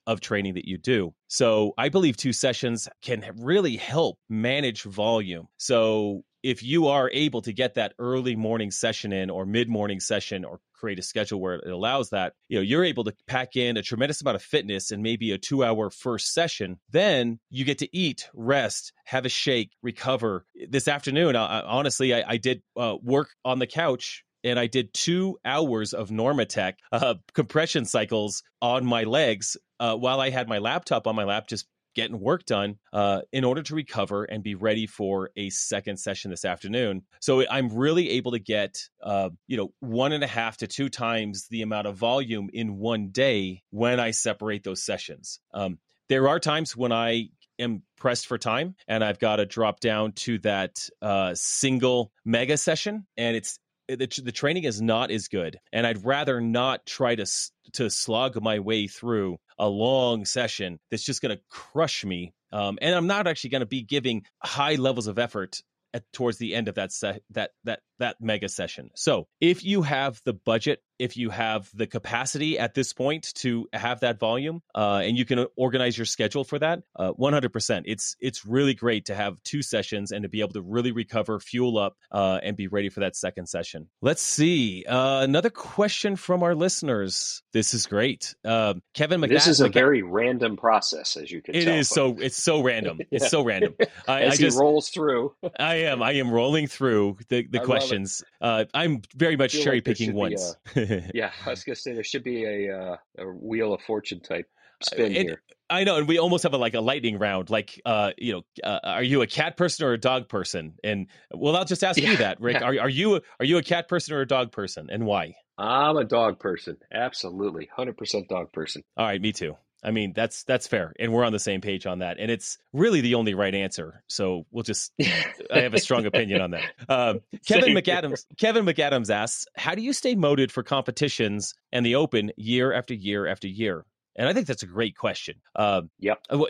of 0.07 0.21
training 0.21 0.55
that 0.55 0.67
you 0.67 0.79
do. 0.79 1.13
So 1.29 1.75
I 1.77 1.89
believe 1.89 2.17
two 2.17 2.33
sessions 2.33 2.89
can 3.03 3.25
really 3.39 3.77
help 3.77 4.19
manage 4.29 4.85
volume. 4.85 5.49
So 5.59 6.23
if 6.43 6.63
you 6.63 6.87
are 6.87 7.11
able 7.13 7.43
to 7.43 7.53
get 7.53 7.75
that 7.75 7.95
early 7.99 8.37
morning 8.37 8.71
session 8.71 9.13
in 9.13 9.31
or 9.31 9.45
mid 9.45 9.69
morning 9.69 9.99
session 9.99 10.45
or 10.45 10.61
create 10.77 10.99
a 10.99 11.03
schedule 11.03 11.41
where 11.41 11.55
it 11.55 11.71
allows 11.71 12.11
that 12.11 12.35
you 12.49 12.59
know 12.59 12.63
you're 12.63 12.85
able 12.85 13.05
to 13.05 13.15
pack 13.27 13.57
in 13.57 13.77
a 13.77 13.83
tremendous 13.83 14.21
amount 14.21 14.37
of 14.37 14.43
fitness 14.43 14.91
in 14.91 15.03
maybe 15.03 15.33
a 15.33 15.39
two 15.39 15.65
hour 15.65 15.91
first 15.91 16.33
session 16.33 16.79
then 16.91 17.39
you 17.51 17.65
get 17.65 17.79
to 17.79 17.97
eat 17.97 18.29
rest 18.35 18.93
have 19.05 19.25
a 19.25 19.29
shake 19.29 19.71
recover. 19.83 20.45
This 20.69 20.89
afternoon 20.89 21.37
I, 21.37 21.61
honestly 21.63 22.15
I, 22.15 22.25
I 22.33 22.37
did 22.37 22.63
uh, 22.77 22.97
work 23.03 23.31
on 23.45 23.59
the 23.59 23.67
couch 23.67 24.25
and 24.45 24.59
I 24.59 24.69
did 24.69 24.95
two 24.95 25.39
hours 25.45 25.93
of 25.93 26.11
Normatec 26.11 26.75
uh, 26.93 27.15
compression 27.35 27.85
cycles 27.85 28.43
on 28.63 28.87
my 28.87 29.03
legs 29.03 29.57
uh, 29.81 29.97
while 29.97 30.21
I 30.21 30.31
had 30.31 30.49
my 30.49 30.59
laptop 30.59 31.07
on 31.07 31.17
my 31.17 31.25
lap, 31.25 31.49
just 31.49 31.67
getting 31.97 32.21
work 32.21 32.45
done 32.45 32.77
uh, 32.93 33.23
in 33.33 33.43
order 33.43 33.63
to 33.63 33.75
recover 33.75 34.25
and 34.25 34.45
be 34.45 34.55
ready 34.55 34.87
for 34.87 35.31
a 35.37 35.51
second 35.51 35.97
session 35.97 36.31
this 36.31 36.45
afternoon. 36.45 37.03
So 37.21 37.43
I'm 37.51 37.75
really 37.75 38.11
able 38.11 38.33
to 38.33 38.39
get, 38.39 38.77
uh, 39.03 39.31
you 39.49 39.57
know, 39.57 39.73
one 39.81 40.13
and 40.13 40.23
a 40.23 40.29
half 40.29 40.59
to 40.59 40.69
two 40.69 40.91
times 40.91 41.49
the 41.49 41.63
amount 41.63 41.89
of 41.89 41.97
volume 41.97 42.51
in 42.53 42.77
one 42.77 43.09
day 43.09 43.63
when 43.71 43.99
I 43.99 44.13
separate 44.13 44.63
those 44.63 44.85
sessions. 44.85 45.41
Um, 45.55 45.79
there 46.09 46.29
are 46.29 46.39
times 46.39 46.77
when 46.77 46.93
I 46.93 47.31
am 47.59 47.83
pressed 47.97 48.27
for 48.27 48.37
time 48.37 48.77
and 48.87 49.03
I've 49.03 49.19
got 49.19 49.37
to 49.37 49.47
drop 49.47 49.81
down 49.81 50.13
to 50.13 50.39
that 50.41 50.77
uh, 51.01 51.35
single 51.35 52.13
mega 52.25 52.59
session, 52.59 53.07
and 53.17 53.35
it's 53.35 53.59
the, 53.89 54.23
the 54.25 54.33
training 54.33 54.65
is 54.65 54.81
not 54.81 55.11
as 55.11 55.29
good 55.29 55.59
and 55.73 55.87
i'd 55.87 56.05
rather 56.05 56.41
not 56.41 56.85
try 56.87 57.15
to 57.15 57.27
to 57.73 57.91
slog 57.91 58.41
my 58.43 58.59
way 58.59 58.87
through 58.87 59.37
a 59.59 59.69
long 59.69 60.25
session 60.25 60.79
that's 60.91 61.05
just 61.05 61.23
going 61.23 61.35
to 61.35 61.43
crush 61.51 62.05
me 62.05 62.33
um, 62.53 62.79
and 62.81 62.95
i'm 62.95 63.07
not 63.07 63.27
actually 63.27 63.51
going 63.51 63.61
to 63.61 63.67
be 63.67 63.83
giving 63.83 64.25
high 64.43 64.75
levels 64.75 65.07
of 65.07 65.19
effort 65.19 65.61
at, 65.97 66.05
towards 66.13 66.39
the 66.39 66.55
end 66.55 66.69
of 66.69 66.75
that 66.77 66.93
se- 66.93 67.21
that 67.31 67.51
that 67.65 67.81
that 67.99 68.17
mega 68.21 68.49
session. 68.49 68.91
So, 68.95 69.27
if 69.41 69.65
you 69.65 69.83
have 69.83 70.21
the 70.25 70.35
budget, 70.35 70.81
if 70.99 71.17
you 71.17 71.31
have 71.31 71.71
the 71.75 71.87
capacity 71.87 72.59
at 72.59 72.75
this 72.75 72.93
point 72.93 73.33
to 73.35 73.69
have 73.73 74.01
that 74.01 74.19
volume, 74.19 74.63
uh, 74.75 75.03
and 75.05 75.17
you 75.17 75.25
can 75.25 75.47
organize 75.57 75.97
your 75.97 76.05
schedule 76.05 76.45
for 76.45 76.59
that, 76.59 76.83
uh, 76.97 77.13
100%. 77.13 77.83
It's 77.87 78.17
it's 78.21 78.47
really 78.47 78.75
great 78.75 79.07
to 79.07 79.15
have 79.15 79.43
two 79.43 79.63
sessions 79.63 80.13
and 80.13 80.23
to 80.23 80.29
be 80.29 80.41
able 80.41 80.53
to 80.53 80.63
really 80.63 80.93
recover, 80.93 81.39
fuel 81.41 81.79
up, 81.79 81.97
uh, 82.11 82.41
and 82.43 82.57
be 82.57 82.67
ready 82.67 82.89
for 82.89 83.01
that 83.01 83.17
second 83.17 83.47
session. 83.49 83.89
Let's 84.01 84.23
see 84.23 84.85
uh, 84.89 85.21
another 85.23 85.51
question 85.51 86.17
from 86.17 86.43
our 86.43 86.55
listeners. 86.55 87.43
This 87.53 87.75
is 87.75 87.87
great, 87.87 88.35
um, 88.45 88.83
Kevin. 88.95 89.21
McNabb, 89.21 89.29
this 89.31 89.47
is 89.47 89.61
a 89.61 89.69
very 89.69 90.03
random 90.03 90.57
process, 90.57 91.17
as 91.17 91.31
you 91.31 91.43
can. 91.43 91.55
It 91.55 91.65
tell, 91.65 91.75
is 91.75 91.89
so. 91.89 92.17
It's 92.19 92.43
so 92.43 92.63
random. 92.63 93.01
It's 93.11 93.31
so 93.31 93.45
random. 93.45 93.75
I, 94.09 94.23
as 94.23 94.35
I 94.35 94.37
just, 94.37 94.57
he 94.57 94.61
rolls 94.61 94.91
through. 94.91 95.35
I 95.59 95.77
am. 95.77 96.03
I 96.03 96.13
am 96.13 96.31
rolling 96.31 96.67
through 96.67 97.19
the 97.29 97.47
the 97.47 97.61
questions. 97.61 98.23
Uh, 98.41 98.65
I'm 98.75 99.03
very 99.15 99.37
much 99.37 99.53
cherry 99.53 99.77
like 99.77 99.85
picking 99.85 100.15
ones. 100.15 100.57
Yeah, 101.15 101.31
I 101.45 101.51
was 101.51 101.65
gonna 101.65 101.77
say 101.77 101.93
there 101.93 102.05
should 102.05 102.25
be 102.25 102.45
a 102.45 102.77
uh, 102.77 102.97
a 103.19 103.27
wheel 103.27 103.73
of 103.75 103.83
fortune 103.83 104.21
type 104.21 104.47
spin 104.83 105.13
here. 105.13 105.43
I 105.69 105.85
know, 105.85 105.97
and 105.97 106.07
we 106.07 106.19
almost 106.19 106.45
have 106.45 106.55
a 106.55 106.59
like 106.59 106.75
a 106.75 106.81
lightning 106.81 107.19
round. 107.19 107.51
Like, 107.51 107.81
uh, 107.85 108.13
you 108.19 108.33
know, 108.33 108.43
uh, 108.63 108.79
are 108.85 109.03
you 109.03 109.23
a 109.23 109.27
cat 109.27 109.57
person 109.57 109.87
or 109.87 109.93
a 109.93 109.99
dog 109.99 110.29
person? 110.29 110.75
And 110.85 111.09
well, 111.33 111.57
I'll 111.57 111.65
just 111.65 111.83
ask 111.83 112.01
yeah, 112.01 112.11
you 112.11 112.17
that, 112.19 112.41
Rick. 112.41 112.63
Are 112.63 112.79
are 112.79 112.89
you 112.89 113.21
are 113.41 113.45
you 113.45 113.59
a 113.59 113.63
cat 113.63 113.89
person 113.89 114.15
or 114.15 114.21
a 114.21 114.27
dog 114.27 114.53
person, 114.53 114.89
and 114.91 115.07
why? 115.07 115.35
I'm 115.59 115.97
a 115.97 116.05
dog 116.05 116.39
person. 116.39 116.77
Absolutely, 116.93 117.69
hundred 117.75 117.97
percent 117.97 118.29
dog 118.29 118.53
person. 118.53 118.83
All 118.97 119.07
right, 119.07 119.21
me 119.21 119.33
too. 119.33 119.57
I 119.87 119.93
mean, 119.93 120.13
that's 120.15 120.43
that's 120.43 120.67
fair, 120.67 120.93
and 120.99 121.13
we're 121.13 121.25
on 121.25 121.33
the 121.33 121.39
same 121.39 121.61
page 121.61 121.87
on 121.87 122.01
that. 122.01 122.17
And 122.19 122.29
it's 122.29 122.59
really 122.73 123.03
the 123.03 123.15
only 123.15 123.35
right 123.35 123.55
answer. 123.55 124.03
So 124.09 124.45
we'll 124.51 124.65
just 124.65 124.93
I 125.01 125.61
have 125.61 125.75
a 125.75 125.79
strong 125.79 126.07
opinion 126.07 126.41
on 126.41 126.51
that. 126.51 126.65
Um, 126.89 127.21
Kevin 127.47 127.67
Same 127.67 127.77
McAdams. 127.77 128.09
Here. 128.09 128.37
Kevin 128.37 128.67
McAdams 128.67 129.11
asks, 129.11 129.47
"How 129.55 129.77
do 129.77 129.83
you 129.83 129.93
stay 129.93 130.17
motivated 130.17 130.51
for 130.51 130.65
competitions 130.65 131.55
and 131.71 131.87
the 131.87 131.95
Open 131.95 132.33
year 132.37 132.73
after 132.73 132.95
year 132.95 133.29
after 133.29 133.47
year?" 133.47 133.85
And 134.17 134.29
I 134.29 134.33
think 134.33 134.49
that's 134.49 134.65
a 134.65 134.67
great 134.67 134.97
question. 134.97 135.37
Um, 135.55 135.91
yep. 136.01 136.19
Uh, 136.29 136.43
uh, 136.43 136.47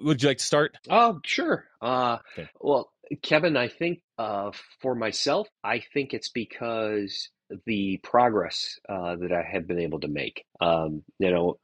would 0.00 0.22
you 0.22 0.28
like 0.28 0.38
to 0.38 0.44
start? 0.44 0.78
Oh, 0.88 1.20
sure. 1.24 1.66
Uh, 1.82 2.18
okay. 2.32 2.48
Well, 2.60 2.90
Kevin, 3.22 3.56
I 3.56 3.68
think 3.68 4.00
uh, 4.18 4.52
for 4.80 4.94
myself, 4.94 5.48
I 5.62 5.80
think 5.92 6.14
it's 6.14 6.28
because 6.28 7.28
the 7.66 7.98
progress 8.02 8.78
uh, 8.88 9.16
that 9.16 9.32
I 9.32 9.42
have 9.42 9.66
been 9.66 9.80
able 9.80 10.00
to 10.00 10.08
make. 10.08 10.44
Um, 10.60 11.02
you 11.18 11.30
know, 11.30 11.58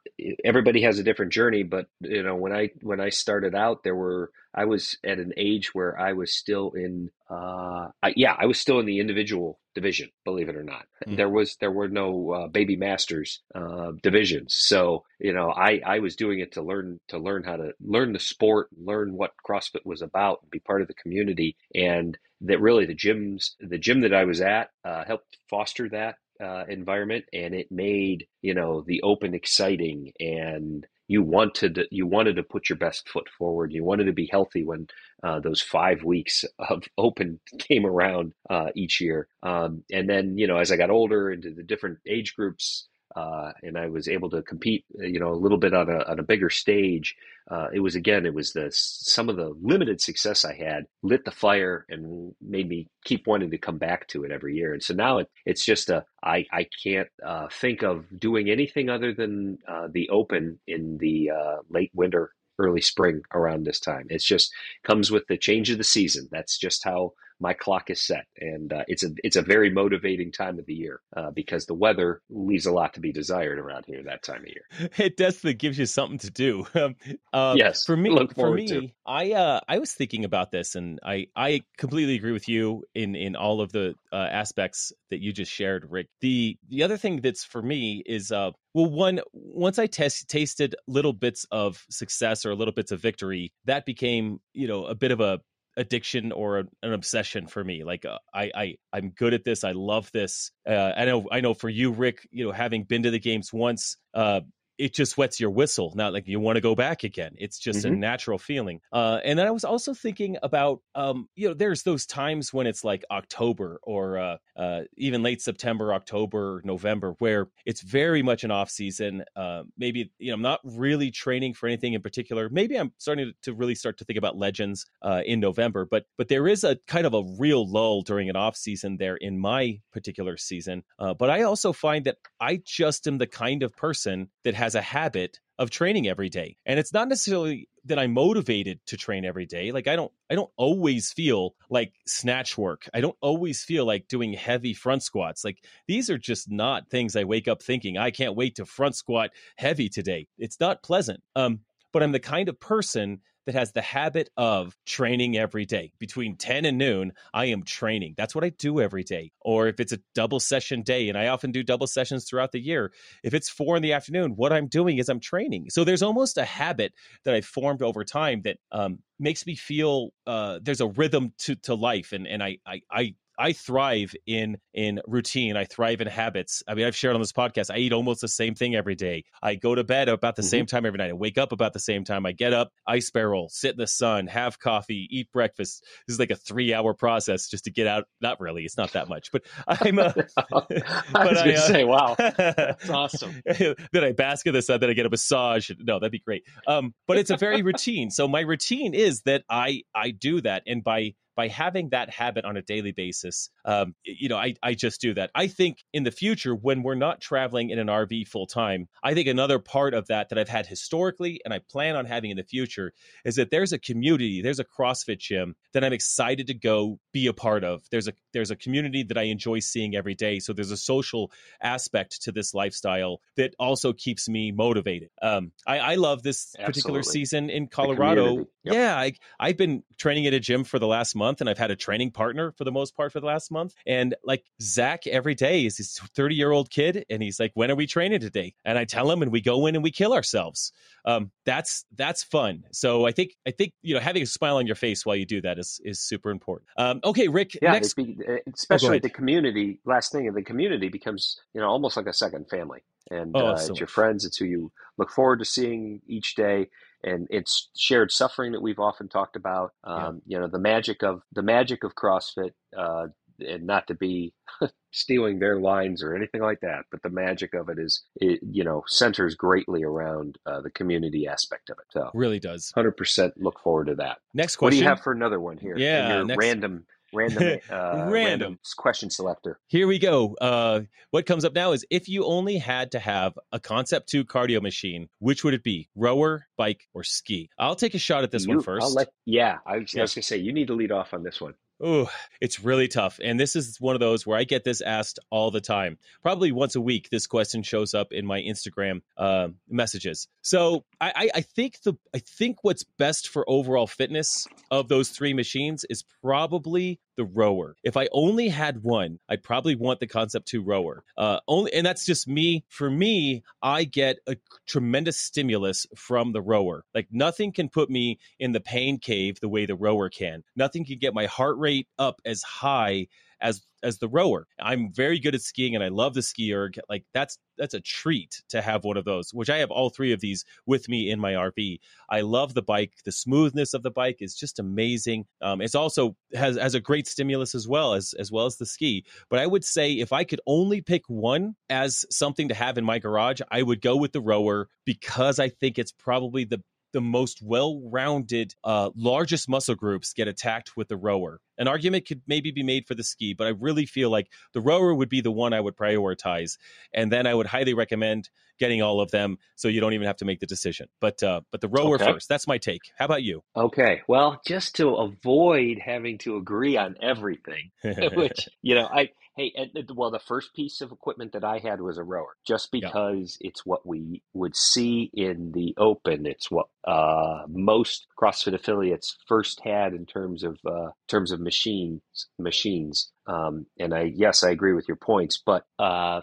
everybody 0.45 0.83
has 0.83 0.99
a 0.99 1.03
different 1.03 1.33
journey, 1.33 1.63
but 1.63 1.87
you 2.01 2.23
know, 2.23 2.37
when 2.37 2.53
I 2.53 2.71
when 2.83 3.01
I 3.01 3.09
started 3.09 3.55
out, 3.55 3.83
there 3.83 3.97
were 3.97 4.31
I 4.55 4.67
was 4.67 4.97
at 5.05 5.19
an 5.19 5.33
age 5.37 5.75
where 5.75 5.99
I 5.99 6.13
was 6.13 6.37
still 6.37 6.71
in, 6.77 7.11
uh, 7.29 7.89
I, 8.03 8.13
yeah, 8.15 8.37
I 8.39 8.47
was 8.47 8.59
still 8.59 8.79
in 8.79 8.87
the 8.87 9.01
individual 9.01 9.59
division. 9.75 10.11
Believe 10.25 10.49
it 10.49 10.55
or 10.55 10.63
not, 10.63 10.87
mm. 11.07 11.17
there 11.17 11.29
was 11.29 11.57
there 11.57 11.73
were 11.73 11.89
no 11.89 12.31
uh, 12.31 12.49
baby 12.49 12.77
masters 12.77 13.43
uh, 13.55 13.93
divisions. 14.03 14.55
So 14.57 15.05
you 15.19 15.33
know, 15.33 15.51
I 15.51 15.81
I 15.85 15.99
was 15.99 16.15
doing 16.15 16.39
it 16.39 16.53
to 16.53 16.63
learn 16.63 17.01
to 17.09 17.19
learn 17.19 17.43
how 17.43 17.57
to 17.57 17.73
learn 17.81 18.13
the 18.13 18.21
sport, 18.21 18.69
learn 18.77 19.15
what 19.15 19.33
CrossFit 19.47 19.85
was 19.85 20.03
about, 20.03 20.41
and 20.43 20.51
be 20.51 20.61
part 20.61 20.83
of 20.83 20.89
the 20.89 20.95
community. 20.95 21.57
And 21.75 22.17
that 22.43 22.61
really 22.61 22.87
the 22.87 22.95
gyms, 22.95 23.53
the 23.59 23.79
gym 23.79 24.03
that 24.03 24.15
I 24.15 24.25
was 24.25 24.41
at, 24.41 24.71
uh, 24.85 25.05
helped 25.05 25.39
foster 25.49 25.89
that 25.89 26.17
uh, 26.43 26.65
environment, 26.69 27.25
and 27.33 27.55
it 27.55 27.71
made 27.71 28.27
you 28.43 28.55
know 28.55 28.83
the 28.87 29.03
open 29.03 29.35
exciting 29.35 30.13
and 30.21 30.87
you 31.07 31.23
wanted 31.23 31.75
to, 31.75 31.87
you 31.91 32.07
wanted 32.07 32.37
to 32.37 32.43
put 32.43 32.69
your 32.69 32.79
best 32.79 33.09
foot 33.09 33.29
forward. 33.39 33.73
You 33.73 33.85
wanted 33.85 34.05
to 34.05 34.13
be 34.13 34.29
healthy 34.31 34.65
when 34.65 34.87
uh, 35.23 35.41
those 35.41 35.61
five 35.61 36.03
weeks 36.03 36.45
of 36.59 36.85
open 36.97 37.41
came 37.59 37.85
around 37.85 38.33
uh, 38.49 38.69
each 38.75 39.01
year. 39.01 39.29
Um, 39.43 39.85
and 39.93 40.09
then 40.09 40.39
you 40.39 40.47
know 40.47 40.57
as 40.57 40.73
I 40.73 40.77
got 40.77 40.91
older 40.91 41.31
into 41.31 41.51
the 41.51 41.63
different 41.63 41.99
age 42.07 42.35
groups, 42.35 42.89
uh, 43.15 43.53
and 43.63 43.79
I 43.79 43.89
was 43.89 44.09
able 44.09 44.31
to 44.31 44.43
compete, 44.43 44.85
uh, 45.01 45.07
you 45.07 45.21
know, 45.21 45.31
a 45.33 45.35
little 45.35 45.59
bit 45.59 45.75
on 45.75 45.89
a 45.89 45.99
on 46.11 46.19
a 46.19 46.25
bigger 46.25 46.51
stage. 46.51 47.15
Uh, 47.51 47.69
it 47.73 47.81
was 47.81 47.95
again, 47.95 48.27
it 48.27 48.35
was 48.35 48.53
the 48.53 48.69
some 48.73 49.29
of 49.29 49.37
the 49.37 49.55
limited 49.63 50.01
success 50.01 50.45
I 50.45 50.55
had 50.55 50.87
lit 51.03 51.25
the 51.25 51.31
fire 51.31 51.87
and 51.89 52.35
made 52.41 52.69
me 52.69 52.89
keep 53.05 53.27
wanting 53.27 53.51
to 53.51 53.59
come 53.59 53.79
back 53.79 54.09
to 54.09 54.25
it 54.25 54.33
every 54.33 54.57
year. 54.57 54.73
And 54.73 54.83
so 54.83 54.95
now 54.95 55.19
it, 55.19 55.29
it's 55.47 55.65
just 55.65 55.91
a 55.91 56.05
I 56.23 56.47
I 56.53 56.67
can't 56.83 57.09
uh, 57.25 57.49
think 57.53 57.83
of 57.83 58.07
doing 58.19 58.51
anything 58.51 58.89
other 58.89 59.13
than 59.15 59.59
uh, 59.69 59.89
the 59.93 60.09
Open 60.09 60.59
in 60.67 60.99
the 60.99 61.31
uh, 61.31 61.57
late 61.71 61.91
winter 61.95 62.33
early 62.59 62.81
spring 62.81 63.23
around 63.33 63.65
this 63.65 63.81
time. 63.81 64.07
It's 64.11 64.25
just 64.25 64.53
comes 64.85 65.11
with 65.11 65.27
the 65.29 65.37
change 65.37 65.71
of 65.71 65.79
the 65.79 65.85
season. 65.85 66.29
That's 66.31 66.59
just 66.59 66.85
how 66.85 67.13
my 67.41 67.53
clock 67.53 67.91
is 67.91 68.01
set, 68.01 68.27
and 68.39 68.73
uh, 68.73 68.85
it's 68.89 69.03
a 69.03 69.11
it's 69.23 69.37
a 69.37 69.43
very 69.43 69.71
motivating 69.71 70.33
time 70.33 70.59
of 70.59 70.67
the 70.67 70.75
year 70.75 71.01
uh, 71.17 71.31
because 71.31 71.67
the 71.67 71.75
weather 71.75 72.23
leaves 72.31 72.67
a 72.67 72.73
lot 72.73 72.95
to 72.95 73.01
be 73.01 73.13
desired 73.13 73.59
around 73.59 73.85
here 73.87 74.03
that 74.05 74.23
time 74.23 74.43
of 74.43 74.49
year. 74.49 74.91
It 75.05 75.17
definitely 75.17 75.55
gives 75.55 75.79
you 75.79 75.87
something 75.87 76.19
to 76.19 76.31
do. 76.31 76.67
Um, 76.75 76.97
uh, 77.33 77.55
yes, 77.57 77.85
for 77.85 77.97
me, 77.97 78.27
for 78.35 78.55
me, 78.55 78.67
to. 78.67 78.89
I 79.07 79.33
uh, 79.33 79.61
I 79.67 79.79
was 79.79 79.93
thinking 79.93 80.25
about 80.25 80.51
this, 80.51 80.75
and 80.75 81.01
I 81.03 81.29
I 81.35 81.63
completely 81.79 82.15
agree 82.15 82.33
with 82.33 82.49
you 82.49 82.85
in 82.95 83.15
in 83.15 83.37
all 83.37 83.61
of 83.61 83.73
the 83.73 83.95
uh, 84.13 84.17
aspects 84.17 84.93
that 85.11 85.21
you 85.21 85.33
just 85.33 85.51
shared, 85.51 85.91
Rick. 85.91 86.09
The 86.21 86.59
the 86.69 86.83
other 86.83 86.97
thing 86.97 87.21
that's 87.21 87.45
for 87.45 87.63
me 87.63 88.03
is 88.05 88.31
uh 88.33 88.51
well 88.75 88.91
one 88.91 89.21
once 89.33 89.79
i 89.79 89.87
test, 89.87 90.29
tasted 90.29 90.75
little 90.87 91.13
bits 91.13 91.47
of 91.51 91.85
success 91.89 92.45
or 92.45 92.51
a 92.51 92.55
little 92.55 92.75
bits 92.75 92.93
of 92.93 93.01
victory 93.01 93.53
that 93.65 93.87
became 93.87 94.41
you 94.53 94.69
know 94.69 94.85
a 94.87 94.95
bit 94.95 95.11
of 95.11 95.21
a 95.21 95.41
addiction 95.77 96.33
or 96.33 96.61
a, 96.61 96.65
an 96.83 96.93
obsession 96.93 97.47
for 97.47 97.63
me. 97.63 97.85
Like 97.85 98.05
uh, 98.05 98.19
I, 98.33 98.51
I, 98.55 98.77
I'm 98.93 99.11
good 99.11 99.35
at 99.35 99.45
this. 99.45 99.65
I 99.65 99.73
love 99.73 100.11
this. 100.13 100.51
Uh, 100.69 100.93
I 100.97 101.05
know, 101.05 101.27
I 101.31 101.41
know 101.41 101.55
for 101.55 101.69
you, 101.69 101.93
Rick, 101.93 102.29
you 102.31 102.45
know, 102.45 102.53
having 102.53 102.85
been 102.85 103.03
to 103.05 103.11
the 103.11 103.19
games 103.19 103.53
once, 103.53 103.97
uh, 104.15 104.41
it 104.79 104.95
just 104.95 105.17
wets 105.17 105.41
your 105.41 105.51
whistle. 105.51 105.93
Not 105.95 106.13
like 106.13 106.27
you 106.27 106.41
want 106.41 106.57
to 106.57 106.61
go 106.61 106.75
back 106.75 107.05
again. 107.05 107.35
It's 107.39 107.59
just 107.59 107.85
mm-hmm. 107.85 107.95
a 107.95 107.97
natural 107.97 108.39
feeling. 108.39 108.81
Uh, 108.93 109.21
and 109.25 109.39
then 109.39 109.47
I 109.47 109.51
was 109.51 109.65
also 109.65 109.95
thinking 109.95 110.37
about, 110.43 110.81
um, 110.95 111.29
you 111.35 111.49
know, 111.49 111.55
there's 111.55 111.83
those 111.83 112.07
times 112.07 112.53
when 112.53 112.67
it's 112.67 112.85
like 112.85 113.05
October 113.11 113.79
or 113.83 114.19
uh, 114.19 114.37
uh, 114.57 114.83
even 114.97 115.23
late 115.23 115.43
September, 115.43 115.93
October, 115.93 116.61
November, 116.65 117.15
where 117.19 117.49
it's 117.67 117.81
very 117.83 118.23
much 118.23 118.45
an 118.45 118.51
off 118.51 118.71
season. 118.71 119.25
Uh, 119.35 119.65
maybe 119.77 120.11
you 120.19 120.29
know 120.29 120.35
I'm 120.35 120.43
not 120.43 120.61
really 120.65 121.11
training 121.11 121.55
for 121.55 121.67
anything 121.67 121.95
in 121.95 122.03
particular. 122.03 122.49
Maybe 122.49 122.77
I'm 122.77 122.93
starting 122.99 123.33
to 123.43 123.55
really 123.55 123.75
start 123.75 123.99
to 123.99 124.05
think 124.05 124.19
about 124.19 124.37
legends 124.37 124.87
uh, 125.03 125.23
in 125.25 125.41
November, 125.41 125.87
but 125.91 126.05
but 126.17 126.29
there 126.29 126.47
is 126.47 126.65
a 126.65 126.79
kind 126.87 127.07
of 127.07 127.15
a 127.15 127.23
real 127.39 127.69
lull 127.69 128.03
during 128.03 128.31
an 128.31 128.37
off 128.37 128.57
season 128.57 128.97
there 128.97 129.17
in 129.17 129.39
my 129.39 129.81
particular 129.93 130.37
season. 130.37 130.85
Uh, 130.99 131.15
but 131.15 131.31
I 131.31 131.43
also 131.43 131.73
find 131.73 132.05
that 132.07 132.17
I 132.41 132.61
just 132.65 133.07
am 133.07 133.19
the 133.19 133.27
kind 133.27 133.63
of 133.63 133.77
person 133.77 134.29
that 134.45 134.55
has 134.65 134.75
a 134.75 134.81
habit 134.81 135.41
of 135.59 135.69
training 135.69 136.09
every 136.09 136.31
day. 136.31 136.57
And 136.65 136.79
it's 136.81 136.93
not 136.93 137.07
necessarily 137.07 137.69
that 137.85 137.99
I'm 137.99 138.15
motivated 138.15 138.81
to 138.87 138.97
train 138.97 139.27
every 139.27 139.45
day. 139.45 139.73
Like 139.73 139.87
I 139.87 139.95
don't 139.95 140.11
I 140.31 140.35
don't 140.35 140.51
always 140.57 141.13
feel 141.13 141.55
like 141.69 141.93
snatch 142.07 142.57
work. 142.57 142.89
I 142.95 143.03
don't 143.03 143.17
always 143.21 143.63
feel 143.63 143.85
like 143.85 144.09
doing 144.09 144.33
heavy 144.33 144.73
front 144.73 145.03
squats. 145.03 145.45
Like 145.45 145.59
these 145.87 146.09
are 146.09 146.17
just 146.17 146.51
not 146.51 146.89
things 146.89 147.15
I 147.15 147.25
wake 147.25 147.47
up 147.47 147.63
thinking, 147.63 147.99
I 147.99 148.11
can't 148.11 148.37
wait 148.37 148.57
to 148.57 148.65
front 148.65 148.97
squat 148.97 149.31
heavy 149.57 149.91
today. 149.91 150.29
It's 150.39 150.59
not 150.59 150.83
pleasant. 150.83 151.23
Um 151.37 151.61
but 151.93 152.03
I'm 152.03 152.13
the 152.13 152.21
kind 152.21 152.49
of 152.49 152.59
person 152.59 153.21
that 153.47 153.55
has 153.55 153.73
the 153.73 153.83
habit 153.83 154.31
of 154.37 154.77
training 154.87 155.37
every 155.37 155.65
day. 155.65 155.93
Between 155.99 156.37
10 156.37 156.65
and 156.65 156.79
noon, 156.79 157.13
I 157.33 157.47
am 157.47 157.63
training. 157.63 158.15
That's 158.17 158.35
what 158.35 158.45
I 158.45 158.51
do 158.51 158.81
every 158.81 159.05
day. 159.05 159.33
Or 159.41 159.69
if 159.69 159.81
it's 159.81 159.93
a 159.93 160.01
double 160.15 160.41
session 160.41 160.83
day, 160.83 161.09
and 161.09 161.19
I 161.19 161.29
often 161.29 161.53
do 161.53 161.63
double 161.63 161.87
sessions 161.87 162.25
throughout 162.25 162.53
the 162.53 162.61
year, 162.61 162.93
if 163.23 163.35
it's 163.35 163.49
four 163.49 163.77
in 163.77 163.83
the 163.83 163.93
afternoon, 163.93 164.33
what 164.37 164.53
I'm 164.53 164.67
doing 164.67 164.99
is 164.99 165.09
I'm 165.09 165.21
training. 165.21 165.71
So 165.71 165.85
there's 165.85 166.03
almost 166.03 166.39
a 166.39 166.45
habit 166.45 166.93
that 167.25 167.35
I've 167.35 167.47
formed 167.47 167.83
over 167.83 168.05
time 168.05 168.43
that 168.43 168.59
um, 168.73 168.99
makes 169.19 169.47
me 169.47 169.55
feel 169.55 170.11
uh, 170.27 170.59
there's 170.63 170.81
a 170.81 170.89
rhythm 170.89 171.33
to, 171.39 171.55
to 171.57 171.75
life. 171.75 172.13
And, 172.13 172.27
and 172.27 172.43
I, 172.43 172.59
I, 172.67 172.81
I 172.91 173.15
I 173.39 173.53
thrive 173.53 174.15
in 174.27 174.59
in 174.73 175.01
routine. 175.07 175.57
I 175.57 175.65
thrive 175.65 176.01
in 176.01 176.07
habits. 176.07 176.63
I 176.67 176.75
mean, 176.75 176.87
I've 176.87 176.97
shared 176.97 177.15
on 177.15 177.21
this 177.21 177.33
podcast. 177.33 177.73
I 177.73 177.79
eat 177.79 177.93
almost 177.93 178.21
the 178.21 178.29
same 178.29 178.55
thing 178.55 178.75
every 178.75 178.95
day. 178.95 179.25
I 179.43 179.55
go 179.55 179.75
to 179.75 179.85
bed 179.85 180.09
about 180.09 180.37
the 180.37 180.43
mm-hmm. 180.43 180.49
same 180.49 180.67
time 180.67 180.87
every 180.87 180.99
night. 180.99 181.11
I 181.11 181.15
wake 181.15 181.39
up 181.39 181.53
about 181.53 181.73
the 181.73 181.81
same 181.81 182.05
time. 182.05 182.27
I 182.27 182.33
get 182.33 182.53
up, 182.53 182.73
ice 182.87 183.11
barrel, 183.11 183.49
sit 183.51 183.73
in 183.73 183.79
the 183.79 183.87
sun, 183.87 184.27
have 184.27 184.59
coffee, 184.59 185.09
eat 185.11 185.31
breakfast. 185.33 185.85
This 186.07 186.15
is 186.15 186.21
like 186.21 186.31
a 186.31 186.37
three 186.37 186.75
hour 186.75 186.95
process 186.95 187.49
just 187.49 187.65
to 187.65 187.71
get 187.71 187.87
out. 187.87 188.05
Not 188.21 188.41
really. 188.41 188.65
It's 188.65 188.77
not 188.77 188.93
that 188.93 189.09
much, 189.09 189.31
but 189.33 189.43
I'm. 189.69 189.99
Uh, 189.99 190.13
I 190.53 191.25
was 191.27 191.43
going 191.43 191.55
to 191.55 191.55
uh, 191.55 191.61
say, 191.61 191.85
wow, 191.85 192.15
that's 192.19 192.91
awesome. 192.91 193.43
then 193.47 194.05
I 194.05 194.13
bask 194.13 194.47
in 194.47 194.55
the 194.55 194.63
sun. 194.63 194.81
Then 194.81 194.91
I 194.91 194.93
get 194.93 195.07
a 195.07 195.11
massage. 195.11 195.71
No, 195.79 195.99
that'd 195.99 196.13
be 196.13 196.19
great. 196.19 196.45
Um, 196.67 196.95
but 197.07 197.19
it's 197.19 197.31
a 197.31 197.37
very 197.37 197.63
routine. 197.63 198.11
So 198.11 198.29
my 198.29 198.41
routine 198.41 198.95
is 198.95 199.23
that 199.23 199.45
I 199.49 199.83
I 199.95 200.11
do 200.11 200.41
that, 200.43 200.63
and 200.67 200.83
by 200.83 201.15
by 201.37 201.49
having 201.49 201.91
that 201.91 202.11
habit 202.11 202.45
on 202.45 202.57
a 202.57 202.63
daily 202.63 202.93
basis, 202.93 203.51
um, 203.65 203.95
you 204.05 204.29
know, 204.29 204.37
I, 204.37 204.55
I 204.63 204.75
just 204.75 205.01
do 205.01 205.15
that. 205.15 205.31
I 205.35 205.47
think 205.47 205.79
in 205.93 206.05
the 206.05 206.11
future, 206.11 206.55
when 206.55 206.83
we're 206.83 206.95
not 206.95 207.21
traveling 207.21 207.71
in 207.71 207.79
an 207.79 207.89
RV 207.89 208.29
full 208.29 208.47
time, 208.47 208.89
I 209.03 209.15
think 209.15 209.29
another 209.29 209.59
part 209.59 209.95
of 209.95 210.07
that 210.09 210.29
that 210.29 210.39
I've 210.39 210.49
had 210.49 210.67
historically 210.67 211.41
and 211.45 211.53
I 211.53 211.61
plan 211.71 211.97
on 211.97 212.07
having 212.07 212.31
in 212.31 212.37
the 212.37 212.45
future 212.45 212.93
is 213.25 213.37
that 213.37 213.51
there's 213.51 213.73
a 213.73 213.79
community, 213.79 214.43
there's 214.43 214.61
a 214.61 214.65
CrossFit 214.65 215.19
gym 215.19 215.55
that 215.73 215.85
I'm 215.85 215.93
excited 215.93 216.47
to 216.49 216.55
go 216.55 216.99
be 217.13 217.27
a 217.27 217.33
part 217.33 217.65
of. 217.65 217.83
There's 217.91 218.09
a 218.09 218.15
there's 218.35 218.51
a 218.51 218.57
community 218.57 219.03
that 219.05 219.17
I 219.17 219.23
enjoy 219.23 219.61
seeing 219.61 219.97
every 219.97 220.15
day. 220.15 220.39
So 220.39 220.53
there's 220.53 220.71
a 220.71 220.77
social 220.77 221.33
aspect 221.63 222.23
to 222.23 222.33
this 222.33 222.53
lifestyle 222.53 223.21
that 223.37 223.55
also 223.59 223.95
keeps 223.95 224.29
me 224.29 224.53
motivated. 224.53 225.09
Um, 225.23 225.53
I, 225.67 225.79
I 225.79 225.95
love 225.95 226.23
this 226.23 226.55
Absolutely. 226.59 226.67
particular 226.67 227.03
season 227.03 227.49
in 227.49 227.69
Colorado. 227.69 228.47
Yep. 228.65 228.75
Yeah, 228.75 228.97
I, 228.97 229.13
I've 229.41 229.57
been 229.57 229.83
training 229.97 230.27
at 230.27 230.35
a 230.35 230.41
gym 230.41 230.65
for 230.65 230.79
the 230.79 230.87
last 230.87 231.15
month 231.15 231.41
and 231.41 231.49
I've 231.49 231.59
had 231.59 231.71
a 231.71 231.77
training 231.77 232.11
partner 232.11 232.53
for 232.53 232.65
the 232.65 232.73
most 232.73 232.95
part 232.95 233.13
for 233.13 233.21
the 233.21 233.27
last 233.27 233.51
month. 233.51 233.75
And 233.87 234.15
like 234.25 234.45
Zach, 234.61 235.07
every 235.07 235.35
day 235.35 235.65
is 235.65 235.77
this 235.77 235.99
30 235.99 236.35
year 236.35 236.51
old 236.51 236.71
kid, 236.71 237.05
and 237.09 237.23
he's 237.23 237.39
like, 237.39 237.53
"When 237.55 237.71
are 237.71 237.75
we 237.75 237.87
training 237.87 238.21
today?" 238.21 238.55
And 238.65 238.79
I 238.79 238.85
tell 238.85 239.11
him, 239.11 239.23
and 239.23 239.33
we 239.33 239.41
go 239.41 239.67
in 239.67 239.75
and 239.75 239.85
we 239.85 239.91
kill 239.91 240.13
ourselves. 240.13 240.73
Um, 241.05 241.31
that's 241.45 241.85
that's 241.95 242.23
fun. 242.23 242.65
So 242.73 243.07
I 243.07 243.13
think 243.13 243.37
I 243.47 243.51
think 243.51 243.73
you 243.83 243.95
know 243.95 244.01
having 244.01 244.23
a 244.23 244.27
smile 244.27 244.57
on 244.57 244.67
your 244.67 244.77
face 244.77 245.07
while 245.07 245.17
you 245.17 245.27
do 245.27 245.41
that 245.43 245.59
is 245.59 245.81
is 245.85 246.01
super 246.01 246.31
important. 246.31 246.69
Um, 246.77 247.01
okay, 247.05 247.29
Rick. 247.29 247.57
Yeah, 247.61 247.73
next... 247.73 247.95
be, 247.95 248.17
especially 248.53 248.97
oh, 248.97 249.01
the 249.01 249.11
community. 249.11 249.81
Last 249.85 250.13
thing, 250.13 250.33
the 250.33 250.43
community 250.43 250.89
becomes 250.89 251.41
you 251.53 251.61
know 251.61 251.69
almost 251.69 251.97
like 251.97 252.07
a 252.07 252.13
second 252.13 252.49
family 252.49 252.83
and 253.11 253.33
oh, 253.37 253.49
uh, 253.49 253.57
so 253.57 253.73
it's 253.73 253.81
your 253.81 253.87
friends. 253.87 254.25
It's 254.25 254.37
who 254.37 254.47
you 254.47 254.73
look 254.99 255.11
forward 255.11 255.39
to 255.41 255.45
seeing 255.45 256.01
each 256.07 256.35
day 256.35 256.69
and 257.03 257.27
it's 257.31 257.69
shared 257.77 258.11
suffering 258.11 258.53
that 258.53 258.63
we've 258.63 258.79
often 258.79 259.09
talked 259.09 259.37
about. 259.37 259.73
Um, 259.85 260.23
yeah. 260.27 260.37
You 260.37 260.41
know, 260.41 260.49
the 260.49 260.59
magic 260.59 261.03
of 261.03 261.23
the 261.33 261.43
magic 261.43 261.85
of 261.85 261.95
CrossFit, 261.95 262.53
uh, 262.77 263.09
and 263.41 263.67
not 263.67 263.89
to 263.89 263.95
be 263.95 264.33
stealing 264.93 265.41
their 265.41 265.59
lines 265.59 266.05
or 266.05 266.15
anything 266.15 266.41
like 266.41 266.61
that, 266.61 266.85
but 266.91 267.03
the 267.03 267.11
magic 267.11 267.53
of 267.53 267.69
it 267.69 267.81
is, 267.81 268.05
it, 268.21 268.39
you 268.49 268.63
know, 268.63 268.85
centers 268.87 269.35
greatly 269.35 269.83
around 269.83 270.39
uh, 270.47 270.61
the 270.61 270.71
community 270.71 271.27
aspect 271.27 271.69
of 271.69 271.77
it. 271.79 271.85
So 271.91 272.11
really 272.15 272.39
does. 272.39 272.73
Hundred 272.75 272.97
percent. 272.97 273.35
Look 273.37 273.61
forward 273.61 273.89
to 273.89 273.97
that. 273.97 274.19
Next 274.33 274.57
question. 274.57 274.67
What 274.67 274.71
do 274.71 274.85
you 274.85 274.89
have 274.89 275.03
for 275.03 275.13
another 275.13 275.41
one 275.41 275.59
here? 275.59 275.77
Yeah, 275.77 276.23
next... 276.23 276.39
random 276.39 276.87
random 277.15 277.61
uh, 277.71 278.09
random 278.11 278.59
question 278.77 279.11
selector. 279.11 279.59
Here 279.69 279.87
we 279.87 279.99
go. 279.99 280.35
Uh, 280.41 280.83
what 281.11 281.27
comes 281.27 281.45
up 281.45 281.55
now 281.55 281.73
is 281.73 281.87
if 281.91 282.09
you 282.09 282.25
only 282.25 282.59
had 282.59 282.93
to 282.93 282.99
have 282.99 283.39
a 283.53 283.61
Concept 283.61 284.09
Two 284.09 284.25
cardio 284.25 284.61
machine, 284.61 285.09
which 285.19 285.45
would 285.45 285.55
it 285.55 285.63
be? 285.63 285.89
Rower, 285.95 286.47
bike, 286.57 286.87
or 286.93 287.03
ski? 287.03 287.51
I'll 287.59 287.77
take 287.77 287.95
a 287.95 287.99
shot 287.99 288.25
at 288.25 288.31
this 288.31 288.45
you, 288.47 288.55
one 288.55 288.63
first. 288.63 288.95
Let, 288.95 289.09
yeah, 289.25 289.59
I 289.67 289.79
was, 289.79 289.95
yeah. 289.95 290.01
I 290.01 290.03
was 290.03 290.15
going 290.15 290.23
to 290.23 290.27
say 290.27 290.37
you 290.39 290.53
need 290.53 290.67
to 290.69 290.75
lead 290.75 290.93
off 290.93 291.15
on 291.15 291.23
this 291.23 291.41
one. 291.41 291.55
Oh, 291.83 292.09
it's 292.41 292.61
really 292.63 292.87
tough. 292.87 293.19
And 293.23 293.39
this 293.39 293.57
is 293.57 293.81
one 293.81 293.95
of 293.97 294.01
those 294.01 294.27
where 294.27 294.39
I 294.39 294.45
get 294.45 294.65
this 294.65 294.81
asked 294.81 295.19
all 295.31 295.51
the 295.51 295.61
time. 295.61 295.99
Probably 296.23 296.53
once 296.53 296.77
a 296.77 296.81
week, 296.81 297.09
this 297.11 297.27
question 297.27 297.63
shows 297.63 297.95
up 297.95 298.13
in 298.13 298.25
my 298.25 298.41
Instagram 298.41 299.01
uh, 299.17 299.49
messages. 299.69 300.29
So 300.43 300.85
I, 301.01 301.31
I 301.35 301.41
think 301.41 301.83
the 301.83 301.95
I 302.15 302.21
think 302.21 302.59
what's 302.63 302.85
best 302.99 303.29
for 303.29 303.45
overall 303.49 303.87
fitness 303.89 304.47
of 304.71 304.89
those 304.89 305.11
three 305.11 305.35
machines 305.35 305.85
is 305.91 306.05
probably 306.23 307.01
the 307.17 307.25
rower. 307.25 307.77
If 307.83 307.97
I 307.97 308.09
only 308.13 308.49
had 308.49 308.83
one, 308.83 309.19
I'd 309.29 309.43
probably 309.43 309.75
want 309.75 310.01
the 310.01 310.07
Concept 310.07 310.47
2 310.49 310.63
rower. 310.63 311.05
Uh, 311.17 311.41
only, 311.49 311.73
and 311.73 311.87
that's 311.87 312.05
just 312.05 312.29
me. 312.29 312.65
For 312.69 312.91
me, 312.91 313.43
I 313.63 313.85
get 313.85 314.19
a 314.27 314.37
tremendous 314.67 315.19
stimulus 315.19 315.87
from 315.97 316.33
the 316.33 316.43
rower. 316.43 316.85
Like 316.95 317.09
nothing 317.11 317.53
can 317.53 317.69
put 317.69 317.91
me 317.91 318.19
in 318.39 318.53
the 318.53 318.61
pain 318.61 318.99
cave 318.99 319.41
the 319.41 319.49
way 319.49 319.67
the 319.67 319.77
rower 319.77 320.09
can. 320.09 320.43
Nothing 320.57 320.85
can 320.85 320.99
get 320.99 321.15
my 321.15 321.27
heart 321.27 321.59
rate 321.59 321.89
up 321.99 322.21
as 322.25 322.43
high 322.43 323.09
as 323.41 323.63
as 323.83 323.99
the 323.99 324.09
rower. 324.09 324.47
I'm 324.59 324.93
very 324.93 325.19
good 325.19 325.35
at 325.35 325.43
skiing 325.43 325.75
and 325.75 325.85
I 325.85 325.89
love 325.89 326.15
the 326.15 326.23
ski 326.23 326.53
erg. 326.55 326.79
Like 326.89 327.05
that's 327.13 327.39
that's 327.59 327.75
a 327.75 327.81
treat 327.81 328.43
to 328.49 328.61
have 328.61 328.83
one 328.83 328.97
of 328.97 329.05
those, 329.05 329.33
which 329.33 329.51
I 329.51 329.59
have 329.59 329.71
all 329.71 329.91
three 329.91 330.13
of 330.13 330.21
these 330.21 330.45
with 330.67 330.89
me 330.89 331.11
in 331.11 331.21
my 331.21 331.33
RV. 331.33 331.79
I 332.09 332.23
love 332.23 332.55
the 332.55 332.63
bike. 332.63 332.95
The 333.05 333.13
smoothness 333.13 333.75
of 333.75 333.83
the 333.83 333.91
bike 333.91 334.17
is 334.21 334.35
just 334.35 334.59
amazing. 334.59 335.27
Um, 335.41 335.61
it's 335.61 335.75
also 335.75 336.17
has 336.35 336.57
has 336.57 336.75
a 336.75 336.81
great 336.81 337.07
stimulus 337.07 337.55
as 337.55 337.69
well 337.69 337.95
as 337.95 338.15
as 338.19 338.33
well 338.33 338.47
as 338.47 338.57
the 338.57 338.67
ski. 338.67 339.05
But 339.29 339.39
I 339.39 339.47
would 339.47 339.65
say 339.65 339.93
if 339.93 340.13
I 340.13 340.25
could 340.25 340.41
only 340.47 340.81
pick 340.81 341.03
one 341.09 341.55
as 341.69 342.05
something 342.11 342.49
to 342.49 342.55
have 342.55 342.79
in 342.79 342.85
my 342.85 342.99
garage, 342.99 343.41
I 343.51 343.63
would 343.63 343.81
go 343.81 343.97
with 343.97 344.13
the 344.13 344.21
rower 344.21 344.69
because 344.85 345.39
I 345.39 345.49
think 345.51 345.79
it's 345.79 345.93
probably 345.93 346.45
the 346.45 346.63
the 346.95 347.01
most 347.01 347.43
well-rounded, 347.43 348.55
uh, 348.63 348.91
largest 348.97 349.49
muscle 349.49 349.75
groups 349.75 350.15
get 350.15 350.29
attacked 350.29 350.77
with 350.77 350.89
the 350.89 350.97
rower. 350.97 351.41
An 351.59 351.69
argument 351.69 352.07
could 352.07 352.23
maybe 352.27 352.53
be 352.53 352.63
made 352.63 352.87
for 352.87 352.95
the 352.95 353.05
ski, 353.05 353.35
but 353.35 353.47
I 353.47 353.51
really 353.51 353.85
feel 353.85 354.11
like 354.11 354.29
the 354.55 354.61
rower 354.61 354.95
would 354.95 355.09
be 355.09 355.21
the 355.21 355.33
one 355.33 355.53
I 355.53 355.61
would 355.61 355.77
prioritize, 355.77 356.57
and 356.95 357.13
then 357.13 357.27
I 357.27 357.35
would 357.35 357.47
highly 357.47 357.75
recommend 357.75 358.31
getting 358.59 358.83
all 358.83 359.01
of 359.01 359.11
them, 359.11 359.39
so 359.57 359.69
you 359.69 359.81
don't 359.81 359.93
even 359.93 360.07
have 360.07 360.17
to 360.19 360.25
make 360.25 360.41
the 360.41 360.47
decision. 360.47 360.89
But 361.01 361.23
uh, 361.23 361.43
but 361.51 361.61
the 361.61 361.69
rower 361.69 361.97
okay. 361.97 362.13
first. 362.13 362.29
That's 362.29 362.47
my 362.47 362.59
take. 362.59 362.83
How 362.97 363.05
about 363.05 363.23
you? 363.23 363.43
Okay. 363.57 364.03
Well, 364.09 364.41
just 364.47 364.77
to 364.77 364.95
avoid 364.95 365.79
having 365.79 366.19
to 366.19 366.37
agree 366.37 366.77
on 366.77 366.97
everything, 367.03 367.71
which 367.83 368.49
you 368.63 368.75
know, 368.75 368.87
I 368.87 369.11
Hey, 369.37 369.53
well, 369.97 370.13
the 370.13 370.21
first 370.21 370.55
piece 370.55 370.81
of 370.81 370.93
equipment 370.93 371.33
that 371.33 371.43
I 371.43 371.59
had 371.59 371.81
was 371.81 371.99
a 371.99 372.05
rower, 372.05 372.37
just 372.47 372.71
because 372.71 373.37
yeah. 373.41 373.49
it's 373.49 373.67
what 373.67 373.85
we 373.85 374.23
would 374.33 374.55
see 374.55 375.11
in 375.13 375.51
the 375.51 375.75
open. 375.77 376.25
It's 376.25 376.53
what 376.53 376.67
uh, 376.87 377.43
most 377.49 378.07
CrossFit 378.17 378.55
affiliates 378.55 379.17
first 379.27 379.61
had 379.65 379.93
in 379.93 380.07
terms 380.07 380.45
of 380.45 380.59
uh, 380.65 380.91
terms 381.09 381.33
of 381.33 381.41
machines. 381.41 382.01
Machines. 382.39 383.11
Um, 383.27 383.67
and 383.79 383.95
I, 383.95 384.03
yes, 384.03 384.45
I 384.45 384.51
agree 384.51 384.75
with 384.75 384.87
your 384.87 384.97
points, 384.97 385.43
but 385.45 385.65
uh, 385.79 386.21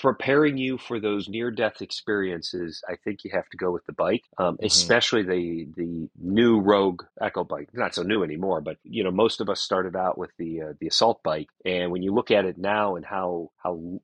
preparing 0.00 0.56
you 0.56 0.78
for 0.78 0.98
those 0.98 1.28
near 1.28 1.50
death 1.50 1.82
experiences, 1.82 2.82
I 2.88 2.96
think 2.96 3.24
you 3.24 3.30
have 3.34 3.48
to 3.50 3.56
go 3.56 3.70
with 3.70 3.84
the 3.86 3.92
bike, 3.92 4.24
um, 4.38 4.54
mm-hmm. 4.54 4.66
especially 4.66 5.22
the 5.22 5.68
the 5.76 6.08
new 6.18 6.60
Rogue 6.60 7.02
Echo 7.20 7.44
bike. 7.44 7.68
Not 7.74 7.94
so 7.94 8.02
new 8.02 8.22
anymore, 8.22 8.60
but 8.60 8.78
you 8.82 9.04
know, 9.04 9.10
most 9.10 9.40
of 9.40 9.48
us 9.48 9.60
started 9.60 9.94
out 9.94 10.16
with 10.16 10.30
the 10.38 10.62
uh, 10.62 10.72
the 10.80 10.86
assault 10.86 11.22
bike, 11.22 11.48
and 11.64 11.90
when 11.90 12.02
you 12.02 12.14
look 12.14 12.30
at 12.30 12.44
it 12.44 12.56
now 12.56 12.96
and 12.96 13.04
how 13.04 13.50
how 13.58 14.00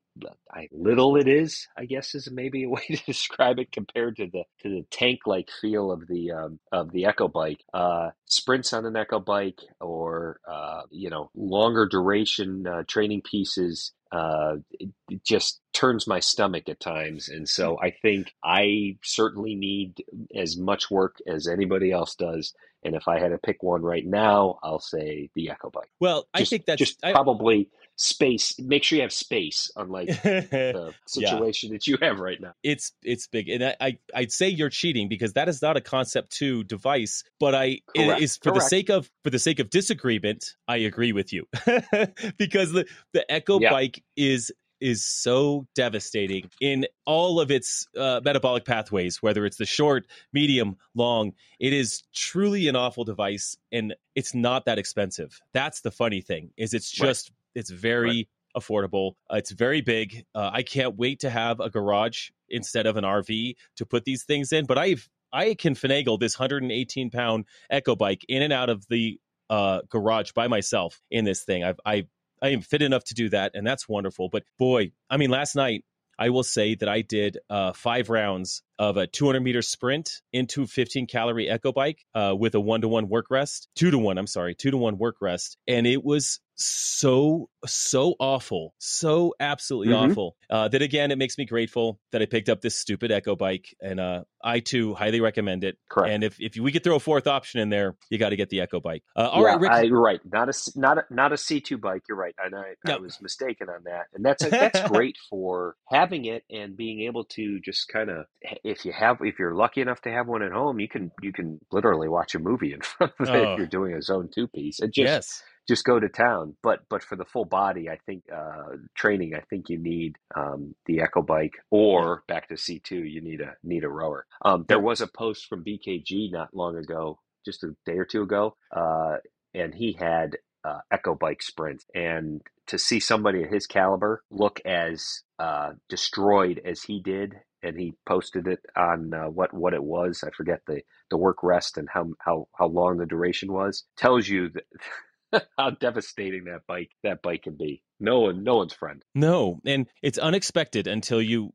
I, 0.53 0.69
little 0.71 1.17
it 1.17 1.29
is, 1.29 1.69
I 1.77 1.87
guess 1.87 2.15
is 2.15 2.31
maybe 2.31 2.65
a 2.65 2.69
way 2.71 2.85
to 2.89 3.05
describe 3.05 3.59
it 3.59 3.73
compared 3.73 4.17
to 4.17 4.27
the 4.27 4.45
to 4.63 4.69
the 4.69 4.85
tank 4.91 5.21
like 5.27 5.51
feel 5.61 5.91
of 5.91 6.07
the 6.07 6.33
um, 6.33 6.59
of 6.71 6.93
the 6.93 7.07
Echo 7.07 7.29
bike. 7.29 7.65
Uh, 7.73 8.11
sprints 8.27 8.73
on 8.73 8.87
an 8.87 8.97
Echo 8.97 9.21
bike 9.21 9.61
or 9.81 10.41
uh, 10.49 10.83
you 10.91 11.11
know 11.11 11.31
longer 11.35 11.87
duration 11.87 12.67
uh, 12.67 12.83
training 12.87 13.23
pieces 13.23 13.93
uh, 14.13 14.57
it, 14.79 14.91
it, 15.09 15.25
just 15.25 15.63
turns 15.73 16.07
my 16.07 16.21
stomach 16.21 16.69
at 16.69 16.79
times. 16.79 17.31
And 17.31 17.49
so 17.49 17.79
I 17.81 17.91
think 17.91 18.35
I 18.45 18.99
certainly 19.03 19.55
need 19.55 20.05
as 20.37 20.59
much 20.59 20.91
work 20.91 21.17
as 21.27 21.49
anybody 21.49 21.91
else 21.93 22.15
does. 22.15 22.53
And 22.85 22.95
if 22.95 23.09
I 23.09 23.19
had 23.19 23.29
to 23.29 23.39
pick 23.39 23.63
one 23.63 23.81
right 23.81 24.05
now, 24.05 24.59
I'll 24.63 24.81
say 24.81 25.31
the 25.35 25.51
Echo 25.51 25.71
Bike. 25.71 25.91
Well, 25.99 26.27
just, 26.37 26.43
I 26.43 26.45
think 26.45 26.67
that's 26.67 26.79
just 26.79 26.99
I, 27.03 27.13
probably 27.13 27.71
space. 27.97 28.59
Make 28.59 28.85
sure 28.85 28.97
you 28.97 29.03
have 29.03 29.13
space, 29.13 29.71
unlike 29.77 30.09
the 30.23 30.95
situation 31.07 31.71
yeah. 31.71 31.75
that 31.75 31.87
you 31.87 31.99
have 32.03 32.19
right 32.19 32.41
now. 32.41 32.55
It's 32.63 32.93
it's 33.03 33.27
big, 33.27 33.49
and 33.49 33.65
I, 33.65 33.77
I 33.81 33.99
I'd 34.15 34.33
say 34.33 34.49
you're 34.49 34.71
cheating 34.71 35.09
because 35.09 35.35
that 35.35 35.49
is 35.49 35.63
not 35.63 35.77
a 35.77 35.81
Concept 35.81 36.31
Two 36.31 36.65
device. 36.65 37.25
But 37.39 37.55
I 37.55 37.81
Correct. 37.97 38.21
it 38.21 38.23
is 38.23 38.37
for 38.37 38.51
Correct. 38.51 38.65
the 38.65 38.69
sake 38.69 38.91
of 38.91 39.11
for 39.25 39.31
the 39.31 39.39
sake 39.39 39.59
of 39.59 39.71
disagreement, 39.71 40.57
I 40.69 40.79
agree 40.79 41.13
with 41.13 41.33
you 41.33 41.47
because 42.39 42.73
the 42.73 42.87
the 43.13 43.31
Echo 43.31 43.61
yeah. 43.61 43.71
Bike 43.71 44.03
is 44.17 44.53
is 44.83 45.05
so 45.05 45.65
devastating 45.77 46.51
in 46.61 46.85
all 47.07 47.39
of 47.39 47.53
its 47.53 47.87
uh, 47.97 48.21
metabolic 48.25 48.65
pathways, 48.65 49.23
whether 49.23 49.47
it's 49.47 49.57
the 49.57 49.65
short, 49.65 50.07
medium, 50.33 50.77
long. 50.97 51.33
It 51.61 51.73
is 51.73 52.03
truly 52.13 52.67
an 52.67 52.75
awful 52.75 53.05
device, 53.05 53.57
and 53.71 53.95
it's 54.17 54.35
not 54.35 54.65
that 54.65 54.79
expensive. 54.79 55.41
That's 55.55 55.83
the 55.83 55.93
funny 55.93 56.21
thing 56.21 56.51
is 56.57 56.75
it's 56.75 56.91
just. 56.91 57.31
It's 57.55 57.71
very 57.71 58.29
right. 58.57 58.63
affordable. 58.63 59.13
Uh, 59.31 59.37
it's 59.37 59.51
very 59.51 59.81
big. 59.81 60.25
Uh, 60.35 60.51
I 60.53 60.63
can't 60.63 60.97
wait 60.97 61.21
to 61.21 61.31
have 61.31 61.61
a 61.61 61.71
garage 61.71 62.31
instead 62.49 62.87
of 62.87 62.97
an 62.97 63.05
RV 63.05 63.57
to 63.77 63.87
put 63.87 64.05
these 64.05 64.25
things 64.25 64.53
in. 64.53 64.67
But 64.67 64.79
I've 64.79 65.09
I 65.33 65.55
can 65.55 65.75
finagle 65.75 66.21
this 66.21 66.39
118 66.39 67.11
pound 67.11 67.47
Echo 67.71 67.97
bike 67.97 68.25
in 68.29 68.43
and 68.43 68.53
out 68.53 68.69
of 68.69 68.87
the 68.89 69.19
uh, 69.49 69.81
garage 69.89 70.33
by 70.33 70.49
myself 70.49 71.01
in 71.11 71.25
this 71.25 71.45
thing. 71.45 71.65
I've 71.65 71.81
I 71.85 72.07
I 72.43 72.49
am 72.49 72.61
fit 72.61 72.83
enough 72.83 73.05
to 73.05 73.15
do 73.15 73.29
that, 73.31 73.53
and 73.55 73.67
that's 73.67 73.89
wonderful. 73.89 74.29
But 74.29 74.45
boy, 74.59 74.93
I 75.09 75.17
mean, 75.17 75.31
last 75.31 75.55
night 75.55 75.85
I 76.19 76.31
will 76.31 76.43
say 76.43 76.75
that 76.77 76.89
I 76.89 77.03
did 77.03 77.39
uh, 77.49 77.73
five 77.73 78.11
rounds 78.11 78.63
of 78.79 78.97
a 78.97 79.07
200 79.07 79.41
meter 79.41 79.63
sprint 79.63 80.21
into 80.33 80.67
15 80.67 81.07
calorie 81.07 81.49
echo 81.49 81.73
bike 81.73 82.05
uh, 82.15 82.35
with 82.39 82.55
a 82.55 82.61
one 82.61 82.83
to 82.83 82.89
one 82.89 83.09
work 83.09 83.27
rest, 83.31 83.69
two 83.75 83.91
to 83.91 83.99
one, 83.99 84.19
I'm 84.19 84.27
sorry, 84.27 84.55
two 84.55 84.71
to 84.71 84.77
one 84.77 84.99
work 84.99 85.17
rest. 85.21 85.57
And 85.67 85.87
it 85.87 86.05
was 86.05 86.41
so 86.55 87.49
so 87.67 88.15
awful 88.19 88.75
so 88.79 89.35
absolutely 89.41 89.93
mm-hmm. 89.93 90.11
awful 90.11 90.37
uh, 90.51 90.69
that 90.69 90.83
again 90.83 91.11
it 91.11 91.19
makes 91.19 91.39
me 91.39 91.45
grateful 91.45 91.99
that 92.11 92.21
i 92.21 92.27
picked 92.27 92.49
up 92.49 92.61
this 92.61 92.77
stupid 92.77 93.11
echo 93.11 93.35
bike 93.35 93.75
and 93.81 93.99
uh, 93.99 94.23
i 94.45 94.61
too 94.61 94.95
highly 94.95 95.21
recommend 95.21 95.65
it 95.65 95.79
Correct. 95.89 96.13
and 96.13 96.25
if, 96.25 96.37
if 96.41 96.57
we 96.57 96.71
could 96.71 96.85
throw 96.85 96.97
a 96.97 97.01
fourth 97.01 97.27
option 97.27 97.61
in 97.61 97.71
there 97.71 97.97
you 98.11 98.19
got 98.19 98.31
to 98.31 98.37
get 98.37 98.51
the 98.51 98.61
echo 98.61 98.81
bike 98.81 99.03
uh, 99.17 99.29
all 99.29 99.43
yeah, 99.43 99.49
right, 99.49 99.61
Rick. 99.61 99.73
I, 99.73 99.83
you're 99.83 100.01
right 100.01 100.21
not 100.31 100.49
a 100.49 100.53
not 100.77 100.99
a, 100.99 101.05
not 101.11 101.33
a 101.33 101.37
c2 101.37 101.81
bike 101.81 102.03
you're 102.09 102.19
right 102.19 102.35
and 102.45 102.55
I. 102.55 102.75
I 102.87 102.97
was 102.97 103.21
mistaken 103.23 103.69
on 103.69 103.85
that 103.85 104.07
and 104.15 104.25
that's 104.25 104.45
that's 104.45 104.81
great 104.89 105.17
for 105.31 105.77
having 105.89 106.27
it 106.27 106.45
and 106.51 106.77
being 106.77 107.01
able 107.03 107.25
to 107.25 107.61
just 107.61 107.89
kind 107.89 108.11
of 108.11 108.27
if 108.65 108.85
you 108.85 108.93
have 108.93 109.19
if 109.23 109.39
you're 109.39 109.55
lucky 109.55 109.81
enough 109.81 110.03
to 110.03 110.11
have 110.11 110.29
one 110.29 110.43
at 110.43 110.53
home 110.53 110.81
you 110.81 110.89
can 110.89 111.11
you 111.23 111.33
can 111.33 111.59
literally 111.71 112.09
watch 112.09 112.35
a 112.35 112.39
movie 112.39 112.73
in 112.73 112.81
front 112.81 113.13
of 113.19 113.29
it 113.29 113.35
oh. 113.35 113.53
if 113.53 113.59
you're 113.59 113.67
doing 113.67 113.95
a 113.95 114.03
zone 114.03 114.29
two 114.33 114.47
piece 114.49 114.81
it 114.81 114.93
just 114.93 115.07
yes 115.07 115.43
just 115.69 115.85
go 115.85 116.01
to 116.01 116.09
town. 116.09 116.57
But 116.63 116.81
but 116.89 117.03
for 117.03 117.17
the 117.17 117.25
full 117.25 117.45
body, 117.45 117.89
I 117.89 117.99
think 118.07 118.25
uh, 118.35 118.77
training, 118.97 119.35
I 119.35 119.41
think 119.51 119.69
you 119.69 119.79
need 119.79 120.17
um, 120.37 120.75
the 120.87 121.01
Echo 121.01 121.23
bike 121.23 121.55
or 121.71 122.25
back 122.29 122.49
to 122.49 122.57
C 122.57 122.81
two. 122.81 123.05
You 123.05 123.21
need 123.21 123.41
a 123.41 123.55
need 123.63 123.85
a 123.85 123.89
rower. 123.89 124.27
Um, 124.45 124.65
there 124.69 124.81
was 124.81 125.01
a 125.01 125.07
post 125.07 125.47
from 125.49 125.65
BKG 125.65 126.33
not 126.33 126.55
long 126.55 126.77
ago, 126.77 127.21
just 127.45 127.65
a 127.65 127.75
day 127.87 127.99
or 127.99 128.05
two 128.05 128.23
ago, 128.23 128.57
uh, 128.75 129.17
and 129.55 129.75
he 129.75 129.97
had 129.99 130.37
uh, 130.65 130.81
Echo 130.91 131.15
bike 131.15 131.43
sprints. 131.43 131.85
And 131.95 132.43
to 132.69 132.79
see 132.79 133.01
somebody 133.01 133.43
of 133.43 133.51
his 133.51 133.67
caliber 133.67 134.23
look 134.31 134.61
as 134.65 135.23
uh, 135.39 135.73
destroyed 135.89 136.61
as 136.65 136.83
he 136.83 137.01
did 137.01 137.35
and 137.63 137.79
he 137.79 137.95
posted 138.07 138.47
it 138.49 138.61
on 138.77 139.13
uh, 139.15 139.29
what 139.29 139.55
what 139.55 139.75
it 139.75 139.83
was. 139.83 140.25
I 140.27 140.31
forget 140.37 140.63
the 140.67 140.83
the 141.11 141.17
work 141.17 141.43
rest 141.43 141.79
and 141.79 141.89
how 141.93 142.09
how 142.19 142.49
how 142.59 142.67
long 142.67 142.99
the 142.99 143.07
duration 143.07 143.53
was. 143.53 143.85
Tells 143.97 144.29
you 144.29 144.49
that 144.51 144.65
how 145.59 145.71
devastating 145.71 146.45
that 146.45 146.61
bike 146.67 146.91
that 147.03 147.23
bike 147.23 147.43
can 147.43 147.57
be. 147.57 147.83
No 148.01 148.21
one, 148.21 148.45
no 148.45 148.57
one's 148.57 148.73
friend. 148.73 149.03
No, 149.15 149.61
and 149.65 149.87
it's 150.03 150.19
unexpected 150.19 150.87
until 150.87 151.23
you 151.23 151.53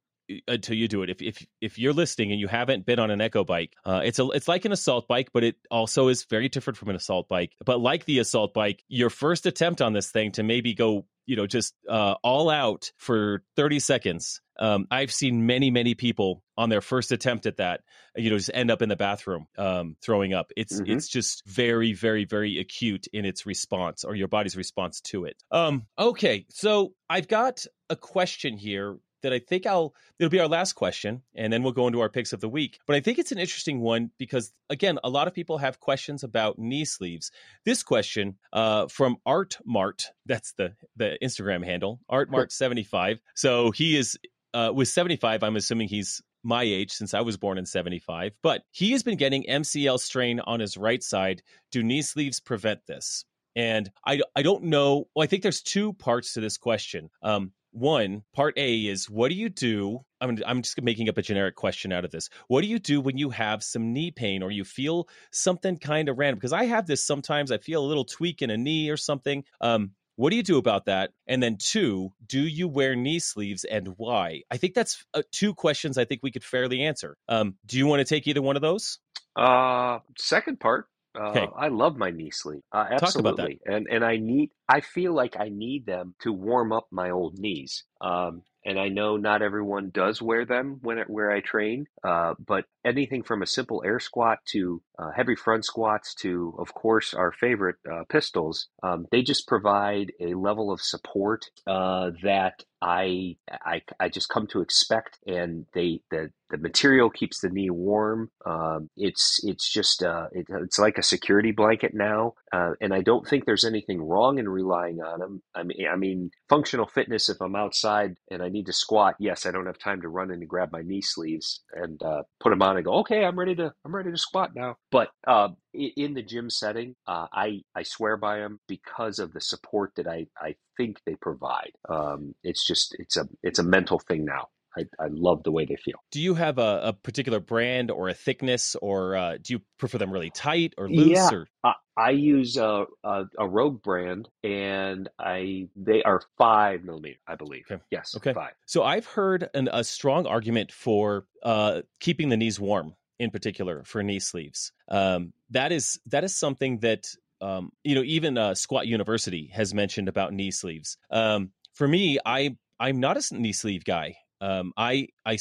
until 0.47 0.75
you 0.75 0.87
do 0.87 1.03
it. 1.03 1.09
If 1.09 1.21
if 1.21 1.45
if 1.61 1.79
you're 1.79 1.93
listening 1.93 2.31
and 2.31 2.39
you 2.39 2.47
haven't 2.47 2.85
been 2.85 2.99
on 2.99 3.11
an 3.11 3.21
echo 3.21 3.43
bike, 3.43 3.73
uh, 3.85 4.01
it's 4.03 4.19
a 4.19 4.27
it's 4.29 4.47
like 4.47 4.65
an 4.65 4.71
assault 4.71 5.07
bike, 5.07 5.29
but 5.33 5.43
it 5.43 5.55
also 5.71 6.07
is 6.07 6.25
very 6.25 6.49
different 6.49 6.77
from 6.77 6.89
an 6.89 6.95
assault 6.95 7.27
bike. 7.27 7.53
But 7.65 7.79
like 7.79 8.05
the 8.05 8.19
assault 8.19 8.53
bike, 8.53 8.83
your 8.87 9.09
first 9.09 9.45
attempt 9.45 9.81
on 9.81 9.93
this 9.93 10.11
thing 10.11 10.31
to 10.33 10.43
maybe 10.43 10.73
go 10.73 11.05
you 11.27 11.35
know 11.35 11.45
just 11.45 11.75
uh, 11.87 12.15
all 12.23 12.49
out 12.49 12.91
for 12.97 13.43
30 13.55 13.79
seconds. 13.79 14.41
Um, 14.59 14.87
i've 14.89 15.11
seen 15.11 15.45
many 15.45 15.69
many 15.69 15.93
people 15.93 16.41
on 16.57 16.69
their 16.69 16.81
first 16.81 17.11
attempt 17.11 17.45
at 17.45 17.57
that 17.57 17.81
you 18.15 18.31
know 18.31 18.37
just 18.37 18.49
end 18.51 18.71
up 18.71 18.81
in 18.81 18.89
the 18.89 18.95
bathroom 18.95 19.45
um, 19.57 19.95
throwing 20.01 20.33
up. 20.33 20.51
It's 20.57 20.81
mm-hmm. 20.81 20.91
it's 20.91 21.07
just 21.07 21.43
very 21.45 21.93
very 21.93 22.25
very 22.25 22.57
acute 22.59 23.05
in 23.13 23.23
its 23.23 23.45
response 23.45 24.03
or 24.03 24.15
your 24.15 24.27
body's 24.27 24.57
response 24.57 25.01
to 25.01 25.25
it. 25.25 25.35
Um, 25.51 25.85
okay 25.99 26.45
so 26.49 26.93
i've 27.09 27.27
got 27.27 27.65
a 27.89 27.95
question 27.95 28.57
here 28.57 28.97
that 29.23 29.33
I 29.33 29.39
think 29.39 29.65
I'll 29.65 29.93
it'll 30.19 30.29
be 30.29 30.39
our 30.39 30.47
last 30.47 30.73
question 30.73 31.21
and 31.35 31.51
then 31.51 31.63
we'll 31.63 31.73
go 31.73 31.87
into 31.87 32.01
our 32.01 32.09
picks 32.09 32.33
of 32.33 32.41
the 32.41 32.49
week. 32.49 32.79
But 32.85 32.95
I 32.95 32.99
think 32.99 33.19
it's 33.19 33.31
an 33.31 33.39
interesting 33.39 33.79
one 33.81 34.11
because 34.17 34.53
again, 34.69 34.99
a 35.03 35.09
lot 35.09 35.27
of 35.27 35.33
people 35.33 35.57
have 35.57 35.79
questions 35.79 36.23
about 36.23 36.59
knee 36.59 36.85
sleeves. 36.85 37.31
This 37.65 37.83
question 37.83 38.37
uh, 38.53 38.87
from 38.87 39.17
Art 39.25 39.57
Mart, 39.65 40.07
that's 40.25 40.53
the 40.53 40.73
the 40.95 41.17
Instagram 41.23 41.63
handle, 41.63 41.99
Art 42.09 42.29
Mart 42.29 42.51
75. 42.51 43.21
So 43.35 43.71
he 43.71 43.97
is 43.97 44.17
uh, 44.53 44.71
with 44.73 44.87
75, 44.87 45.43
I'm 45.43 45.55
assuming 45.55 45.87
he's 45.87 46.21
my 46.43 46.63
age 46.63 46.91
since 46.91 47.13
I 47.13 47.21
was 47.21 47.37
born 47.37 47.57
in 47.57 47.65
75, 47.65 48.33
but 48.41 48.63
he 48.71 48.91
has 48.91 49.03
been 49.03 49.17
getting 49.17 49.43
MCL 49.43 49.99
strain 49.99 50.39
on 50.39 50.59
his 50.59 50.77
right 50.77 51.03
side. 51.03 51.41
Do 51.71 51.83
knee 51.83 52.01
sleeves 52.01 52.39
prevent 52.39 52.85
this? 52.87 53.25
And 53.55 53.91
I, 54.05 54.21
I 54.35 54.43
don't 54.43 54.65
know. 54.65 55.07
Well, 55.15 55.23
I 55.23 55.27
think 55.27 55.43
there's 55.43 55.61
two 55.61 55.93
parts 55.93 56.33
to 56.33 56.41
this 56.41 56.57
question. 56.57 57.09
Um, 57.21 57.51
one 57.77 58.23
part 58.33 58.57
a 58.57 58.87
is 58.87 59.09
what 59.09 59.29
do 59.29 59.35
you 59.35 59.49
do 59.49 60.01
I'm, 60.19 60.39
I'm 60.45 60.61
just 60.61 60.81
making 60.81 61.09
up 61.09 61.17
a 61.17 61.21
generic 61.21 61.55
question 61.55 61.91
out 61.91 62.03
of 62.03 62.11
this. 62.11 62.29
What 62.47 62.61
do 62.61 62.67
you 62.67 62.79
do 62.79 62.99
when 62.99 63.17
you 63.17 63.29
have 63.29 63.63
some 63.63 63.93
knee 63.93 64.09
pain 64.09 64.41
or 64.41 64.49
you 64.49 64.63
feel 64.63 65.07
something 65.31 65.77
kind 65.77 66.09
of 66.09 66.17
random? 66.17 66.39
Because 66.39 66.53
i 66.53 66.65
have 66.65 66.87
this 66.87 67.05
sometimes 67.05 67.51
i 67.51 67.57
feel 67.57 67.83
a 67.83 67.87
little 67.87 68.05
tweak 68.05 68.41
in 68.41 68.49
a 68.49 68.57
knee 68.57 68.89
or 68.89 68.97
something. 68.97 69.43
Um, 69.61 69.91
what 70.15 70.31
do 70.31 70.35
you 70.35 70.41
do 70.41 70.57
about 70.57 70.85
that? 70.85 71.11
And 71.27 71.43
then 71.43 71.57
two 71.59 72.11
do 72.25 72.39
you 72.39 72.67
wear 72.67 72.95
knee 72.95 73.19
sleeves 73.19 73.63
and 73.63 73.89
why? 73.97 74.41
I 74.49 74.57
think 74.57 74.73
that's 74.73 75.05
uh, 75.13 75.21
two 75.31 75.53
questions 75.53 75.97
i 75.97 76.05
think 76.05 76.21
we 76.23 76.31
could 76.31 76.43
fairly 76.43 76.83
answer. 76.83 77.17
Um, 77.29 77.55
do 77.65 77.77
you 77.77 77.85
want 77.85 77.99
to 77.99 78.05
take 78.05 78.27
either 78.27 78.41
one 78.41 78.55
of 78.55 78.61
those? 78.61 78.99
Uh 79.35 79.99
second 80.17 80.59
part 80.59 80.87
uh, 81.15 81.47
I 81.57 81.67
love 81.69 81.97
my 81.97 82.11
knee 82.11 82.31
sleeve. 82.31 82.61
Uh, 82.71 82.85
absolutely. 82.89 83.59
And 83.65 83.87
and 83.89 84.03
I 84.03 84.17
need 84.17 84.51
I 84.69 84.81
feel 84.81 85.13
like 85.13 85.35
I 85.39 85.49
need 85.49 85.85
them 85.85 86.15
to 86.21 86.31
warm 86.31 86.71
up 86.71 86.87
my 86.91 87.11
old 87.11 87.37
knees. 87.37 87.83
Um, 88.01 88.43
and 88.67 88.77
I 88.77 88.89
know 88.89 89.15
not 89.15 89.41
everyone 89.41 89.91
does 89.93 90.21
wear 90.21 90.45
them 90.45 90.79
when 90.81 90.97
it, 90.97 91.09
where 91.09 91.31
I 91.31 91.39
train, 91.39 91.85
uh, 92.03 92.33
but 92.45 92.65
anything 92.83 93.23
from 93.23 93.41
a 93.41 93.47
simple 93.47 93.81
air 93.85 93.99
squat 93.99 94.39
to 94.51 94.81
uh, 94.99 95.11
heavy 95.15 95.35
front 95.35 95.63
squats 95.63 96.13
to, 96.15 96.53
of 96.59 96.73
course, 96.73 97.13
our 97.13 97.31
favorite 97.31 97.77
uh, 97.89 98.03
pistols, 98.09 98.67
um, 98.83 99.05
they 99.09 99.21
just 99.21 99.47
provide 99.47 100.11
a 100.19 100.33
level 100.33 100.69
of 100.69 100.81
support 100.81 101.45
uh, 101.65 102.11
that 102.23 102.65
I, 102.81 103.37
I 103.49 103.81
I 103.99 104.09
just 104.09 104.29
come 104.29 104.47
to 104.47 104.61
expect, 104.61 105.19
and 105.25 105.65
they 105.73 106.01
the 106.11 106.31
the 106.49 106.57
material 106.57 107.09
keeps 107.09 107.41
the 107.41 107.49
knee 107.49 107.69
warm. 107.69 108.29
Um, 108.45 108.89
it's 108.95 109.39
it's 109.43 109.71
just 109.71 110.03
uh, 110.03 110.27
it, 110.31 110.45
it's 110.49 110.79
like 110.79 110.97
a 110.97 111.03
security 111.03 111.51
blanket 111.51 111.93
now, 111.93 112.35
uh, 112.53 112.71
and 112.79 112.93
I 112.93 113.01
don't 113.01 113.27
think 113.27 113.45
there's 113.45 113.65
anything 113.65 114.01
wrong 114.01 114.37
in 114.37 114.47
relying 114.47 115.01
on 115.01 115.19
them. 115.19 115.41
I 115.55 115.63
mean, 115.63 115.87
I 115.91 115.95
mean, 115.95 116.31
functional 116.49 116.87
fitness. 116.87 117.29
If 117.29 117.41
I'm 117.41 117.55
outside 117.55 118.15
and 118.29 118.43
I 118.43 118.49
need 118.49 118.67
to 118.67 118.73
squat, 118.73 119.15
yes, 119.19 119.45
I 119.45 119.51
don't 119.51 119.65
have 119.65 119.79
time 119.79 120.01
to 120.01 120.09
run 120.09 120.31
in 120.31 120.39
and 120.39 120.47
grab 120.49 120.71
my 120.71 120.81
knee 120.81 121.01
sleeves 121.01 121.61
and 121.73 122.01
uh, 122.03 122.23
put 122.39 122.51
them 122.51 122.61
on 122.61 122.77
and 122.77 122.85
go. 122.85 122.99
Okay, 122.99 123.25
I'm 123.25 123.39
ready 123.39 123.55
to 123.55 123.73
I'm 123.83 123.95
ready 123.95 124.11
to 124.11 124.17
squat 124.17 124.51
now. 124.55 124.75
But 124.91 125.09
uh, 125.25 125.49
in 125.77 126.13
the 126.13 126.21
gym 126.21 126.49
setting, 126.49 126.95
uh, 127.07 127.27
I 127.31 127.61
I 127.75 127.83
swear 127.83 128.17
by 128.17 128.39
them 128.39 128.59
because 128.67 129.19
of 129.19 129.33
the 129.33 129.41
support 129.41 129.93
that 129.95 130.07
I, 130.07 130.27
I 130.39 130.55
think 130.75 131.01
they 131.05 131.15
provide. 131.15 131.71
Um, 131.87 132.35
it's 132.43 132.65
just 132.65 132.95
it's 132.99 133.17
a 133.17 133.27
it's 133.43 133.59
a 133.59 133.63
mental 133.63 133.99
thing 133.99 134.25
now. 134.25 134.49
I, 134.77 134.81
I 134.99 135.07
love 135.09 135.43
the 135.43 135.51
way 135.51 135.65
they 135.65 135.75
feel. 135.75 135.97
Do 136.11 136.21
you 136.21 136.35
have 136.35 136.59
a, 136.59 136.81
a 136.83 136.93
particular 136.93 137.39
brand 137.39 137.89
or 137.89 138.09
a 138.09 138.13
thickness, 138.13 138.75
or 138.81 139.15
uh, 139.15 139.37
do 139.41 139.53
you 139.53 139.61
prefer 139.79 139.97
them 139.97 140.11
really 140.11 140.29
tight 140.29 140.75
or 140.77 140.87
loose? 140.87 141.07
Yeah, 141.07 141.33
or? 141.33 141.47
I, 141.63 141.73
I 141.97 142.09
use 142.11 142.57
a, 142.57 142.85
a, 143.03 143.25
a 143.39 143.47
Rogue 143.47 143.81
brand, 143.81 144.29
and 144.43 145.09
I 145.19 145.69
they 145.75 146.03
are 146.03 146.21
five 146.37 146.83
millimeter, 146.83 147.17
I 147.27 147.35
believe. 147.35 147.65
Okay. 147.71 147.81
Yes, 147.89 148.13
okay. 148.17 148.33
five. 148.33 148.53
So 148.65 148.83
I've 148.83 149.07
heard 149.07 149.49
an, 149.55 149.67
a 149.71 149.83
strong 149.83 150.27
argument 150.27 150.71
for 150.71 151.25
uh, 151.41 151.81
keeping 151.99 152.29
the 152.29 152.37
knees 152.37 152.59
warm, 152.59 152.93
in 153.19 153.31
particular 153.31 153.83
for 153.83 154.03
knee 154.03 154.19
sleeves. 154.19 154.71
Um, 154.87 155.33
that 155.51 155.71
is 155.71 155.99
that 156.07 156.23
is 156.23 156.35
something 156.35 156.79
that 156.79 157.07
um, 157.41 157.71
you 157.83 157.95
know 157.95 158.03
even 158.03 158.37
uh, 158.37 158.55
Squat 158.55 158.87
University 158.87 159.51
has 159.53 159.73
mentioned 159.73 160.07
about 160.07 160.33
knee 160.33 160.51
sleeves. 160.51 160.97
Um, 161.09 161.51
for 161.73 161.87
me, 161.87 162.19
I 162.25 162.57
I'm 162.79 162.99
not 162.99 163.17
a 163.17 163.35
knee 163.35 163.53
sleeve 163.53 163.83
guy. 163.83 164.17
Um, 164.41 164.73
I 164.77 165.09
I 165.25 165.37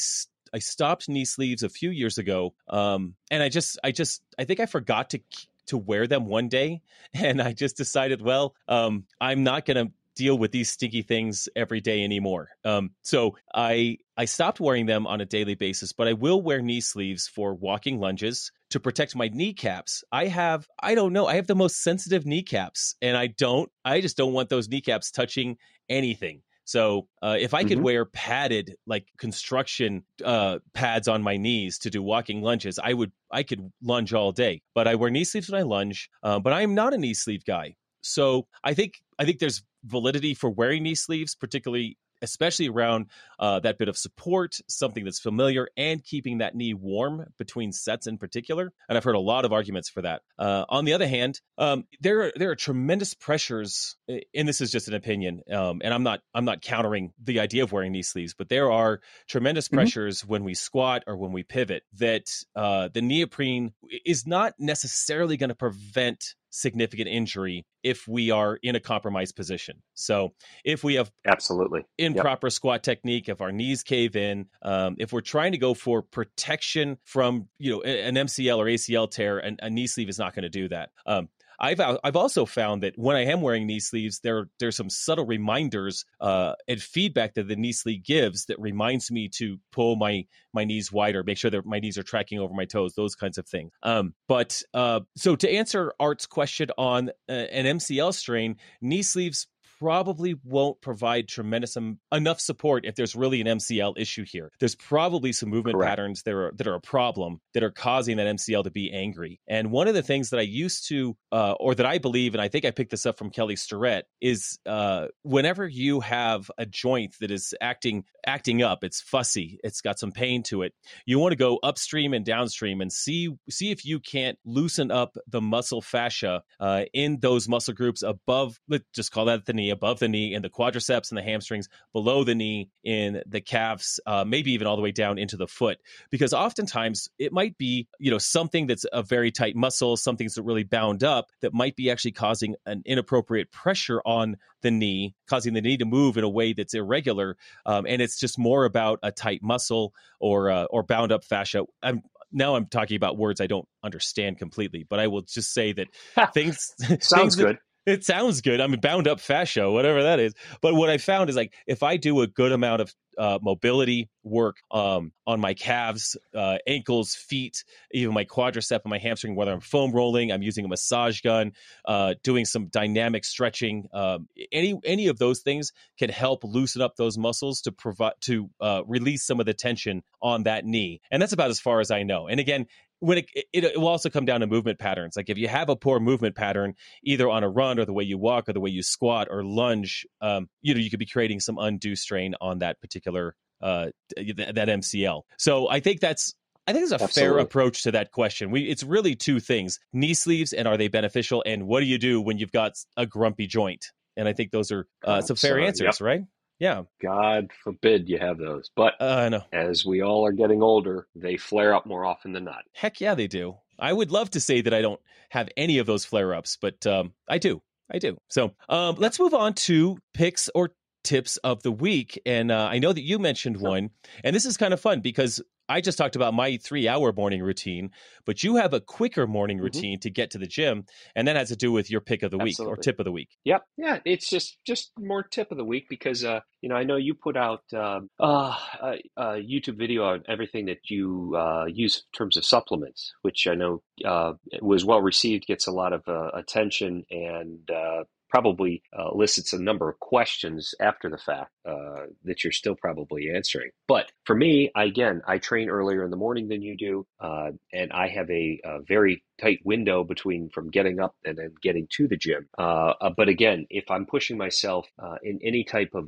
I 0.53 0.59
stopped 0.59 1.09
knee 1.09 1.25
sleeves 1.25 1.63
a 1.63 1.69
few 1.69 1.89
years 1.89 2.17
ago, 2.17 2.53
um, 2.67 3.15
and 3.29 3.43
I 3.43 3.49
just 3.49 3.79
I 3.83 3.91
just 3.91 4.21
I 4.37 4.45
think 4.45 4.59
I 4.59 4.65
forgot 4.65 5.11
to 5.11 5.19
to 5.67 5.77
wear 5.77 6.07
them 6.07 6.25
one 6.25 6.47
day, 6.47 6.81
and 7.13 7.41
I 7.41 7.53
just 7.53 7.77
decided, 7.77 8.21
well, 8.21 8.55
um, 8.67 9.05
I'm 9.19 9.43
not 9.43 9.65
to 9.77 9.91
deal 10.17 10.37
with 10.37 10.51
these 10.51 10.69
stinky 10.69 11.01
things 11.01 11.47
every 11.55 11.79
day 11.79 12.03
anymore. 12.03 12.49
Um, 12.65 12.91
so 13.03 13.37
I 13.53 13.97
I 14.17 14.25
stopped 14.25 14.59
wearing 14.59 14.87
them 14.87 15.05
on 15.07 15.21
a 15.21 15.25
daily 15.25 15.55
basis, 15.55 15.93
but 15.93 16.07
I 16.07 16.13
will 16.13 16.41
wear 16.41 16.61
knee 16.61 16.81
sleeves 16.81 17.27
for 17.27 17.53
walking 17.53 17.99
lunges 17.99 18.51
to 18.71 18.79
protect 18.79 19.15
my 19.15 19.27
kneecaps. 19.27 20.03
I 20.11 20.25
have 20.27 20.67
I 20.81 20.95
don't 20.95 21.13
know 21.13 21.27
I 21.27 21.35
have 21.35 21.47
the 21.47 21.55
most 21.55 21.81
sensitive 21.83 22.25
kneecaps, 22.25 22.95
and 23.01 23.15
I 23.15 23.27
don't 23.27 23.69
I 23.85 24.01
just 24.01 24.17
don't 24.17 24.33
want 24.33 24.49
those 24.49 24.67
kneecaps 24.67 25.11
touching 25.11 25.57
anything. 25.87 26.41
So 26.65 27.07
uh, 27.21 27.37
if 27.39 27.53
I 27.53 27.63
could 27.63 27.77
mm-hmm. 27.77 27.83
wear 27.83 28.05
padded 28.05 28.75
like 28.85 29.05
construction 29.17 30.03
uh, 30.23 30.59
pads 30.73 31.07
on 31.07 31.23
my 31.23 31.37
knees 31.37 31.79
to 31.79 31.89
do 31.89 32.03
walking 32.03 32.41
lunges, 32.41 32.77
I 32.77 32.91
would 32.91 33.13
I 33.31 33.43
could 33.43 33.71
lunge 33.81 34.13
all 34.13 34.33
day. 34.33 34.61
But 34.75 34.85
I 34.85 34.95
wear 34.95 35.09
knee 35.09 35.23
sleeves 35.23 35.49
when 35.49 35.61
I 35.61 35.63
lunge. 35.63 36.09
Uh, 36.21 36.39
but 36.39 36.51
I 36.51 36.63
am 36.63 36.75
not 36.75 36.93
a 36.93 36.97
knee 36.97 37.13
sleeve 37.13 37.45
guy. 37.45 37.75
So 38.01 38.47
I 38.65 38.73
think 38.73 38.95
I 39.17 39.23
think 39.23 39.39
there's 39.39 39.63
validity 39.83 40.33
for 40.33 40.49
wearing 40.49 40.83
knee 40.83 40.95
sleeves, 40.95 41.35
particularly 41.35 41.97
especially 42.21 42.67
around 42.67 43.07
uh, 43.39 43.59
that 43.59 43.77
bit 43.77 43.87
of 43.87 43.97
support, 43.97 44.55
something 44.67 45.03
that's 45.03 45.19
familiar, 45.19 45.67
and 45.77 46.03
keeping 46.03 46.39
that 46.39 46.55
knee 46.55 46.73
warm 46.73 47.25
between 47.37 47.71
sets 47.71 48.07
in 48.07 48.17
particular. 48.17 48.71
And 48.89 48.97
I've 48.97 49.03
heard 49.03 49.15
a 49.15 49.19
lot 49.19 49.45
of 49.45 49.53
arguments 49.53 49.89
for 49.89 50.01
that. 50.01 50.21
Uh, 50.37 50.65
on 50.69 50.85
the 50.85 50.93
other 50.93 51.07
hand, 51.07 51.39
um, 51.57 51.85
there 52.01 52.23
are, 52.23 52.33
there 52.35 52.51
are 52.51 52.55
tremendous 52.55 53.13
pressures, 53.13 53.95
and 54.07 54.47
this 54.47 54.61
is 54.61 54.71
just 54.71 54.87
an 54.87 54.93
opinion, 54.93 55.41
um, 55.51 55.81
and 55.83 55.93
I'm 55.93 56.03
not 56.03 56.21
I'm 56.33 56.45
not 56.45 56.61
countering 56.61 57.13
the 57.21 57.39
idea 57.39 57.63
of 57.63 57.71
wearing 57.71 57.91
knee 57.91 58.03
sleeves, 58.03 58.33
but 58.33 58.49
there 58.49 58.71
are 58.71 59.01
tremendous 59.27 59.67
mm-hmm. 59.67 59.77
pressures 59.77 60.25
when 60.25 60.43
we 60.43 60.53
squat 60.53 61.03
or 61.07 61.17
when 61.17 61.31
we 61.31 61.43
pivot 61.43 61.83
that 61.93 62.27
uh, 62.55 62.89
the 62.93 63.01
neoprene 63.01 63.73
is 64.05 64.25
not 64.25 64.53
necessarily 64.59 65.37
going 65.37 65.49
to 65.49 65.55
prevent 65.55 66.35
significant 66.49 67.09
injury 67.09 67.65
if 67.83 68.07
we 68.07 68.31
are 68.31 68.59
in 68.61 68.75
a 68.75 68.79
compromised 68.79 69.35
position. 69.35 69.81
So 69.93 70.33
if 70.63 70.83
we 70.83 70.95
have 70.95 71.11
absolutely 71.25 71.85
improper 71.97 72.47
yep. 72.47 72.51
squat 72.51 72.83
technique, 72.83 73.29
if 73.29 73.41
our 73.41 73.51
knees 73.51 73.83
cave 73.83 74.15
in, 74.15 74.47
um, 74.61 74.95
if 74.99 75.13
we're 75.13 75.21
trying 75.21 75.53
to 75.53 75.57
go 75.57 75.73
for 75.73 76.01
protection 76.01 76.97
from 77.05 77.47
you 77.59 77.71
know 77.71 77.81
an 77.81 78.15
MCL 78.15 78.57
or 78.57 78.65
ACL 78.65 79.09
tear, 79.09 79.37
and 79.37 79.59
a 79.61 79.69
knee 79.69 79.87
sleeve 79.87 80.09
is 80.09 80.19
not 80.19 80.35
going 80.35 80.43
to 80.43 80.49
do 80.49 80.67
that. 80.69 80.89
Um, 81.05 81.29
I've 81.59 81.79
I've 81.79 82.15
also 82.15 82.45
found 82.45 82.83
that 82.83 82.93
when 82.97 83.15
I 83.15 83.25
am 83.25 83.41
wearing 83.41 83.65
knee 83.65 83.79
sleeves, 83.79 84.19
there 84.19 84.47
there's 84.59 84.75
some 84.75 84.89
subtle 84.89 85.25
reminders 85.25 86.05
uh, 86.21 86.53
and 86.67 86.81
feedback 86.81 87.33
that 87.35 87.47
the 87.47 87.55
knee 87.55 87.71
sleeve 87.71 88.03
gives 88.03 88.45
that 88.45 88.59
reminds 88.59 89.09
me 89.11 89.29
to 89.37 89.57
pull 89.71 89.95
my 89.95 90.25
my 90.53 90.65
knees 90.65 90.91
wider, 90.91 91.23
make 91.23 91.37
sure 91.37 91.51
that 91.51 91.65
my 91.65 91.79
knees 91.79 91.97
are 91.97 92.03
tracking 92.03 92.39
over 92.39 92.53
my 92.53 92.65
toes, 92.65 92.93
those 92.95 93.15
kinds 93.15 93.37
of 93.37 93.47
things. 93.47 93.71
Um, 93.83 94.13
but 94.27 94.61
uh, 94.73 95.01
so 95.15 95.35
to 95.35 95.51
answer 95.51 95.93
Art's 95.99 96.25
question 96.25 96.69
on 96.77 97.09
uh, 97.29 97.31
an 97.31 97.77
MCL 97.77 98.13
strain, 98.13 98.57
knee 98.81 99.01
sleeves 99.01 99.47
probably 99.79 100.35
won't 100.43 100.81
provide 100.81 101.27
tremendous 101.27 101.77
um, 101.77 101.99
enough 102.11 102.39
support 102.39 102.85
if 102.85 102.95
there's 102.95 103.15
really 103.15 103.41
an 103.41 103.47
MCL 103.47 103.93
issue 103.97 104.25
here. 104.25 104.51
There's 104.59 104.75
probably 104.75 105.31
some 105.31 105.49
movement 105.49 105.75
Correct. 105.75 105.89
patterns 105.89 106.23
that 106.23 106.33
are 106.33 106.51
that 106.55 106.67
are 106.67 106.75
a 106.75 106.81
problem 106.81 107.39
that 107.53 107.63
are 107.63 107.71
causing 107.71 108.17
that 108.17 108.27
MCL 108.27 108.63
to 108.63 108.71
be 108.71 108.91
angry. 108.91 109.39
And 109.47 109.71
one 109.71 109.87
of 109.87 109.93
the 109.93 110.01
things 110.01 110.31
that 110.31 110.39
I 110.39 110.43
used 110.43 110.87
to, 110.89 111.15
uh, 111.31 111.53
or 111.59 111.75
that 111.75 111.85
I 111.85 111.97
believe, 111.97 112.33
and 112.33 112.41
I 112.41 112.47
think 112.47 112.65
I 112.65 112.71
picked 112.71 112.91
this 112.91 113.05
up 113.05 113.17
from 113.17 113.29
Kelly 113.29 113.55
Starrett, 113.55 114.05
is 114.21 114.59
uh, 114.65 115.07
whenever 115.23 115.67
you 115.67 115.99
have 116.01 116.49
a 116.57 116.65
joint 116.65 117.15
that 117.19 117.31
is 117.31 117.53
acting 117.61 118.03
acting 118.27 118.61
up, 118.61 118.83
it's 118.83 119.01
fussy, 119.01 119.59
it's 119.63 119.81
got 119.81 119.97
some 119.97 120.11
pain 120.11 120.43
to 120.43 120.61
it. 120.61 120.73
You 121.05 121.17
want 121.17 121.31
to 121.31 121.37
go 121.37 121.59
upstream 121.63 122.13
and 122.13 122.25
downstream 122.25 122.81
and 122.81 122.91
see 122.91 123.29
see 123.49 123.71
if 123.71 123.85
you 123.85 123.99
can't 123.99 124.37
loosen 124.45 124.91
up 124.91 125.17
the 125.27 125.41
muscle 125.41 125.81
fascia 125.81 126.43
uh, 126.59 126.83
in 126.93 127.19
those 127.21 127.47
muscle 127.47 127.73
groups 127.73 128.03
above. 128.03 128.59
Let's 128.67 128.83
just 128.93 129.11
call 129.11 129.25
that 129.25 129.45
the 129.45 129.53
knee, 129.53 129.69
above 129.69 129.99
the 129.99 130.09
knee, 130.09 130.33
in 130.33 130.41
the 130.41 130.49
quadriceps 130.49 131.09
and 131.09 131.17
the 131.17 131.23
hamstrings, 131.23 131.69
below 131.93 132.23
the 132.23 132.35
knee, 132.35 132.69
in 132.83 133.23
the 133.25 133.41
calves, 133.41 133.99
uh, 134.05 134.25
maybe 134.27 134.51
even 134.51 134.67
all 134.67 134.75
the 134.75 134.81
way 134.81 134.91
down 134.91 135.17
into 135.17 135.37
the 135.37 135.47
foot. 135.47 135.77
Because 136.11 136.33
oftentimes 136.33 137.09
it 137.17 137.31
might 137.31 137.57
be 137.57 137.87
you 137.99 138.11
know 138.11 138.17
something 138.17 138.67
that's 138.67 138.85
a 138.91 139.01
very 139.01 139.31
tight 139.31 139.55
muscle, 139.55 139.95
something 139.95 140.27
that's 140.27 140.37
really 140.37 140.65
bound 140.65 141.03
up 141.03 141.27
that 141.41 141.53
might 141.53 141.75
be 141.77 141.89
actually 141.89 142.11
causing 142.11 142.55
an 142.65 142.81
inappropriate 142.85 143.51
pressure 143.51 144.01
on 144.05 144.35
the 144.61 144.71
knee, 144.71 145.15
causing 145.27 145.53
the 145.53 145.61
knee 145.61 145.77
to 145.77 145.85
move 145.85 146.17
in 146.17 146.23
a 146.23 146.29
way 146.29 146.53
that's 146.53 146.73
irregular, 146.73 147.37
um, 147.65 147.85
and 147.87 148.01
it's 148.01 148.19
just 148.19 148.37
more 148.37 148.65
about 148.65 148.99
a 149.03 149.11
tight 149.11 149.41
muscle 149.43 149.93
or 150.19 150.49
uh, 150.49 150.65
or 150.65 150.83
bound 150.83 151.11
up 151.11 151.23
fascia. 151.23 151.63
I'm 151.81 152.01
now 152.31 152.55
I'm 152.55 152.65
talking 152.65 152.97
about 152.97 153.17
words 153.17 153.41
I 153.41 153.47
don't 153.47 153.67
understand 153.83 154.37
completely, 154.37 154.85
but 154.87 154.99
I 154.99 155.07
will 155.07 155.21
just 155.21 155.53
say 155.53 155.73
that 155.73 155.87
things 156.33 156.73
sounds 156.79 157.09
things 157.09 157.35
good. 157.35 157.55
That, 157.55 157.61
it 157.87 158.03
sounds 158.03 158.41
good. 158.41 158.59
I 158.59 158.67
mean, 158.67 158.81
bound 158.81 159.07
up 159.07 159.21
fascia, 159.21 159.71
whatever 159.71 160.03
that 160.03 160.19
is. 160.19 160.33
But 160.61 160.75
what 160.75 160.89
I 160.89 160.97
found 160.97 161.29
is 161.29 161.37
like 161.37 161.53
if 161.65 161.83
I 161.83 161.95
do 161.95 162.21
a 162.21 162.27
good 162.27 162.51
amount 162.51 162.81
of 162.81 162.93
uh, 163.17 163.39
mobility 163.41 164.09
work 164.23 164.57
um, 164.71 165.11
on 165.25 165.39
my 165.39 165.53
calves, 165.53 166.17
uh, 166.35 166.57
ankles, 166.67 167.15
feet, 167.15 167.63
even 167.91 168.13
my 168.13 168.25
quadricep 168.25 168.81
and 168.83 168.89
my 168.89 168.97
hamstring, 168.97 169.35
whether 169.35 169.51
I'm 169.53 169.61
foam 169.61 169.91
rolling, 169.91 170.31
I'm 170.31 170.43
using 170.43 170.65
a 170.65 170.67
massage 170.67 171.21
gun, 171.21 171.53
uh, 171.85 172.15
doing 172.23 172.45
some 172.45 172.67
dynamic 172.67 173.25
stretching. 173.25 173.87
Um, 173.93 174.27
any 174.51 174.75
any 174.83 175.07
of 175.07 175.17
those 175.17 175.39
things 175.39 175.71
can 175.97 176.09
help 176.09 176.43
loosen 176.43 176.81
up 176.81 176.95
those 176.97 177.17
muscles 177.17 177.61
to 177.61 177.71
provide 177.71 178.13
to 178.21 178.49
uh, 178.61 178.81
release 178.85 179.25
some 179.25 179.39
of 179.39 179.45
the 179.45 179.53
tension 179.53 180.03
on 180.21 180.43
that 180.43 180.65
knee. 180.65 181.01
And 181.09 181.21
that's 181.21 181.33
about 181.33 181.49
as 181.49 181.59
far 181.59 181.79
as 181.79 181.89
I 181.89 182.03
know. 182.03 182.27
And 182.27 182.39
again, 182.39 182.67
when 182.99 183.19
it, 183.19 183.29
it, 183.53 183.63
it, 183.63 183.79
will 183.79 183.87
also 183.87 184.09
come 184.09 184.25
down 184.25 184.41
to 184.41 184.47
movement 184.47 184.79
patterns. 184.79 185.15
Like 185.15 185.29
if 185.29 185.37
you 185.37 185.47
have 185.47 185.69
a 185.69 185.75
poor 185.75 185.99
movement 185.99 186.35
pattern, 186.35 186.73
either 187.03 187.29
on 187.29 187.43
a 187.43 187.49
run 187.49 187.79
or 187.79 187.85
the 187.85 187.93
way 187.93 188.03
you 188.03 188.17
walk 188.17 188.49
or 188.49 188.53
the 188.53 188.59
way 188.59 188.69
you 188.69 188.83
squat 188.83 189.27
or 189.29 189.43
lunge, 189.43 190.05
um, 190.21 190.49
you 190.61 190.73
know, 190.73 190.79
you 190.79 190.89
could 190.89 190.99
be 190.99 191.05
creating 191.05 191.39
some 191.39 191.57
undue 191.57 191.95
strain 191.95 192.35
on 192.41 192.59
that 192.59 192.81
particular 192.81 193.35
uh, 193.61 193.87
th- 194.15 194.35
that 194.35 194.67
MCL. 194.67 195.23
So 195.37 195.69
I 195.69 195.79
think 195.79 195.99
that's 195.99 196.33
I 196.67 196.73
think 196.73 196.83
it's 196.83 196.91
a 196.91 196.95
Absolutely. 196.95 197.21
fair 197.21 197.37
approach 197.39 197.83
to 197.83 197.91
that 197.91 198.11
question. 198.11 198.51
We 198.51 198.63
it's 198.63 198.83
really 198.83 199.15
two 199.15 199.39
things: 199.39 199.79
knee 199.93 200.13
sleeves 200.13 200.53
and 200.53 200.67
are 200.67 200.77
they 200.77 200.89
beneficial, 200.89 201.43
and 201.45 201.65
what 201.65 201.79
do 201.79 201.85
you 201.85 201.97
do 201.97 202.21
when 202.21 202.37
you've 202.37 202.51
got 202.51 202.73
a 202.97 203.05
grumpy 203.05 203.47
joint? 203.47 203.85
And 204.17 204.27
I 204.27 204.33
think 204.33 204.51
those 204.51 204.71
are 204.71 204.87
uh, 205.03 205.21
some 205.21 205.37
fair 205.37 205.59
answers, 205.59 205.99
yep. 205.99 206.01
right? 206.01 206.21
Yeah. 206.59 206.83
God 207.01 207.51
forbid 207.63 208.09
you 208.09 208.17
have 208.19 208.37
those. 208.37 208.69
But 208.75 208.93
uh, 208.99 209.05
I 209.05 209.29
know. 209.29 209.43
as 209.53 209.85
we 209.85 210.01
all 210.01 210.25
are 210.25 210.31
getting 210.31 210.61
older, 210.61 211.07
they 211.15 211.37
flare 211.37 211.73
up 211.73 211.85
more 211.85 212.05
often 212.05 212.31
than 212.31 212.45
not. 212.45 212.63
Heck 212.73 212.99
yeah, 212.99 213.15
they 213.15 213.27
do. 213.27 213.57
I 213.79 213.93
would 213.93 214.11
love 214.11 214.31
to 214.31 214.39
say 214.39 214.61
that 214.61 214.73
I 214.73 214.81
don't 214.81 214.99
have 215.29 215.49
any 215.55 215.77
of 215.77 215.85
those 215.85 216.05
flare 216.05 216.33
ups, 216.33 216.57
but 216.59 216.85
um, 216.87 217.13
I 217.27 217.37
do. 217.37 217.61
I 217.91 217.99
do. 217.99 218.17
So 218.29 218.51
um, 218.69 218.95
let's 218.97 219.19
move 219.19 219.33
on 219.33 219.53
to 219.53 219.97
picks 220.13 220.49
or 220.55 220.71
tips 221.03 221.37
of 221.37 221.63
the 221.63 221.71
week. 221.71 222.19
And 222.25 222.51
uh, 222.51 222.67
I 222.69 222.79
know 222.79 222.91
that 222.91 223.03
you 223.03 223.19
mentioned 223.19 223.57
one, 223.57 223.91
and 224.23 224.35
this 224.35 224.45
is 224.45 224.57
kind 224.57 224.73
of 224.73 224.81
fun 224.81 225.01
because 225.01 225.41
I 225.69 225.81
just 225.81 225.97
talked 225.97 226.15
about 226.15 226.33
my 226.33 226.57
three 226.57 226.87
hour 226.87 227.11
morning 227.13 227.41
routine, 227.41 227.91
but 228.25 228.43
you 228.43 228.55
have 228.55 228.73
a 228.73 228.79
quicker 228.79 229.27
morning 229.27 229.57
mm-hmm. 229.57 229.63
routine 229.65 229.95
mm-hmm. 229.95 230.01
to 230.01 230.09
get 230.09 230.31
to 230.31 230.37
the 230.37 230.47
gym, 230.47 230.85
and 231.15 231.27
that 231.27 231.35
has 231.35 231.49
to 231.49 231.55
do 231.55 231.71
with 231.71 231.91
your 231.91 232.01
pick 232.01 232.23
of 232.23 232.31
the 232.31 232.37
Absolutely. 232.39 232.71
week 232.71 232.79
or 232.79 232.81
tip 232.81 232.99
of 232.99 233.05
the 233.05 233.11
week. 233.11 233.29
Yep, 233.43 233.63
yeah, 233.77 233.99
it's 234.05 234.29
just 234.29 234.57
just 234.65 234.91
more 234.97 235.23
tip 235.23 235.51
of 235.51 235.57
the 235.57 235.65
week 235.65 235.87
because 235.89 236.23
uh, 236.23 236.39
you 236.61 236.69
know 236.69 236.75
I 236.75 236.83
know 236.83 236.95
you 236.95 237.13
put 237.15 237.35
out 237.35 237.63
um, 237.73 238.09
uh, 238.19 238.55
a, 238.81 238.95
a, 239.17 239.23
YouTube 239.41 239.77
video 239.77 240.05
on 240.05 240.23
everything 240.27 240.67
that 240.67 240.89
you 240.89 241.35
uh, 241.37 241.65
use 241.65 241.97
in 241.97 242.17
terms 242.17 242.37
of 242.37 242.45
supplements, 242.45 243.13
which 243.21 243.47
I 243.47 243.55
know 243.55 243.81
uh, 244.05 244.33
was 244.61 244.85
well 244.85 245.01
received, 245.01 245.47
gets 245.47 245.67
a 245.67 245.71
lot 245.71 245.93
of 245.93 246.03
uh, 246.07 246.29
attention, 246.33 247.03
and 247.09 247.69
uh, 247.69 248.03
probably 248.29 248.83
uh, 248.97 249.09
elicits 249.13 249.53
a 249.53 249.59
number 249.59 249.89
of 249.89 249.99
questions 249.99 250.73
after 250.79 251.09
the 251.09 251.17
fact 251.17 251.51
uh, 251.67 252.05
that 252.23 252.43
you're 252.43 252.51
still 252.51 252.75
probably 252.75 253.29
answering. 253.33 253.69
But 253.87 254.11
for 254.25 254.35
me, 254.35 254.71
again, 254.75 255.21
I 255.27 255.37
train 255.37 255.69
earlier 255.69 256.03
in 256.03 256.11
the 256.11 256.17
morning 256.17 256.47
than 256.47 256.61
you 256.61 256.77
do, 256.77 257.07
uh, 257.19 257.51
and 257.73 257.91
I 257.91 258.07
have 258.09 258.29
a, 258.29 258.59
a, 258.63 258.79
very 258.87 259.23
tight 259.41 259.59
window 259.63 260.03
between 260.03 260.49
from 260.49 260.69
getting 260.69 260.99
up 260.99 261.15
and 261.25 261.37
then 261.37 261.53
getting 261.61 261.87
to 261.91 262.07
the 262.07 262.15
gym. 262.15 262.47
Uh, 262.57 262.93
uh, 263.01 263.09
but 263.15 263.27
again, 263.29 263.65
if 263.69 263.89
I'm 263.91 264.05
pushing 264.05 264.37
myself 264.37 264.87
uh, 265.01 265.15
in 265.21 265.39
any 265.43 265.63
type 265.63 265.93
of 265.93 266.07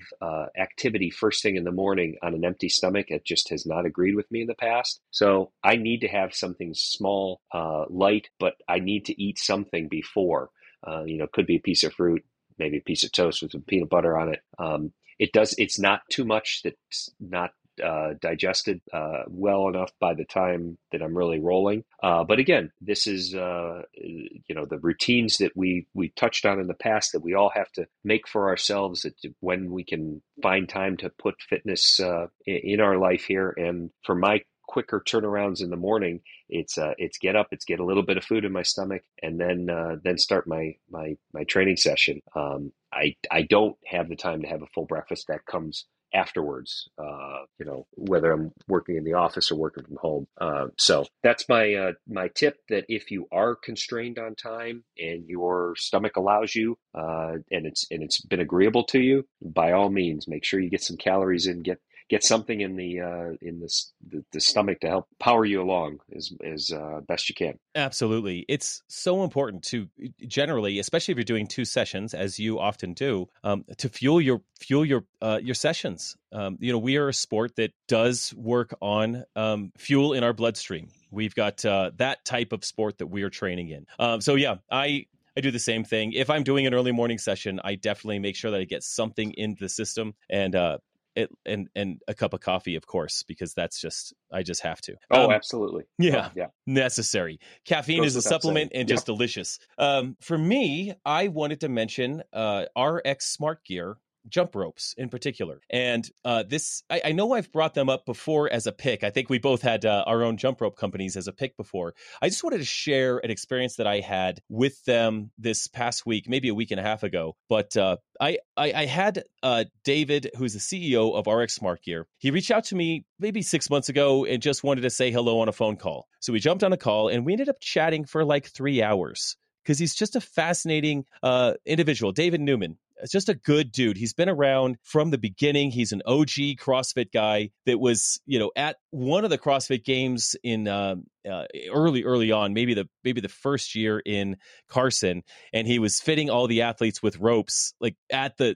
activity 0.57 1.09
first 1.09 1.43
thing 1.43 1.55
in 1.55 1.63
the 1.63 1.71
morning 1.71 2.17
on 2.23 2.33
an 2.33 2.45
empty 2.45 2.69
stomach, 2.69 3.07
it 3.09 3.25
just 3.25 3.49
has 3.49 3.65
not 3.65 3.85
agreed 3.85 4.15
with 4.15 4.29
me 4.31 4.41
in 4.41 4.47
the 4.47 4.55
past. 4.55 5.01
So 5.11 5.51
I 5.63 5.75
need 5.75 6.01
to 6.01 6.07
have 6.07 6.33
something 6.33 6.73
small, 6.73 7.41
light, 7.89 8.29
but 8.39 8.55
I 8.67 8.79
need 8.79 9.05
to 9.05 9.21
eat 9.21 9.39
something 9.39 9.87
before. 9.87 10.49
Uh, 10.85 11.03
you 11.03 11.17
know, 11.17 11.27
could 11.31 11.45
be 11.45 11.57
a 11.57 11.61
piece 11.61 11.83
of 11.83 11.93
fruit, 11.93 12.23
maybe 12.57 12.77
a 12.77 12.81
piece 12.81 13.03
of 13.03 13.11
toast 13.11 13.41
with 13.41 13.51
some 13.51 13.61
peanut 13.61 13.89
butter 13.89 14.17
on 14.17 14.33
it. 14.33 14.41
Um, 14.57 14.93
it 15.17 15.33
does. 15.33 15.53
It's 15.57 15.79
not 15.79 16.01
too 16.09 16.25
much 16.25 16.61
that's 16.63 17.09
not 17.19 17.51
uh, 17.83 18.13
digested 18.21 18.81
uh, 18.93 19.23
well 19.27 19.67
enough 19.67 19.91
by 19.99 20.13
the 20.13 20.25
time 20.25 20.77
that 20.91 21.01
I'm 21.01 21.17
really 21.17 21.39
rolling. 21.39 21.83
Uh, 22.01 22.23
but 22.23 22.39
again, 22.39 22.71
this 22.81 23.07
is 23.07 23.35
uh, 23.35 23.83
you 23.93 24.55
know 24.55 24.65
the 24.65 24.79
routines 24.79 25.37
that 25.37 25.55
we 25.55 25.87
we 25.93 26.09
touched 26.09 26.45
on 26.45 26.59
in 26.59 26.67
the 26.67 26.73
past 26.73 27.13
that 27.13 27.23
we 27.23 27.35
all 27.35 27.51
have 27.53 27.71
to 27.73 27.87
make 28.03 28.27
for 28.27 28.49
ourselves. 28.49 29.03
That 29.03 29.13
when 29.39 29.71
we 29.71 29.83
can 29.83 30.21
find 30.41 30.67
time 30.67 30.97
to 30.97 31.09
put 31.09 31.41
fitness 31.41 31.99
uh, 31.99 32.27
in 32.45 32.79
our 32.81 32.97
life 32.97 33.23
here, 33.23 33.53
and 33.55 33.91
for 34.03 34.15
my 34.15 34.41
quicker 34.69 35.01
turnarounds 35.03 35.63
in 35.63 35.71
the 35.71 35.75
morning, 35.75 36.21
it's 36.47 36.77
uh, 36.77 36.93
it's 36.99 37.17
get 37.17 37.35
up, 37.35 37.47
it's 37.51 37.65
get 37.65 37.79
a 37.79 37.85
little 37.85 38.03
bit 38.03 38.17
of 38.17 38.23
food 38.23 38.45
in 38.45 38.51
my 38.51 38.61
stomach, 38.61 39.01
and 39.23 39.39
then 39.39 39.67
uh, 39.67 39.95
then 40.03 40.19
start 40.19 40.47
my 40.47 40.75
my 40.91 41.17
my 41.33 41.43
training 41.43 41.77
session. 41.77 42.21
Um, 42.35 42.71
I 42.93 43.15
I 43.31 43.41
don't 43.41 43.75
have 43.87 44.09
the 44.09 44.15
time 44.15 44.43
to 44.43 44.47
have 44.47 44.61
a 44.61 44.67
full 44.67 44.85
breakfast. 44.85 45.25
That 45.27 45.45
comes 45.47 45.85
afterwards, 46.13 46.89
uh, 46.97 47.45
you 47.59 47.65
know, 47.65 47.85
whether 47.95 48.31
I'm 48.31 48.51
working 48.67 48.95
in 48.95 49.03
the 49.03 49.13
office 49.13 49.51
or 49.51 49.55
working 49.55 49.85
from 49.85 49.97
home. 49.97 50.27
Uh, 50.39 50.67
so 50.77 51.05
that's 51.23 51.49
my 51.49 51.73
uh, 51.73 51.91
my 52.07 52.27
tip. 52.29 52.57
That 52.69 52.85
if 52.89 53.09
you 53.09 53.27
are 53.31 53.55
constrained 53.55 54.19
on 54.19 54.35
time 54.35 54.83
and 54.99 55.27
your 55.27 55.73
stomach 55.77 56.15
allows 56.15 56.53
you, 56.53 56.77
uh, 56.93 57.37
and 57.51 57.65
it's 57.65 57.87
and 57.89 58.03
it's 58.03 58.21
been 58.21 58.39
agreeable 58.39 58.83
to 58.85 58.99
you, 58.99 59.25
by 59.41 59.71
all 59.71 59.89
means, 59.89 60.27
make 60.27 60.45
sure 60.45 60.59
you 60.59 60.69
get 60.69 60.83
some 60.83 60.97
calories 60.97 61.47
in, 61.47 61.63
get 61.63 61.79
get 62.09 62.23
something 62.23 62.61
in 62.61 62.75
the 62.75 62.99
uh, 62.99 63.29
in 63.41 63.59
the, 63.59 63.73
the, 64.09 64.23
the 64.31 64.41
stomach 64.41 64.79
to 64.81 64.87
help 64.87 65.07
power 65.19 65.45
you 65.45 65.61
along 65.61 65.99
as 66.15 66.31
as 66.43 66.71
uh, 66.71 67.01
best 67.07 67.29
you 67.29 67.35
can. 67.35 67.59
Absolutely, 67.75 68.45
it's 68.49 68.81
so 68.87 69.23
important 69.23 69.63
to 69.65 69.87
generally, 70.27 70.79
especially 70.79 71.13
if 71.13 71.17
you're 71.17 71.23
doing 71.23 71.47
two 71.47 71.65
sessions, 71.65 72.13
as 72.13 72.39
you 72.39 72.59
often 72.59 72.93
do, 72.93 73.27
um, 73.43 73.63
to 73.77 73.89
fuel 73.89 74.19
your 74.19 74.41
fuel 74.59 74.85
your 74.85 75.05
uh, 75.21 75.39
your 75.41 75.55
sessions. 75.55 76.15
Um, 76.31 76.57
you 76.59 76.71
know, 76.71 76.79
we 76.79 76.97
are 76.97 77.09
a 77.09 77.13
sport 77.13 77.55
that 77.55 77.71
does 77.87 78.33
work 78.35 78.73
on 78.81 79.23
um, 79.35 79.71
fuel 79.77 80.13
in 80.13 80.23
our 80.23 80.33
bloodstream. 80.33 80.89
We've 81.11 81.33
got 81.33 81.63
uh, 81.65 81.91
that 81.97 82.25
type 82.25 82.51
of 82.51 82.63
sport 82.63 82.99
that 82.99 83.07
we 83.07 83.23
are 83.23 83.29
training 83.29 83.69
in. 83.69 83.85
Um, 83.97 84.21
so 84.21 84.35
yeah, 84.35 84.57
I 84.71 85.05
I 85.37 85.41
do 85.41 85.51
the 85.51 85.59
same 85.59 85.83
thing. 85.83 86.13
If 86.13 86.29
I'm 86.29 86.43
doing 86.43 86.67
an 86.67 86.73
early 86.73 86.91
morning 86.91 87.17
session, 87.17 87.61
I 87.63 87.75
definitely 87.75 88.19
make 88.19 88.35
sure 88.35 88.51
that 88.51 88.59
I 88.59 88.65
get 88.65 88.83
something 88.83 89.33
into 89.37 89.63
the 89.63 89.69
system. 89.69 90.13
And 90.29 90.55
uh, 90.55 90.79
it, 91.19 91.29
and 91.45 91.69
and 91.75 92.01
a 92.07 92.13
cup 92.13 92.33
of 92.33 92.41
coffee, 92.41 92.75
of 92.75 92.85
course, 92.85 93.23
because 93.27 93.53
that's 93.53 93.79
just 93.79 94.13
I 94.31 94.43
just 94.43 94.61
have 94.63 94.81
to. 94.81 94.95
Oh, 95.11 95.25
um, 95.25 95.31
absolutely. 95.31 95.83
Yeah, 95.97 96.27
oh, 96.29 96.33
yeah. 96.35 96.47
Necessary. 96.65 97.39
Caffeine 97.65 98.03
is 98.03 98.15
a 98.15 98.21
supplement 98.21 98.71
saying. 98.71 98.81
and 98.81 98.89
just 98.89 99.05
delicious. 99.05 99.59
Um, 99.77 100.15
for 100.21 100.37
me, 100.37 100.93
I 101.05 101.27
wanted 101.27 101.61
to 101.61 101.69
mention 101.69 102.23
uh, 102.33 102.65
RX 102.77 103.25
Smart 103.25 103.63
Gear 103.65 103.97
jump 104.27 104.55
ropes 104.55 104.93
in 104.97 105.09
particular. 105.09 105.61
And 105.69 106.09
uh, 106.25 106.43
this, 106.47 106.83
I, 106.89 107.01
I, 107.05 107.11
know 107.11 107.33
I've 107.33 107.51
brought 107.51 107.73
them 107.73 107.89
up 107.89 108.05
before 108.05 108.51
as 108.51 108.67
a 108.67 108.71
pick. 108.71 109.03
I 109.03 109.09
think 109.09 109.29
we 109.29 109.39
both 109.39 109.61
had 109.61 109.85
uh, 109.85 110.03
our 110.05 110.23
own 110.23 110.37
jump 110.37 110.61
rope 110.61 110.77
companies 110.77 111.15
as 111.15 111.27
a 111.27 111.33
pick 111.33 111.55
before. 111.57 111.93
I 112.21 112.29
just 112.29 112.43
wanted 112.43 112.59
to 112.59 112.65
share 112.65 113.17
an 113.19 113.31
experience 113.31 113.77
that 113.77 113.87
I 113.87 113.99
had 113.99 114.41
with 114.49 114.83
them 114.85 115.31
this 115.37 115.67
past 115.67 116.05
week, 116.05 116.27
maybe 116.27 116.49
a 116.49 116.53
week 116.53 116.71
and 116.71 116.79
a 116.79 116.83
half 116.83 117.03
ago. 117.03 117.35
But 117.47 117.75
uh, 117.77 117.97
I, 118.19 118.39
I, 118.57 118.73
I, 118.73 118.85
had 118.85 119.23
uh, 119.43 119.65
David, 119.83 120.31
who's 120.37 120.53
the 120.53 120.59
CEO 120.59 121.13
of 121.15 121.27
RX 121.27 121.55
Smart 121.55 121.83
Gear. 121.83 122.07
He 122.17 122.31
reached 122.31 122.51
out 122.51 122.65
to 122.65 122.75
me 122.75 123.05
maybe 123.19 123.41
six 123.41 123.69
months 123.69 123.89
ago 123.89 124.25
and 124.25 124.41
just 124.41 124.63
wanted 124.63 124.81
to 124.81 124.89
say 124.89 125.11
hello 125.11 125.39
on 125.39 125.49
a 125.49 125.53
phone 125.53 125.77
call. 125.77 126.07
So 126.19 126.33
we 126.33 126.39
jumped 126.39 126.63
on 126.63 126.73
a 126.73 126.77
call 126.77 127.07
and 127.07 127.25
we 127.25 127.33
ended 127.33 127.49
up 127.49 127.59
chatting 127.59 128.05
for 128.05 128.25
like 128.25 128.47
three 128.47 128.81
hours 128.81 129.37
because 129.63 129.77
he's 129.77 129.93
just 129.93 130.15
a 130.15 130.21
fascinating 130.21 131.05
uh, 131.21 131.53
individual. 131.65 132.11
David 132.11 132.41
Newman, 132.41 132.77
just 133.07 133.29
a 133.29 133.33
good 133.33 133.71
dude. 133.71 133.97
He's 133.97 134.13
been 134.13 134.29
around 134.29 134.77
from 134.83 135.11
the 135.11 135.17
beginning. 135.17 135.71
He's 135.71 135.91
an 135.91 136.01
OG 136.05 136.57
CrossFit 136.59 137.11
guy 137.11 137.51
that 137.65 137.79
was, 137.79 138.19
you 138.25 138.39
know, 138.39 138.51
at 138.55 138.77
one 138.91 139.23
of 139.23 139.29
the 139.29 139.37
CrossFit 139.37 139.83
games 139.83 140.35
in 140.43 140.67
um, 140.67 141.05
uh, 141.29 141.45
early, 141.71 142.03
early 142.03 142.31
on, 142.31 142.53
maybe 142.53 142.73
the 142.73 142.87
maybe 143.03 143.21
the 143.21 143.29
first 143.29 143.75
year 143.75 143.99
in 143.99 144.37
Carson, 144.67 145.23
and 145.53 145.67
he 145.67 145.79
was 145.79 145.99
fitting 145.99 146.29
all 146.29 146.47
the 146.47 146.61
athletes 146.61 147.01
with 147.01 147.17
ropes, 147.17 147.73
like 147.79 147.95
at 148.11 148.37
the 148.37 148.55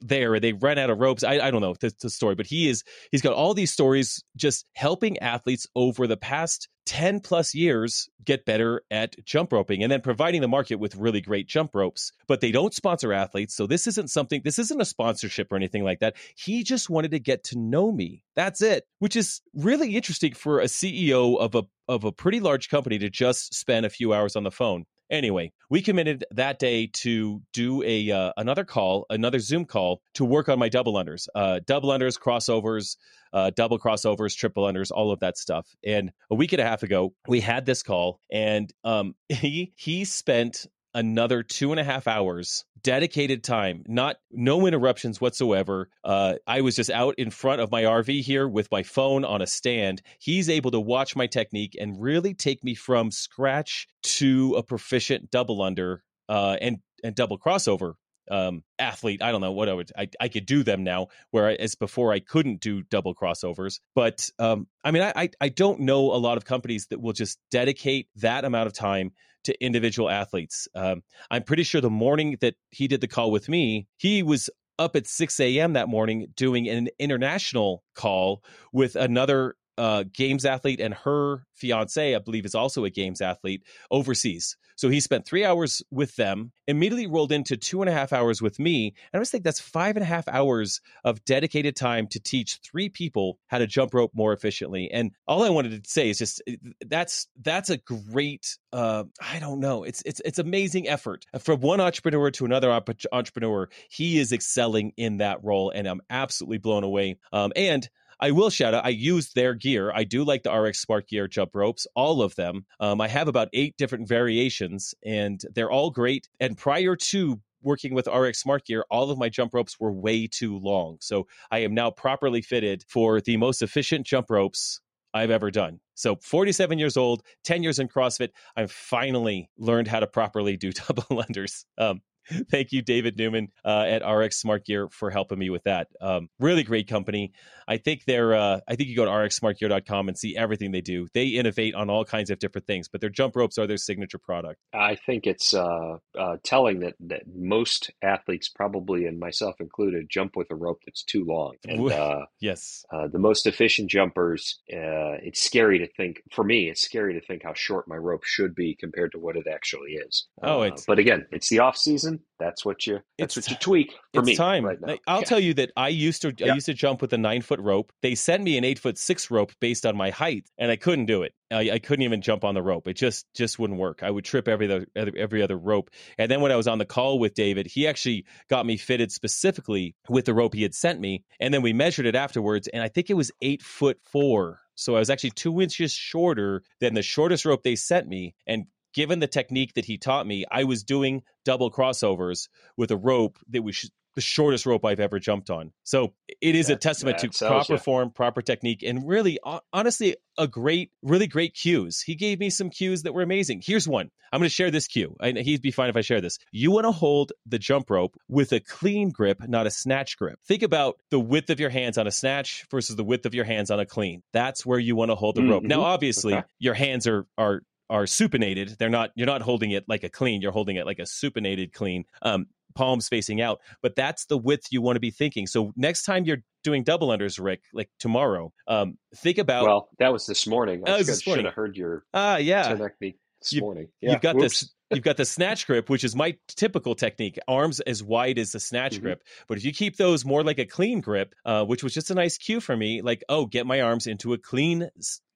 there. 0.00 0.38
They 0.40 0.52
ran 0.52 0.78
out 0.78 0.90
of 0.90 0.98
ropes. 0.98 1.24
I, 1.24 1.34
I 1.34 1.50
don't 1.50 1.60
know 1.60 1.74
the, 1.80 1.92
the 2.00 2.10
story, 2.10 2.34
but 2.34 2.46
he 2.46 2.68
is 2.68 2.84
he's 3.10 3.22
got 3.22 3.32
all 3.32 3.54
these 3.54 3.72
stories 3.72 4.22
just 4.36 4.66
helping 4.74 5.18
athletes 5.18 5.66
over 5.74 6.06
the 6.06 6.16
past 6.16 6.68
10 6.86 7.20
plus 7.20 7.54
years 7.54 8.08
get 8.24 8.44
better 8.44 8.82
at 8.90 9.16
jump 9.24 9.52
roping 9.52 9.82
and 9.82 9.90
then 9.90 10.00
providing 10.00 10.40
the 10.40 10.48
market 10.48 10.76
with 10.76 10.96
really 10.96 11.20
great 11.20 11.48
jump 11.48 11.74
ropes 11.74 12.12
but 12.26 12.40
they 12.40 12.52
don't 12.52 12.74
sponsor 12.74 13.12
athletes 13.12 13.54
so 13.54 13.66
this 13.66 13.86
isn't 13.86 14.10
something 14.10 14.42
this 14.44 14.58
isn't 14.58 14.80
a 14.80 14.84
sponsorship 14.84 15.50
or 15.50 15.56
anything 15.56 15.82
like 15.82 16.00
that 16.00 16.14
he 16.36 16.62
just 16.62 16.90
wanted 16.90 17.10
to 17.10 17.18
get 17.18 17.42
to 17.44 17.58
know 17.58 17.90
me 17.90 18.23
that's 18.36 18.62
it 18.62 18.84
which 18.98 19.16
is 19.16 19.40
really 19.54 19.96
interesting 19.96 20.32
for 20.32 20.60
a 20.60 20.64
ceo 20.64 21.38
of 21.38 21.54
a 21.54 21.62
of 21.88 22.04
a 22.04 22.12
pretty 22.12 22.40
large 22.40 22.68
company 22.68 22.98
to 22.98 23.10
just 23.10 23.54
spend 23.54 23.84
a 23.84 23.90
few 23.90 24.12
hours 24.12 24.36
on 24.36 24.42
the 24.42 24.50
phone 24.50 24.84
Anyway, 25.10 25.52
we 25.68 25.82
committed 25.82 26.24
that 26.30 26.58
day 26.58 26.86
to 26.86 27.42
do 27.52 27.82
a 27.82 28.10
uh, 28.10 28.32
another 28.38 28.64
call, 28.64 29.04
another 29.10 29.38
Zoom 29.38 29.66
call 29.66 30.00
to 30.14 30.24
work 30.24 30.48
on 30.48 30.58
my 30.58 30.68
double 30.68 30.94
unders, 30.94 31.28
uh, 31.34 31.60
double 31.66 31.90
unders, 31.90 32.18
crossovers, 32.18 32.96
uh, 33.32 33.50
double 33.54 33.78
crossovers, 33.78 34.34
triple 34.34 34.64
unders, 34.64 34.90
all 34.90 35.12
of 35.12 35.20
that 35.20 35.36
stuff. 35.36 35.76
And 35.84 36.10
a 36.30 36.34
week 36.34 36.52
and 36.52 36.60
a 36.60 36.64
half 36.64 36.82
ago, 36.82 37.12
we 37.28 37.40
had 37.40 37.66
this 37.66 37.82
call, 37.82 38.18
and 38.32 38.72
um, 38.82 39.14
he 39.28 39.72
he 39.76 40.04
spent 40.04 40.66
another 40.94 41.42
two 41.42 41.70
and 41.70 41.80
a 41.80 41.84
half 41.84 42.06
hours 42.06 42.64
dedicated 42.82 43.42
time 43.42 43.82
not 43.86 44.16
no 44.30 44.66
interruptions 44.66 45.20
whatsoever 45.20 45.88
uh, 46.04 46.34
i 46.46 46.60
was 46.60 46.76
just 46.76 46.90
out 46.90 47.14
in 47.18 47.30
front 47.30 47.60
of 47.60 47.70
my 47.70 47.82
rv 47.82 48.20
here 48.22 48.48
with 48.48 48.70
my 48.70 48.82
phone 48.82 49.24
on 49.24 49.42
a 49.42 49.46
stand 49.46 50.02
he's 50.18 50.48
able 50.48 50.70
to 50.70 50.80
watch 50.80 51.16
my 51.16 51.26
technique 51.26 51.76
and 51.80 52.00
really 52.00 52.34
take 52.34 52.62
me 52.62 52.74
from 52.74 53.10
scratch 53.10 53.86
to 54.02 54.54
a 54.56 54.62
proficient 54.62 55.30
double 55.30 55.62
under 55.62 56.02
uh, 56.28 56.56
and 56.60 56.78
and 57.02 57.14
double 57.14 57.38
crossover 57.38 57.94
um, 58.30 58.62
athlete. 58.78 59.22
I 59.22 59.32
don't 59.32 59.40
know 59.40 59.52
what 59.52 59.68
I 59.68 59.74
would. 59.74 59.92
I, 59.96 60.08
I 60.20 60.28
could 60.28 60.46
do 60.46 60.62
them 60.62 60.84
now, 60.84 61.08
whereas 61.30 61.74
before 61.74 62.12
I 62.12 62.20
couldn't 62.20 62.60
do 62.60 62.82
double 62.82 63.14
crossovers. 63.14 63.80
But 63.94 64.30
um, 64.38 64.66
I 64.82 64.90
mean, 64.90 65.02
I 65.02 65.30
I 65.40 65.48
don't 65.48 65.80
know 65.80 66.12
a 66.12 66.16
lot 66.16 66.36
of 66.36 66.44
companies 66.44 66.86
that 66.88 67.00
will 67.00 67.12
just 67.12 67.38
dedicate 67.50 68.08
that 68.16 68.44
amount 68.44 68.66
of 68.66 68.72
time 68.72 69.12
to 69.44 69.64
individual 69.64 70.10
athletes. 70.10 70.68
Um, 70.74 71.02
I'm 71.30 71.42
pretty 71.42 71.62
sure 71.62 71.80
the 71.80 71.90
morning 71.90 72.36
that 72.40 72.54
he 72.70 72.88
did 72.88 73.00
the 73.00 73.08
call 73.08 73.30
with 73.30 73.48
me, 73.48 73.86
he 73.96 74.22
was 74.22 74.50
up 74.78 74.96
at 74.96 75.06
6 75.06 75.38
a.m. 75.40 75.74
that 75.74 75.88
morning 75.88 76.26
doing 76.34 76.68
an 76.68 76.88
international 76.98 77.84
call 77.94 78.42
with 78.72 78.96
another 78.96 79.56
uh, 79.78 80.04
games 80.12 80.44
athlete 80.44 80.80
and 80.80 80.94
her 80.94 81.46
fiance, 81.54 82.14
I 82.14 82.18
believe, 82.18 82.44
is 82.44 82.54
also 82.54 82.84
a 82.84 82.90
games 82.90 83.20
athlete 83.20 83.62
overseas. 83.90 84.56
So 84.76 84.88
he 84.88 85.00
spent 85.00 85.26
three 85.26 85.44
hours 85.44 85.82
with 85.90 86.16
them, 86.16 86.52
immediately 86.66 87.06
rolled 87.06 87.32
into 87.32 87.56
two 87.56 87.82
and 87.82 87.88
a 87.88 87.92
half 87.92 88.12
hours 88.12 88.42
with 88.42 88.58
me. 88.58 88.94
And 89.12 89.18
I 89.18 89.18
was 89.18 89.30
think 89.30 89.44
that's 89.44 89.60
five 89.60 89.96
and 89.96 90.02
a 90.02 90.06
half 90.06 90.28
hours 90.28 90.80
of 91.04 91.24
dedicated 91.24 91.76
time 91.76 92.06
to 92.08 92.20
teach 92.20 92.60
three 92.62 92.88
people 92.88 93.38
how 93.48 93.58
to 93.58 93.66
jump 93.66 93.94
rope 93.94 94.12
more 94.14 94.32
efficiently. 94.32 94.90
And 94.90 95.12
all 95.26 95.42
I 95.42 95.50
wanted 95.50 95.82
to 95.82 95.90
say 95.90 96.10
is 96.10 96.18
just 96.18 96.42
that's 96.86 97.28
that's 97.42 97.70
a 97.70 97.76
great 97.78 98.56
uh, 98.72 99.04
I 99.20 99.38
don't 99.38 99.60
know. 99.60 99.84
It's 99.84 100.02
it's 100.04 100.20
it's 100.24 100.38
amazing 100.38 100.88
effort 100.88 101.24
from 101.38 101.60
one 101.60 101.80
entrepreneur 101.80 102.30
to 102.32 102.44
another 102.44 102.70
entrepreneur. 103.12 103.68
He 103.88 104.18
is 104.18 104.32
excelling 104.32 104.92
in 104.96 105.18
that 105.18 105.44
role, 105.44 105.70
and 105.70 105.86
I'm 105.86 106.00
absolutely 106.10 106.58
blown 106.58 106.82
away. 106.84 107.18
Um, 107.32 107.52
and 107.54 107.88
I 108.20 108.30
will 108.30 108.50
shout 108.50 108.74
out, 108.74 108.84
I 108.84 108.90
used 108.90 109.34
their 109.34 109.54
gear. 109.54 109.92
I 109.94 110.04
do 110.04 110.24
like 110.24 110.42
the 110.42 110.52
RX 110.52 110.80
Smart 110.80 111.08
Gear 111.08 111.28
jump 111.28 111.54
ropes, 111.54 111.86
all 111.94 112.22
of 112.22 112.34
them. 112.36 112.66
Um, 112.80 113.00
I 113.00 113.08
have 113.08 113.28
about 113.28 113.48
eight 113.52 113.76
different 113.76 114.08
variations, 114.08 114.94
and 115.04 115.40
they're 115.54 115.70
all 115.70 115.90
great. 115.90 116.28
And 116.40 116.56
prior 116.56 116.96
to 116.96 117.40
working 117.62 117.94
with 117.94 118.06
RX 118.06 118.38
Smart 118.38 118.66
Gear, 118.66 118.84
all 118.90 119.10
of 119.10 119.18
my 119.18 119.28
jump 119.28 119.54
ropes 119.54 119.80
were 119.80 119.92
way 119.92 120.26
too 120.26 120.58
long. 120.58 120.98
So 121.00 121.26
I 121.50 121.60
am 121.60 121.74
now 121.74 121.90
properly 121.90 122.42
fitted 122.42 122.84
for 122.88 123.20
the 123.20 123.36
most 123.36 123.62
efficient 123.62 124.06
jump 124.06 124.30
ropes 124.30 124.80
I've 125.14 125.30
ever 125.30 125.50
done. 125.50 125.80
So 125.94 126.16
47 126.16 126.78
years 126.78 126.96
old, 126.96 127.22
10 127.44 127.62
years 127.62 127.78
in 127.78 127.88
CrossFit, 127.88 128.30
I've 128.56 128.72
finally 128.72 129.48
learned 129.56 129.88
how 129.88 130.00
to 130.00 130.06
properly 130.06 130.56
do 130.56 130.72
double 130.72 131.22
unders. 131.22 131.64
Um, 131.78 132.02
Thank 132.50 132.72
you, 132.72 132.82
David 132.82 133.16
Newman 133.16 133.48
uh, 133.64 133.84
at 133.86 134.08
RX 134.08 134.40
Smart 134.40 134.64
Gear, 134.64 134.88
for 134.90 135.10
helping 135.10 135.38
me 135.38 135.50
with 135.50 135.64
that. 135.64 135.88
Um, 136.00 136.28
really 136.38 136.62
great 136.62 136.88
company. 136.88 137.32
I 137.66 137.78
think 137.78 138.04
they're. 138.06 138.34
Uh, 138.34 138.60
I 138.68 138.76
think 138.76 138.88
you 138.88 138.96
go 138.96 139.04
to 139.04 139.10
rxsmartgear.com 139.10 140.08
and 140.08 140.18
see 140.18 140.36
everything 140.36 140.72
they 140.72 140.80
do. 140.80 141.08
They 141.14 141.26
innovate 141.26 141.74
on 141.74 141.90
all 141.90 142.04
kinds 142.04 142.30
of 142.30 142.38
different 142.38 142.66
things, 142.66 142.88
but 142.88 143.00
their 143.00 143.10
jump 143.10 143.36
ropes 143.36 143.58
are 143.58 143.66
their 143.66 143.76
signature 143.76 144.18
product. 144.18 144.60
I 144.72 144.96
think 144.96 145.26
it's 145.26 145.54
uh, 145.54 145.96
uh, 146.18 146.36
telling 146.44 146.80
that 146.80 146.94
that 147.00 147.22
most 147.34 147.90
athletes, 148.02 148.48
probably 148.48 149.06
and 149.06 149.18
myself 149.18 149.56
included, 149.60 150.08
jump 150.10 150.36
with 150.36 150.50
a 150.50 150.54
rope 150.54 150.80
that's 150.84 151.02
too 151.02 151.24
long. 151.24 151.54
And 151.66 151.90
uh, 151.90 152.26
yes, 152.40 152.84
uh, 152.92 153.08
the 153.08 153.18
most 153.18 153.46
efficient 153.46 153.90
jumpers. 153.90 154.60
Uh, 154.72 155.16
it's 155.22 155.42
scary 155.42 155.78
to 155.78 155.88
think. 155.96 156.22
For 156.32 156.44
me, 156.44 156.68
it's 156.68 156.82
scary 156.82 157.14
to 157.14 157.20
think 157.20 157.42
how 157.44 157.54
short 157.54 157.88
my 157.88 157.96
rope 157.96 158.24
should 158.24 158.54
be 158.54 158.76
compared 158.78 159.12
to 159.12 159.18
what 159.18 159.36
it 159.36 159.46
actually 159.52 159.92
is. 159.92 160.26
Oh, 160.42 160.62
it's. 160.62 160.84
but 160.86 160.98
again, 160.98 161.26
it's 161.30 161.48
the 161.48 161.60
off 161.60 161.76
season. 161.76 162.13
That's 162.38 162.64
what 162.64 162.86
you. 162.86 163.00
That's 163.18 163.36
what 163.36 163.48
you 163.48 163.56
tweak 163.56 163.92
for 164.12 164.20
it's 164.20 164.26
me. 164.26 164.36
time. 164.36 164.64
Right 164.64 164.78
now. 164.80 164.96
I'll 165.06 165.20
Yeah. 165.20 165.24
tell 165.24 165.40
you 165.40 165.54
that 165.54 165.70
I 165.76 165.88
used 165.88 166.22
to. 166.22 166.34
I 166.42 166.54
used 166.54 166.66
to 166.66 166.74
jump 166.74 167.00
with 167.00 167.12
a 167.12 167.18
nine 167.18 167.42
foot 167.42 167.60
rope. 167.60 167.92
They 168.02 168.14
sent 168.14 168.42
me 168.42 168.58
an 168.58 168.64
eight 168.64 168.78
foot 168.78 168.98
six 168.98 169.30
rope 169.30 169.52
based 169.60 169.86
on 169.86 169.96
my 169.96 170.10
height, 170.10 170.46
and 170.58 170.70
I 170.70 170.76
couldn't 170.76 171.06
do 171.06 171.22
it. 171.22 171.32
I, 171.50 171.70
I 171.72 171.78
couldn't 171.78 172.02
even 172.02 172.20
jump 172.22 172.44
on 172.44 172.54
the 172.54 172.62
rope. 172.62 172.88
It 172.88 172.94
just 172.94 173.26
just 173.34 173.58
wouldn't 173.58 173.78
work. 173.78 174.02
I 174.02 174.10
would 174.10 174.24
trip 174.24 174.48
every 174.48 174.70
other 174.70 174.86
every 175.16 175.42
other 175.42 175.56
rope. 175.56 175.90
And 176.18 176.30
then 176.30 176.40
when 176.40 176.50
I 176.52 176.56
was 176.56 176.66
on 176.66 176.78
the 176.78 176.84
call 176.84 177.18
with 177.18 177.34
David, 177.34 177.66
he 177.66 177.86
actually 177.86 178.24
got 178.50 178.66
me 178.66 178.76
fitted 178.76 179.12
specifically 179.12 179.94
with 180.08 180.24
the 180.24 180.34
rope 180.34 180.54
he 180.54 180.62
had 180.62 180.74
sent 180.74 181.00
me, 181.00 181.22
and 181.40 181.54
then 181.54 181.62
we 181.62 181.72
measured 181.72 182.06
it 182.06 182.14
afterwards, 182.16 182.68
and 182.68 182.82
I 182.82 182.88
think 182.88 183.10
it 183.10 183.14
was 183.14 183.30
eight 183.42 183.62
foot 183.62 183.98
four. 184.02 184.60
So 184.76 184.96
I 184.96 184.98
was 184.98 185.08
actually 185.08 185.30
two 185.30 185.60
inches 185.62 185.92
shorter 185.92 186.62
than 186.80 186.94
the 186.94 187.02
shortest 187.02 187.44
rope 187.44 187.62
they 187.62 187.76
sent 187.76 188.08
me, 188.08 188.34
and. 188.46 188.64
Given 188.94 189.18
the 189.18 189.26
technique 189.26 189.74
that 189.74 189.84
he 189.84 189.98
taught 189.98 190.26
me, 190.26 190.44
I 190.50 190.64
was 190.64 190.82
doing 190.84 191.22
double 191.44 191.70
crossovers 191.70 192.48
with 192.76 192.90
a 192.90 192.96
rope 192.96 193.38
that 193.48 193.62
was 193.62 193.76
sh- 193.76 193.86
the 194.14 194.20
shortest 194.20 194.64
rope 194.64 194.84
I've 194.84 195.00
ever 195.00 195.18
jumped 195.18 195.50
on. 195.50 195.72
So 195.82 196.14
it 196.40 196.54
is 196.54 196.70
a 196.70 196.76
testament 196.76 197.18
to 197.18 197.30
proper 197.30 197.72
ya. 197.72 197.78
form, 197.80 198.10
proper 198.12 198.42
technique, 198.42 198.84
and 198.84 199.06
really, 199.08 199.40
honestly, 199.72 200.16
a 200.38 200.46
great, 200.46 200.92
really 201.02 201.26
great 201.26 201.54
cues. 201.54 202.00
He 202.00 202.14
gave 202.14 202.38
me 202.38 202.48
some 202.50 202.70
cues 202.70 203.02
that 203.02 203.12
were 203.12 203.22
amazing. 203.22 203.60
Here's 203.64 203.88
one. 203.88 204.10
I'm 204.32 204.38
going 204.40 204.48
to 204.48 204.54
share 204.54 204.70
this 204.70 204.86
cue. 204.86 205.16
And 205.20 205.36
he'd 205.38 205.62
be 205.62 205.72
fine 205.72 205.90
if 205.90 205.96
I 205.96 206.00
share 206.00 206.20
this. 206.20 206.38
You 206.52 206.70
want 206.70 206.84
to 206.86 206.92
hold 206.92 207.32
the 207.46 207.58
jump 207.58 207.90
rope 207.90 208.16
with 208.28 208.52
a 208.52 208.60
clean 208.60 209.10
grip, 209.10 209.40
not 209.48 209.66
a 209.66 209.70
snatch 209.70 210.16
grip. 210.16 210.38
Think 210.46 210.62
about 210.62 210.96
the 211.10 211.18
width 211.20 211.50
of 211.50 211.58
your 211.58 211.70
hands 211.70 211.98
on 211.98 212.06
a 212.06 212.12
snatch 212.12 212.64
versus 212.70 212.94
the 212.94 213.04
width 213.04 213.26
of 213.26 213.34
your 213.34 213.44
hands 213.44 213.70
on 213.72 213.80
a 213.80 213.86
clean. 213.86 214.22
That's 214.32 214.64
where 214.64 214.78
you 214.78 214.94
want 214.94 215.10
to 215.10 215.16
hold 215.16 215.34
the 215.34 215.42
rope. 215.42 215.62
Now, 215.64 215.80
Mhm. 215.80 215.84
obviously, 215.84 216.34
Okay. 216.34 216.44
your 216.60 216.74
hands 216.74 217.08
are 217.08 217.26
are 217.36 217.62
are 217.90 218.04
supinated. 218.04 218.78
They're 218.78 218.88
not. 218.90 219.10
You're 219.14 219.26
not 219.26 219.42
holding 219.42 219.70
it 219.72 219.84
like 219.88 220.04
a 220.04 220.08
clean. 220.08 220.40
You're 220.42 220.52
holding 220.52 220.76
it 220.76 220.86
like 220.86 220.98
a 220.98 221.02
supinated 221.02 221.72
clean. 221.72 222.04
Um, 222.22 222.46
palms 222.74 223.08
facing 223.08 223.40
out. 223.40 223.60
But 223.82 223.94
that's 223.94 224.26
the 224.26 224.36
width 224.36 224.66
you 224.70 224.82
want 224.82 224.96
to 224.96 225.00
be 225.00 225.12
thinking. 225.12 225.46
So 225.46 225.72
next 225.76 226.02
time 226.04 226.24
you're 226.24 226.42
doing 226.64 226.82
double 226.82 227.08
unders, 227.08 227.38
Rick, 227.42 227.60
like 227.72 227.88
tomorrow, 228.00 228.52
um, 228.66 228.98
think 229.14 229.38
about. 229.38 229.64
Well, 229.66 229.88
that 230.00 230.12
was 230.12 230.26
this 230.26 230.46
morning. 230.46 230.82
I 230.86 230.90
was 230.92 230.98
should, 231.00 231.06
this 231.06 231.26
morning. 231.26 231.42
should 231.44 231.46
have 231.46 231.54
heard 231.54 231.76
your 231.76 232.04
Ah, 232.12 232.38
yeah. 232.38 232.74
technique 232.74 233.16
this 233.40 233.52
You- 233.52 233.60
morning. 233.60 233.88
You've 234.00 234.20
got 234.20 234.34
whoops. 234.34 234.60
this. 234.60 234.70
You've 234.90 235.02
got 235.04 235.16
the 235.16 235.24
snatch 235.24 235.66
grip, 235.66 235.88
which 235.90 236.04
is 236.04 236.14
my 236.14 236.36
typical 236.48 236.94
technique, 236.94 237.38
arms 237.48 237.80
as 237.80 238.00
wide 238.02 238.38
as 238.38 238.52
the 238.52 238.60
snatch 238.60 238.96
Mhm. 238.98 239.00
grip. 239.02 239.22
But 239.48 239.58
if 239.58 239.64
you 239.64 239.72
keep 239.72 239.96
those 239.96 240.24
more 240.24 240.44
like 240.44 240.58
a 240.58 240.66
clean 240.66 241.00
grip, 241.00 241.34
uh, 241.44 241.64
which 241.64 241.82
was 241.82 241.94
just 241.94 242.10
a 242.10 242.14
nice 242.14 242.38
cue 242.38 242.60
for 242.60 242.76
me, 242.76 243.02
like 243.02 243.22
oh, 243.28 243.46
get 243.46 243.66
my 243.66 243.80
arms 243.80 244.06
into 244.06 244.32
a 244.34 244.38
clean 244.38 244.88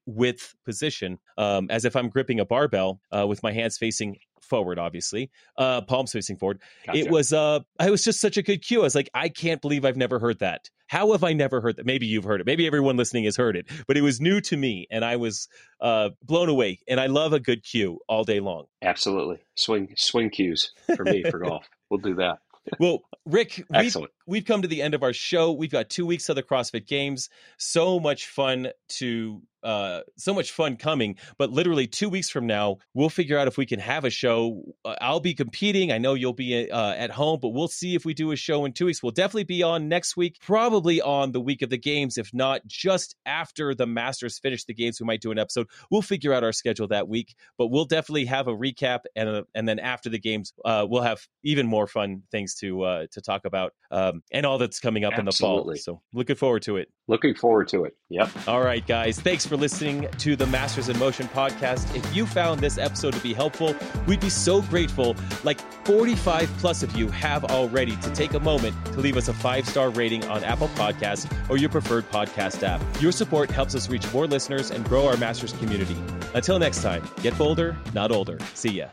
width 0.08 0.56
position, 0.64 1.18
um, 1.36 1.68
as 1.70 1.84
if 1.84 1.94
I'm 1.94 2.08
gripping 2.08 2.40
a 2.40 2.44
barbell 2.44 3.00
uh, 3.14 3.26
with 3.26 3.42
my 3.42 3.52
hands 3.52 3.76
facing 3.76 4.16
forward, 4.40 4.78
obviously, 4.78 5.30
uh, 5.58 5.82
palms 5.82 6.12
facing 6.12 6.36
forward. 6.36 6.60
Gotcha. 6.86 6.98
It 6.98 7.10
was 7.10 7.32
uh, 7.32 7.60
it 7.80 7.90
was 7.90 8.02
just 8.02 8.20
such 8.20 8.36
a 8.36 8.42
good 8.42 8.62
cue. 8.62 8.80
I 8.80 8.84
was 8.84 8.94
like, 8.94 9.10
I 9.14 9.28
can't 9.28 9.60
believe 9.60 9.84
I've 9.84 9.96
never 9.96 10.18
heard 10.18 10.38
that. 10.38 10.70
How 10.86 11.12
have 11.12 11.22
I 11.22 11.34
never 11.34 11.60
heard 11.60 11.76
that? 11.76 11.84
Maybe 11.84 12.06
you've 12.06 12.24
heard 12.24 12.40
it. 12.40 12.46
Maybe 12.46 12.66
everyone 12.66 12.96
listening 12.96 13.24
has 13.24 13.36
heard 13.36 13.56
it, 13.56 13.66
but 13.86 13.98
it 13.98 14.00
was 14.00 14.20
new 14.20 14.40
to 14.40 14.56
me, 14.56 14.86
and 14.90 15.04
I 15.04 15.16
was 15.16 15.48
uh, 15.80 16.10
blown 16.22 16.48
away. 16.48 16.80
And 16.88 16.98
I 16.98 17.06
love 17.06 17.34
a 17.34 17.40
good 17.40 17.62
cue 17.62 18.00
all 18.08 18.24
day 18.24 18.40
long. 18.40 18.64
absolutely 18.82 19.38
swing 19.54 19.92
swing 19.96 20.30
cues 20.30 20.72
for 20.96 21.04
me 21.04 21.22
for 21.22 21.38
golf. 21.38 21.68
We'll 21.90 22.00
do 22.00 22.16
that. 22.16 22.40
Well, 22.78 23.02
Rick, 23.24 23.64
we've, 23.70 23.96
we've 24.26 24.44
come 24.44 24.62
to 24.62 24.68
the 24.68 24.82
end 24.82 24.94
of 24.94 25.02
our 25.02 25.12
show. 25.12 25.52
We've 25.52 25.70
got 25.70 25.88
two 25.88 26.06
weeks 26.06 26.28
of 26.28 26.36
the 26.36 26.42
CrossFit 26.42 26.86
Games. 26.86 27.28
So 27.56 28.00
much 28.00 28.26
fun 28.26 28.68
to, 28.98 29.42
uh, 29.68 30.00
so 30.16 30.32
much 30.32 30.50
fun 30.52 30.76
coming. 30.76 31.16
But 31.36 31.50
literally 31.50 31.86
two 31.86 32.08
weeks 32.08 32.30
from 32.30 32.46
now, 32.46 32.78
we'll 32.94 33.10
figure 33.10 33.36
out 33.36 33.48
if 33.48 33.58
we 33.58 33.66
can 33.66 33.80
have 33.80 34.06
a 34.06 34.10
show. 34.10 34.62
Uh, 34.82 34.94
I'll 35.00 35.20
be 35.20 35.34
competing. 35.34 35.92
I 35.92 35.98
know 35.98 36.14
you'll 36.14 36.32
be 36.32 36.70
uh, 36.70 36.94
at 36.94 37.10
home, 37.10 37.38
but 37.42 37.50
we'll 37.50 37.68
see 37.68 37.94
if 37.94 38.06
we 38.06 38.14
do 38.14 38.32
a 38.32 38.36
show 38.36 38.64
in 38.64 38.72
two 38.72 38.86
weeks. 38.86 39.02
We'll 39.02 39.12
definitely 39.12 39.44
be 39.44 39.62
on 39.62 39.88
next 39.88 40.16
week, 40.16 40.38
probably 40.40 41.02
on 41.02 41.32
the 41.32 41.40
week 41.40 41.60
of 41.60 41.68
the 41.68 41.76
games. 41.76 42.16
If 42.16 42.32
not, 42.32 42.66
just 42.66 43.14
after 43.26 43.74
the 43.74 43.86
Masters 43.86 44.38
finish 44.38 44.64
the 44.64 44.72
games, 44.72 45.00
we 45.00 45.06
might 45.06 45.20
do 45.20 45.32
an 45.32 45.38
episode. 45.38 45.66
We'll 45.90 46.00
figure 46.00 46.32
out 46.32 46.44
our 46.44 46.52
schedule 46.52 46.88
that 46.88 47.06
week, 47.06 47.34
but 47.58 47.66
we'll 47.66 47.84
definitely 47.84 48.24
have 48.24 48.48
a 48.48 48.56
recap 48.56 49.00
and 49.14 49.28
a, 49.28 49.44
and 49.54 49.68
then 49.68 49.78
after 49.78 50.08
the 50.08 50.18
games, 50.18 50.54
uh, 50.64 50.86
we'll 50.88 51.02
have 51.02 51.20
even 51.42 51.66
more 51.66 51.86
fun 51.86 52.22
things 52.30 52.54
to 52.56 52.82
uh, 52.84 53.06
to 53.12 53.20
talk 53.20 53.44
about 53.44 53.74
um, 53.90 54.22
and 54.32 54.46
all 54.46 54.56
that's 54.56 54.80
coming 54.80 55.04
up 55.04 55.18
in 55.18 55.26
the 55.26 55.32
fall. 55.32 55.74
So 55.76 56.00
looking 56.14 56.36
forward 56.36 56.62
to 56.62 56.78
it. 56.78 56.90
Looking 57.06 57.34
forward 57.34 57.68
to 57.68 57.84
it. 57.84 57.96
Yep. 58.10 58.48
All 58.48 58.60
right, 58.60 58.86
guys. 58.86 59.18
Thanks 59.18 59.46
for 59.46 59.56
listening 59.58 60.08
to 60.18 60.36
the 60.36 60.46
Masters 60.46 60.88
in 60.88 60.98
Motion 60.98 61.28
podcast. 61.28 61.94
If 61.94 62.14
you 62.14 62.26
found 62.26 62.60
this 62.60 62.78
episode 62.78 63.14
to 63.14 63.20
be 63.20 63.34
helpful, 63.34 63.74
we'd 64.06 64.20
be 64.20 64.30
so 64.30 64.62
grateful. 64.62 65.16
Like 65.44 65.60
45 65.84 66.48
plus 66.58 66.82
of 66.82 66.96
you 66.96 67.08
have 67.08 67.44
already 67.44 67.96
to 67.96 68.10
take 68.12 68.34
a 68.34 68.40
moment 68.40 68.74
to 68.86 69.00
leave 69.00 69.16
us 69.16 69.28
a 69.28 69.34
five 69.34 69.68
star 69.68 69.90
rating 69.90 70.24
on 70.26 70.44
Apple 70.44 70.68
Podcasts 70.68 71.30
or 71.50 71.56
your 71.56 71.70
preferred 71.70 72.08
podcast 72.10 72.62
app. 72.62 72.80
Your 73.00 73.12
support 73.12 73.50
helps 73.50 73.74
us 73.74 73.88
reach 73.88 74.10
more 74.12 74.26
listeners 74.26 74.70
and 74.70 74.84
grow 74.84 75.06
our 75.06 75.16
Masters 75.16 75.52
community. 75.54 75.96
Until 76.34 76.58
next 76.58 76.82
time, 76.82 77.08
get 77.22 77.36
bolder, 77.36 77.76
not 77.94 78.12
older. 78.12 78.38
See 78.54 78.70
ya. 78.70 78.88